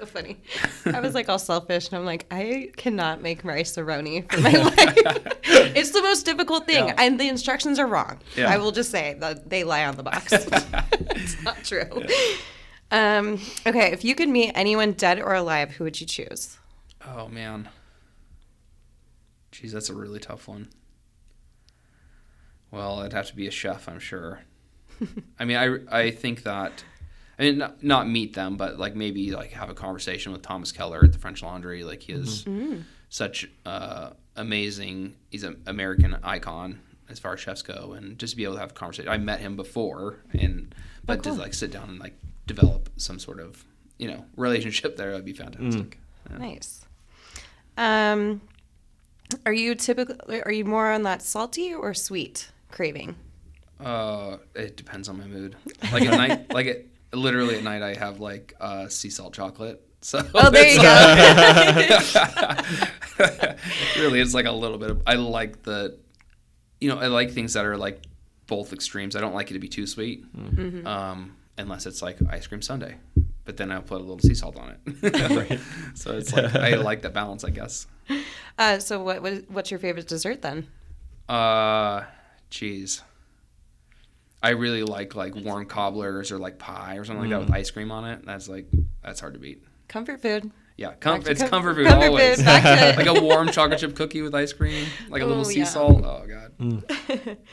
So 0.00 0.06
funny. 0.06 0.38
I 0.86 1.00
was 1.00 1.14
like 1.14 1.28
all 1.28 1.38
selfish, 1.38 1.88
and 1.88 1.98
I'm 1.98 2.06
like, 2.06 2.24
I 2.30 2.70
cannot 2.78 3.20
make 3.20 3.44
rice 3.44 3.76
roni 3.76 4.30
for 4.32 4.40
my 4.40 4.50
life. 4.52 5.38
it's 5.76 5.90
the 5.90 6.00
most 6.00 6.24
difficult 6.24 6.64
thing, 6.66 6.86
Yeah. 6.86 6.94
and 6.96 7.20
the 7.20 7.28
instructions 7.28 7.78
are 7.78 7.86
wrong. 7.86 8.18
Yeah. 8.34 8.48
I 8.50 8.56
will 8.56 8.72
just 8.72 8.90
say 8.90 9.14
that 9.20 9.50
they 9.50 9.62
lie 9.62 9.84
on 9.84 9.96
the 9.96 10.02
box. 10.02 10.32
it's 10.32 11.42
not 11.42 11.62
true. 11.64 11.84
Um, 12.90 13.38
okay, 13.66 13.92
if 13.92 14.02
you 14.02 14.14
could 14.14 14.30
meet 14.30 14.52
anyone 14.54 14.92
dead 14.92 15.20
or 15.20 15.34
alive, 15.34 15.72
who 15.72 15.84
would 15.84 16.00
you 16.00 16.06
choose? 16.06 16.56
oh 17.06 17.28
man. 17.28 17.68
Geez, 19.52 19.72
that's 19.72 19.90
a 19.90 19.94
really 19.94 20.18
tough 20.18 20.48
one. 20.48 20.68
Well, 22.70 23.00
it'd 23.00 23.12
have 23.12 23.26
to 23.26 23.36
be 23.36 23.46
a 23.46 23.50
chef, 23.50 23.86
I'm 23.88 23.98
sure. 23.98 24.40
I 25.38 25.44
mean, 25.44 25.56
I, 25.58 26.04
I 26.04 26.10
think 26.10 26.44
that, 26.44 26.84
I 27.40 27.44
mean, 27.44 27.58
not, 27.58 27.82
not 27.82 28.08
meet 28.08 28.34
them, 28.34 28.58
but 28.58 28.78
like 28.78 28.94
maybe 28.94 29.30
like 29.30 29.52
have 29.52 29.70
a 29.70 29.74
conversation 29.74 30.30
with 30.30 30.42
Thomas 30.42 30.72
Keller 30.72 31.00
at 31.02 31.12
the 31.12 31.18
French 31.18 31.42
Laundry. 31.42 31.84
Like 31.84 32.02
he 32.02 32.12
is 32.12 32.46
such 33.08 33.50
uh, 33.64 34.10
amazing. 34.36 35.14
He's 35.30 35.42
an 35.42 35.62
American 35.66 36.18
icon 36.22 36.80
as 37.08 37.18
far 37.18 37.32
as 37.32 37.40
chefs 37.40 37.62
go, 37.62 37.94
and 37.94 38.18
just 38.18 38.36
be 38.36 38.44
able 38.44 38.54
to 38.54 38.60
have 38.60 38.72
a 38.72 38.74
conversation. 38.74 39.10
I 39.10 39.16
met 39.16 39.40
him 39.40 39.56
before, 39.56 40.18
and 40.34 40.74
but 41.06 41.22
cool. 41.22 41.34
to 41.34 41.40
like 41.40 41.54
sit 41.54 41.70
down 41.70 41.88
and 41.88 41.98
like 41.98 42.14
develop 42.46 42.90
some 42.98 43.18
sort 43.18 43.40
of 43.40 43.64
you 43.96 44.08
know 44.08 44.22
relationship 44.36 44.98
there 44.98 45.12
would 45.12 45.24
be 45.24 45.32
fantastic. 45.32 45.98
Yeah. 46.30 46.36
Nice. 46.36 46.84
Um, 47.78 48.42
are 49.46 49.52
you 49.54 49.74
typically 49.74 50.42
are 50.42 50.52
you 50.52 50.66
more 50.66 50.90
on 50.90 51.04
that 51.04 51.22
salty 51.22 51.72
or 51.72 51.94
sweet 51.94 52.50
craving? 52.70 53.16
Uh, 53.82 54.36
it 54.54 54.76
depends 54.76 55.08
on 55.08 55.16
my 55.16 55.26
mood. 55.26 55.56
Like 55.90 56.02
at 56.02 56.10
night, 56.10 56.52
like 56.52 56.66
it, 56.66 56.89
literally 57.12 57.56
at 57.56 57.64
night, 57.64 57.82
I 57.82 57.94
have 57.94 58.20
like 58.20 58.54
uh, 58.60 58.88
sea 58.88 59.10
salt 59.10 59.34
chocolate. 59.34 59.82
So 60.02 60.26
Oh, 60.34 60.48
there 60.48 60.66
you 60.66 60.80
go. 60.80 60.90
really, 63.98 64.20
it's 64.20 64.32
like 64.32 64.46
a 64.46 64.52
little 64.52 64.78
bit 64.78 64.90
of. 64.90 65.02
I 65.06 65.14
like 65.16 65.62
the, 65.62 65.98
you 66.80 66.88
know, 66.88 66.98
I 66.98 67.08
like 67.08 67.32
things 67.32 67.52
that 67.52 67.66
are 67.66 67.76
like 67.76 68.02
both 68.46 68.72
extremes. 68.72 69.14
I 69.14 69.20
don't 69.20 69.34
like 69.34 69.50
it 69.50 69.54
to 69.54 69.60
be 69.60 69.68
too 69.68 69.86
sweet, 69.86 70.24
Mm-hmm. 70.34 70.86
um, 70.86 71.36
unless 71.58 71.84
it's 71.84 72.00
like 72.00 72.16
ice 72.30 72.46
cream 72.46 72.62
sundae. 72.62 72.94
But 73.44 73.56
then 73.58 73.70
I'll 73.72 73.82
put 73.82 73.96
a 74.00 74.04
little 74.04 74.18
sea 74.20 74.34
salt 74.34 74.56
on 74.56 74.76
it. 74.86 75.60
So 75.96 76.16
it's 76.16 76.32
like 76.32 76.54
I 76.54 76.76
like 76.76 77.02
that 77.02 77.12
balance, 77.12 77.44
I 77.44 77.50
guess. 77.50 77.86
Uh, 78.58 78.78
so 78.78 79.02
what, 79.02 79.20
what 79.22 79.50
what's 79.50 79.70
your 79.70 79.80
favorite 79.80 80.08
dessert 80.08 80.40
then? 80.40 80.66
Uh, 81.28 82.04
cheese. 82.48 83.02
I 84.42 84.50
really 84.50 84.82
like 84.82 85.14
like 85.14 85.34
warm 85.34 85.66
cobblers 85.66 86.32
or 86.32 86.38
like 86.38 86.58
pie 86.58 86.96
or 86.96 87.04
something 87.04 87.22
like 87.22 87.30
that 87.30 87.40
with 87.40 87.52
ice 87.52 87.70
cream 87.70 87.90
on 87.90 88.04
it. 88.04 88.24
That's 88.24 88.48
like 88.48 88.66
that's 89.02 89.20
hard 89.20 89.34
to 89.34 89.40
beat. 89.40 89.62
Comfort 89.88 90.22
food. 90.22 90.50
Yeah, 90.76 90.94
com- 90.94 91.22
it's 91.26 91.42
com- 91.42 91.50
comfort 91.50 91.74
food 91.74 91.86
comfort 91.88 92.06
always. 92.06 92.36
food, 92.36 92.46
back 92.46 92.96
like 92.96 93.06
a 93.06 93.20
warm 93.20 93.48
chocolate 93.48 93.80
chip 93.80 93.94
cookie 93.94 94.22
with 94.22 94.34
ice 94.34 94.52
cream, 94.52 94.86
like 95.10 95.20
a 95.20 95.26
little 95.26 95.44
sea 95.44 95.58
yeah. 95.60 95.64
salt. 95.64 96.02
Oh 96.04 96.26
god. 96.26 97.36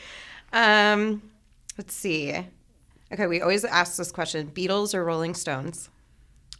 Um, 0.50 1.30
let's 1.76 1.92
see. 1.92 2.34
Okay, 3.12 3.26
we 3.26 3.42
always 3.42 3.66
ask 3.66 3.96
this 3.96 4.10
question: 4.10 4.50
Beatles 4.54 4.94
or 4.94 5.04
Rolling 5.04 5.34
Stones? 5.34 5.90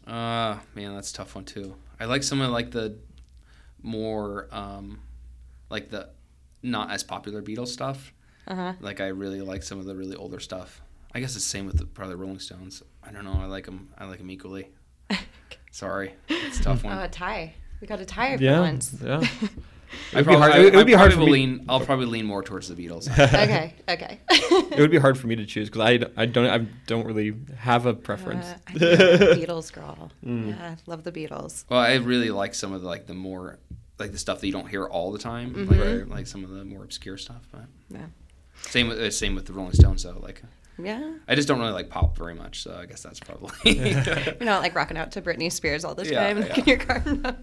Uh 0.05 0.57
man, 0.75 0.93
that's 0.95 1.11
a 1.11 1.13
tough 1.13 1.35
one 1.35 1.45
too. 1.45 1.75
I 1.99 2.05
like 2.05 2.23
some 2.23 2.41
of 2.41 2.51
like 2.51 2.71
the 2.71 2.97
more 3.81 4.47
um 4.51 4.99
like 5.69 5.89
the 5.89 6.09
not 6.63 6.91
as 6.91 7.03
popular 7.03 7.41
Beatles 7.41 7.67
stuff. 7.69 8.13
Uh 8.49 8.55
huh. 8.55 8.73
Like 8.81 8.99
I 8.99 9.07
really 9.07 9.41
like 9.41 9.63
some 9.63 9.79
of 9.79 9.85
the 9.85 9.95
really 9.95 10.15
older 10.15 10.39
stuff. 10.39 10.81
I 11.13 11.19
guess 11.19 11.35
it's 11.35 11.43
the 11.45 11.49
same 11.49 11.65
with 11.65 11.77
the, 11.77 11.85
probably 11.85 12.13
the 12.15 12.17
Rolling 12.21 12.39
Stones. 12.39 12.83
I 13.03 13.11
don't 13.11 13.23
know. 13.23 13.37
I 13.39 13.45
like 13.45 13.65
them. 13.65 13.89
I 13.97 14.05
like 14.05 14.17
them 14.19 14.29
equally. 14.31 14.69
Sorry, 15.71 16.13
it's 16.27 16.59
a 16.59 16.63
tough 16.63 16.83
one. 16.83 16.97
Oh, 16.97 17.03
a 17.03 17.07
tie. 17.07 17.53
We 17.81 17.87
got 17.87 17.99
a 17.99 18.05
tie 18.05 18.35
for 18.35 18.43
Yeah, 18.43 18.59
once. 18.59 18.95
yeah. 19.03 19.21
I 20.13 20.17
would 20.17 20.27
be 20.27 20.33
hard- 20.35 20.51
I, 20.51 20.57
it 20.59 20.63
would- 20.65 20.73
it 20.73 20.75
would 20.77 20.81
I 20.81 20.83
be 20.83 20.93
hard 20.93 21.13
for 21.13 21.19
will 21.19 21.25
me- 21.27 21.31
lean. 21.33 21.65
I'll 21.69 21.79
probably 21.79 22.05
lean 22.07 22.25
more 22.25 22.43
towards 22.43 22.67
the 22.67 22.75
Beatles. 22.75 23.09
okay. 23.19 23.73
Okay. 23.87 24.19
It 24.29 24.79
would 24.79 24.91
be 24.91 24.97
hard 24.99 25.17
for 25.17 25.27
me 25.27 25.35
to 25.37 25.45
choose 25.45 25.69
because 25.69 25.81
I, 25.81 26.21
I 26.21 26.25
don't 26.25 26.45
I 26.47 26.67
don't 26.85 27.05
really 27.05 27.33
have 27.57 27.85
a 27.85 27.93
preference. 27.93 28.45
Uh, 28.45 28.57
I'm 28.67 28.75
a 28.75 28.79
Beatles 29.35 29.71
girl. 29.73 30.11
Yeah, 30.21 30.75
love 30.85 31.03
the 31.03 31.11
Beatles. 31.11 31.65
well, 31.69 31.79
I 31.79 31.95
really 31.95 32.29
like 32.29 32.53
some 32.53 32.73
of 32.73 32.81
the, 32.81 32.87
like 32.87 33.07
the 33.07 33.13
more 33.15 33.57
like 33.97 34.11
the 34.11 34.17
stuff 34.19 34.41
that 34.41 34.47
you 34.47 34.53
don't 34.53 34.67
hear 34.69 34.85
all 34.85 35.11
the 35.11 35.19
time, 35.19 35.53
Mm-hmm. 35.53 35.71
like 35.71 35.79
or, 35.79 36.05
like 36.05 36.27
some 36.27 36.43
of 36.43 36.49
the 36.51 36.63
more 36.65 36.83
obscure 36.83 37.17
stuff. 37.17 37.47
But 37.51 37.65
Yeah. 37.89 38.05
Same 38.61 38.87
with 38.89 38.99
uh, 38.99 39.11
same 39.11 39.35
with 39.35 39.45
the 39.45 39.53
Rolling 39.53 39.73
Stones. 39.73 40.03
though. 40.03 40.17
like 40.21 40.41
Yeah. 40.77 41.13
I 41.27 41.35
just 41.35 41.47
don't 41.47 41.59
really 41.59 41.71
like 41.71 41.89
pop 41.89 42.17
very 42.17 42.33
much, 42.35 42.63
so 42.63 42.77
I 42.79 42.85
guess 42.85 43.01
that's 43.03 43.19
probably. 43.19 43.51
You're 43.93 44.35
not 44.41 44.61
like 44.61 44.75
rocking 44.75 44.97
out 44.97 45.11
to 45.13 45.21
Britney 45.21 45.51
Spears 45.51 45.83
all 45.83 45.95
the 45.95 46.05
Yeah, 46.05 46.27
time 46.33 46.37
yeah. 46.43 46.55
in 46.59 46.65
your 46.65 46.77
car. 46.77 47.03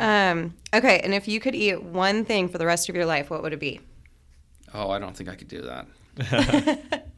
Um, 0.00 0.54
okay, 0.72 1.00
and 1.00 1.12
if 1.14 1.26
you 1.28 1.40
could 1.40 1.54
eat 1.54 1.82
one 1.82 2.24
thing 2.24 2.48
for 2.48 2.58
the 2.58 2.66
rest 2.66 2.88
of 2.88 2.94
your 2.96 3.06
life, 3.06 3.30
what 3.30 3.42
would 3.42 3.52
it 3.52 3.60
be? 3.60 3.80
oh, 4.74 4.90
I 4.90 4.98
don't 4.98 5.16
think 5.16 5.28
I 5.30 5.34
could 5.34 5.48
do 5.48 5.62
that. 5.62 7.04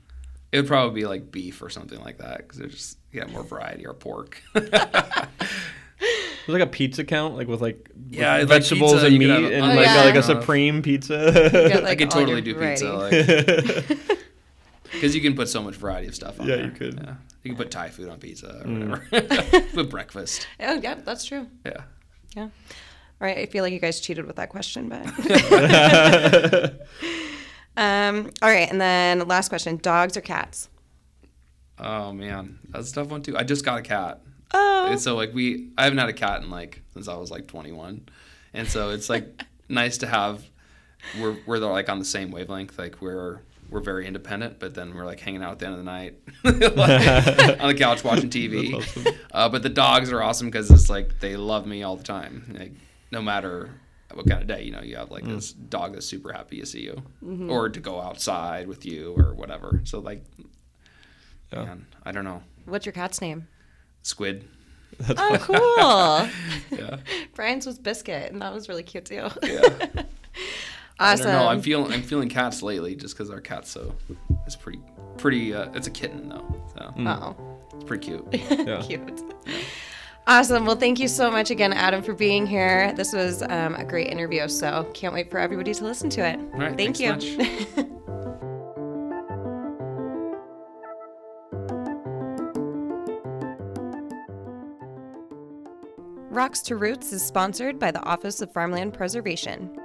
It 0.53 0.57
would 0.57 0.66
probably 0.66 1.03
be 1.03 1.07
like 1.07 1.31
beef 1.31 1.62
or 1.62 1.71
something 1.71 2.01
like 2.01 2.18
that 2.18 2.39
because 2.39 2.59
there's 2.59 2.73
just 2.75 2.99
yeah 3.12 3.25
more 3.27 3.45
variety 3.45 3.87
or 3.87 3.95
pork. 3.95 4.43
There's 6.51 6.61
like 6.61 6.69
a 6.69 6.71
pizza 6.73 7.05
count, 7.05 7.37
like 7.37 7.49
with 7.49 7.61
like 7.61 7.89
with 7.95 8.13
Yeah, 8.15 8.39
like 8.39 8.49
vegetables 8.49 8.93
pizza, 8.93 9.07
and 9.07 9.19
meat, 9.19 9.29
have- 9.31 9.45
and 9.45 9.65
Oh, 9.65 9.69
like 9.69 9.87
yeah. 9.87 10.03
a, 10.03 10.07
like 10.07 10.15
a 10.17 10.23
supreme 10.23 10.83
pizza. 10.83 11.31
Get, 11.53 11.85
I 11.85 11.95
could 11.95 12.11
totally 12.11 12.43
your 12.43 12.55
do 12.55 12.55
pizza. 12.55 12.87
variety. 12.87 13.95
Like, 13.95 14.19
Because 14.93 15.15
you 15.15 15.21
can 15.23 15.37
put 15.37 15.49
so 15.49 15.63
much 15.63 15.77
variety 15.77 16.09
of 16.09 16.15
stuff 16.17 16.41
on 16.41 16.49
Yeah, 16.49 16.57
there. 16.57 16.65
you 16.65 16.71
could. 16.73 16.95
Yeah. 17.03 17.15
You 17.45 17.51
can 17.53 17.57
put 17.57 17.71
Thai 17.71 17.91
food 17.91 18.09
on 18.09 18.19
pizza 18.19 18.49
or 18.63 18.65
Mm. 18.67 18.91
whatever. 18.91 19.67
With 19.77 19.89
breakfast. 19.91 20.49
oh, 20.59 20.81
yeah, 20.83 20.95
that's 20.97 21.25
true. 21.25 21.47
Yeah. 21.65 21.83
Yeah. 22.37 22.43
All 22.43 22.51
right, 23.21 23.39
I 23.39 23.47
feel 23.47 23.63
like 23.63 23.73
you 23.73 23.79
guys 23.79 24.01
cheated 24.01 24.25
with 24.27 24.37
that 24.37 24.49
question, 24.49 24.89
but. 24.89 25.07
um, 27.77 28.31
all 28.43 28.49
right, 28.49 28.69
and 28.71 28.81
then 28.81 29.27
last 29.29 29.49
question 29.51 29.77
dogs 29.77 30.17
or 30.17 30.21
cats? 30.23 30.69
Oh 31.79 32.13
man, 32.13 32.59
that's 32.71 32.91
a 32.91 32.95
tough 32.95 33.09
one 33.09 33.23
too. 33.23 33.37
I 33.37 33.43
just 33.45 33.65
got 33.65 33.79
a 33.79 33.83
cat. 33.83 34.21
Oh. 34.53 34.89
And 34.91 35.01
so 35.01 35.17
like 35.17 35.33
we 35.35 35.71
I 35.79 35.85
haven't 35.85 35.99
had 35.99 36.09
a 36.09 36.13
cat 36.15 36.43
in 36.43 36.51
like 36.51 36.83
since 36.93 37.09
I 37.09 37.17
was 37.17 37.31
like 37.31 37.47
21. 37.47 38.09
And 38.55 38.69
so 38.69 38.91
it's 38.91 39.09
like 39.09 39.43
nice 39.69 39.99
to 39.99 40.07
have 40.07 40.43
we're 41.21 41.37
we're 41.47 41.59
like 41.59 41.89
on 41.89 41.99
the 41.99 42.05
same 42.05 42.31
wavelength. 42.31 42.79
Like 42.79 43.01
we're 43.01 43.41
we're 43.71 43.81
very 43.81 44.07
independent, 44.07 44.59
but 44.59 44.75
then 44.75 44.95
we're 44.95 45.07
like 45.07 45.21
hanging 45.21 45.43
out 45.45 45.53
at 45.53 45.59
the 45.61 45.67
end 45.67 45.75
of 45.75 45.79
the 45.79 45.85
night 45.85 46.19
like, 46.45 47.61
on 47.61 47.69
the 47.69 47.75
couch 47.79 48.03
watching 48.03 48.29
TV. 48.29 48.75
Awesome. 48.75 49.07
Uh, 49.31 49.49
but 49.49 49.63
the 49.63 49.69
dogs 49.69 50.11
are 50.13 50.21
awesome 50.23 50.49
because 50.49 50.71
it's 50.71 50.91
like 50.91 51.21
they 51.21 51.37
love 51.37 51.67
me 51.67 51.83
all 51.85 51.97
the 51.97 52.03
time. 52.03 52.57
Like 52.59 52.73
no 53.13 53.23
matter 53.23 53.71
what 54.13 54.27
kind 54.29 54.43
of 54.43 54.49
day, 54.49 54.65
you 54.65 54.73
know, 54.73 54.83
you 54.83 54.97
have 54.97 55.13
like 55.13 55.25
this 55.25 55.53
dog 55.53 55.93
that's 55.93 56.05
super 56.05 56.33
happy 56.33 56.59
to 56.59 56.67
see 56.67 56.81
you, 56.83 57.01
or 57.49 57.69
to 57.69 57.79
go 57.79 58.01
outside 58.01 58.67
with 58.67 58.85
you, 58.85 59.15
or 59.17 59.35
whatever. 59.35 59.83
So 59.85 60.01
like, 60.01 60.25
Yeah. 61.53 61.65
man, 61.65 61.87
I 62.05 62.11
don't 62.11 62.25
know, 62.25 62.43
What's 62.65 62.87
your 62.87 62.93
cat's 62.93 63.21
name? 63.21 63.47
Squid. 64.03 64.49
Oh, 65.09 65.39
cool. 65.41 66.79
Yeah, 66.79 66.99
Brian's 67.35 67.67
was 67.67 67.79
Biscuit, 67.79 68.31
and 68.33 68.41
that 68.43 68.53
was 68.55 68.69
really 68.69 68.83
cute 68.85 69.05
too. 69.07 69.29
yeah. 69.43 69.89
I 71.01 71.15
awesome. 71.15 71.27
don't 71.27 71.35
know. 71.35 71.49
I'm 71.49 71.63
feeling 71.63 71.93
I'm 71.93 72.03
feeling 72.03 72.29
cats 72.29 72.63
lately 72.63 72.95
just 72.95 73.17
because 73.17 73.31
our 73.31 73.41
cat's 73.41 73.71
so 73.71 73.95
it's 74.47 74.55
pretty 74.57 74.81
pretty. 75.17 75.55
Uh, 75.55 75.71
it's 75.75 75.87
a 75.87 75.91
kitten 75.91 76.29
though, 76.29 76.63
so 76.75 76.95
Oh, 76.99 77.37
it's 77.75 77.85
pretty 77.85 78.07
cute. 78.07 78.27
Yeah. 78.67 78.83
cute. 78.83 79.23
Awesome. 80.27 80.65
Well, 80.67 80.77
thank 80.77 81.01
you 81.01 81.09
so 81.09 81.31
much 81.31 81.51
again, 81.51 81.73
Adam, 81.73 82.03
for 82.03 82.13
being 82.13 82.47
here. 82.47 82.93
This 82.93 83.13
was 83.13 83.43
um, 83.43 83.75
a 83.75 83.85
great 83.85 84.09
interview, 84.09 84.47
so 84.49 84.89
can't 84.95 85.15
wait 85.15 85.31
for 85.31 85.39
everybody 85.39 85.73
to 85.75 85.85
listen 85.85 86.09
to 86.11 86.21
it. 86.25 86.39
right, 86.53 86.77
thank 86.77 87.01
you. 87.01 87.17
thanks 87.17 87.91
Rocks 96.41 96.62
to 96.62 96.76
Roots 96.76 97.12
is 97.12 97.22
sponsored 97.22 97.78
by 97.78 97.91
the 97.91 98.03
Office 98.03 98.41
of 98.41 98.51
Farmland 98.51 98.95
Preservation. 98.95 99.78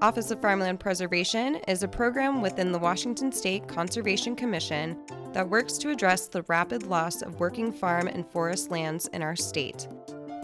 Office 0.00 0.32
of 0.32 0.42
Farmland 0.42 0.80
Preservation 0.80 1.60
is 1.68 1.84
a 1.84 1.88
program 1.88 2.42
within 2.42 2.72
the 2.72 2.78
Washington 2.80 3.30
State 3.30 3.68
Conservation 3.68 4.34
Commission 4.34 4.98
that 5.32 5.48
works 5.48 5.78
to 5.78 5.90
address 5.90 6.26
the 6.26 6.42
rapid 6.48 6.88
loss 6.88 7.22
of 7.22 7.38
working 7.38 7.70
farm 7.70 8.08
and 8.08 8.26
forest 8.26 8.68
lands 8.68 9.06
in 9.12 9.22
our 9.22 9.36
state. 9.36 9.86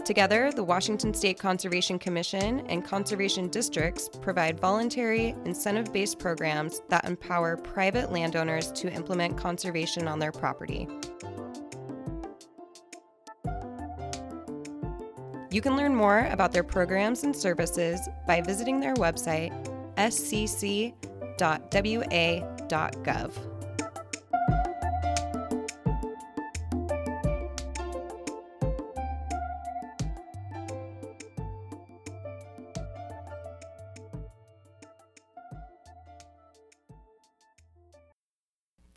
Together, 0.05 0.49
the 0.53 0.63
Washington 0.63 1.13
State 1.13 1.37
Conservation 1.37 1.99
Commission 1.99 2.61
and 2.67 2.85
conservation 2.85 3.49
districts 3.49 4.07
provide 4.21 4.61
voluntary, 4.61 5.35
incentive 5.43 5.91
based 5.91 6.19
programs 6.19 6.81
that 6.87 7.03
empower 7.03 7.57
private 7.57 8.13
landowners 8.13 8.71
to 8.71 8.89
implement 8.93 9.35
conservation 9.35 10.07
on 10.07 10.19
their 10.19 10.31
property. 10.31 10.87
You 15.51 15.61
can 15.61 15.75
learn 15.75 15.95
more 15.95 16.27
about 16.31 16.51
their 16.51 16.63
programs 16.63 17.23
and 17.23 17.35
services 17.35 18.07
by 18.27 18.41
visiting 18.41 18.79
their 18.79 18.93
website, 18.95 19.51
scc.wa.gov. 19.95 20.93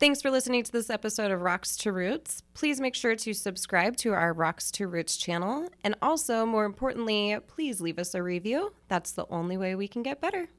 Thanks 0.03 0.21
for 0.21 0.31
listening 0.31 0.63
to 0.63 0.71
this 0.73 0.89
episode 0.89 1.31
of 1.31 1.43
Rocks 1.43 1.77
to 1.77 1.93
Roots. 1.93 2.43
Please 2.53 2.81
make 2.81 2.93
sure 2.93 3.15
to 3.15 3.33
subscribe 3.33 3.95
to 3.95 4.11
our 4.11 4.33
Rocks 4.33 4.69
to 4.71 4.89
Roots 4.89 5.15
channel. 5.15 5.69
And 5.85 5.95
also, 6.01 6.45
more 6.45 6.65
importantly, 6.65 7.37
please 7.47 7.79
leave 7.79 7.97
us 7.97 8.13
a 8.13 8.21
review. 8.21 8.73
That's 8.89 9.13
the 9.13 9.25
only 9.29 9.55
way 9.55 9.75
we 9.75 9.87
can 9.87 10.03
get 10.03 10.19
better. 10.19 10.49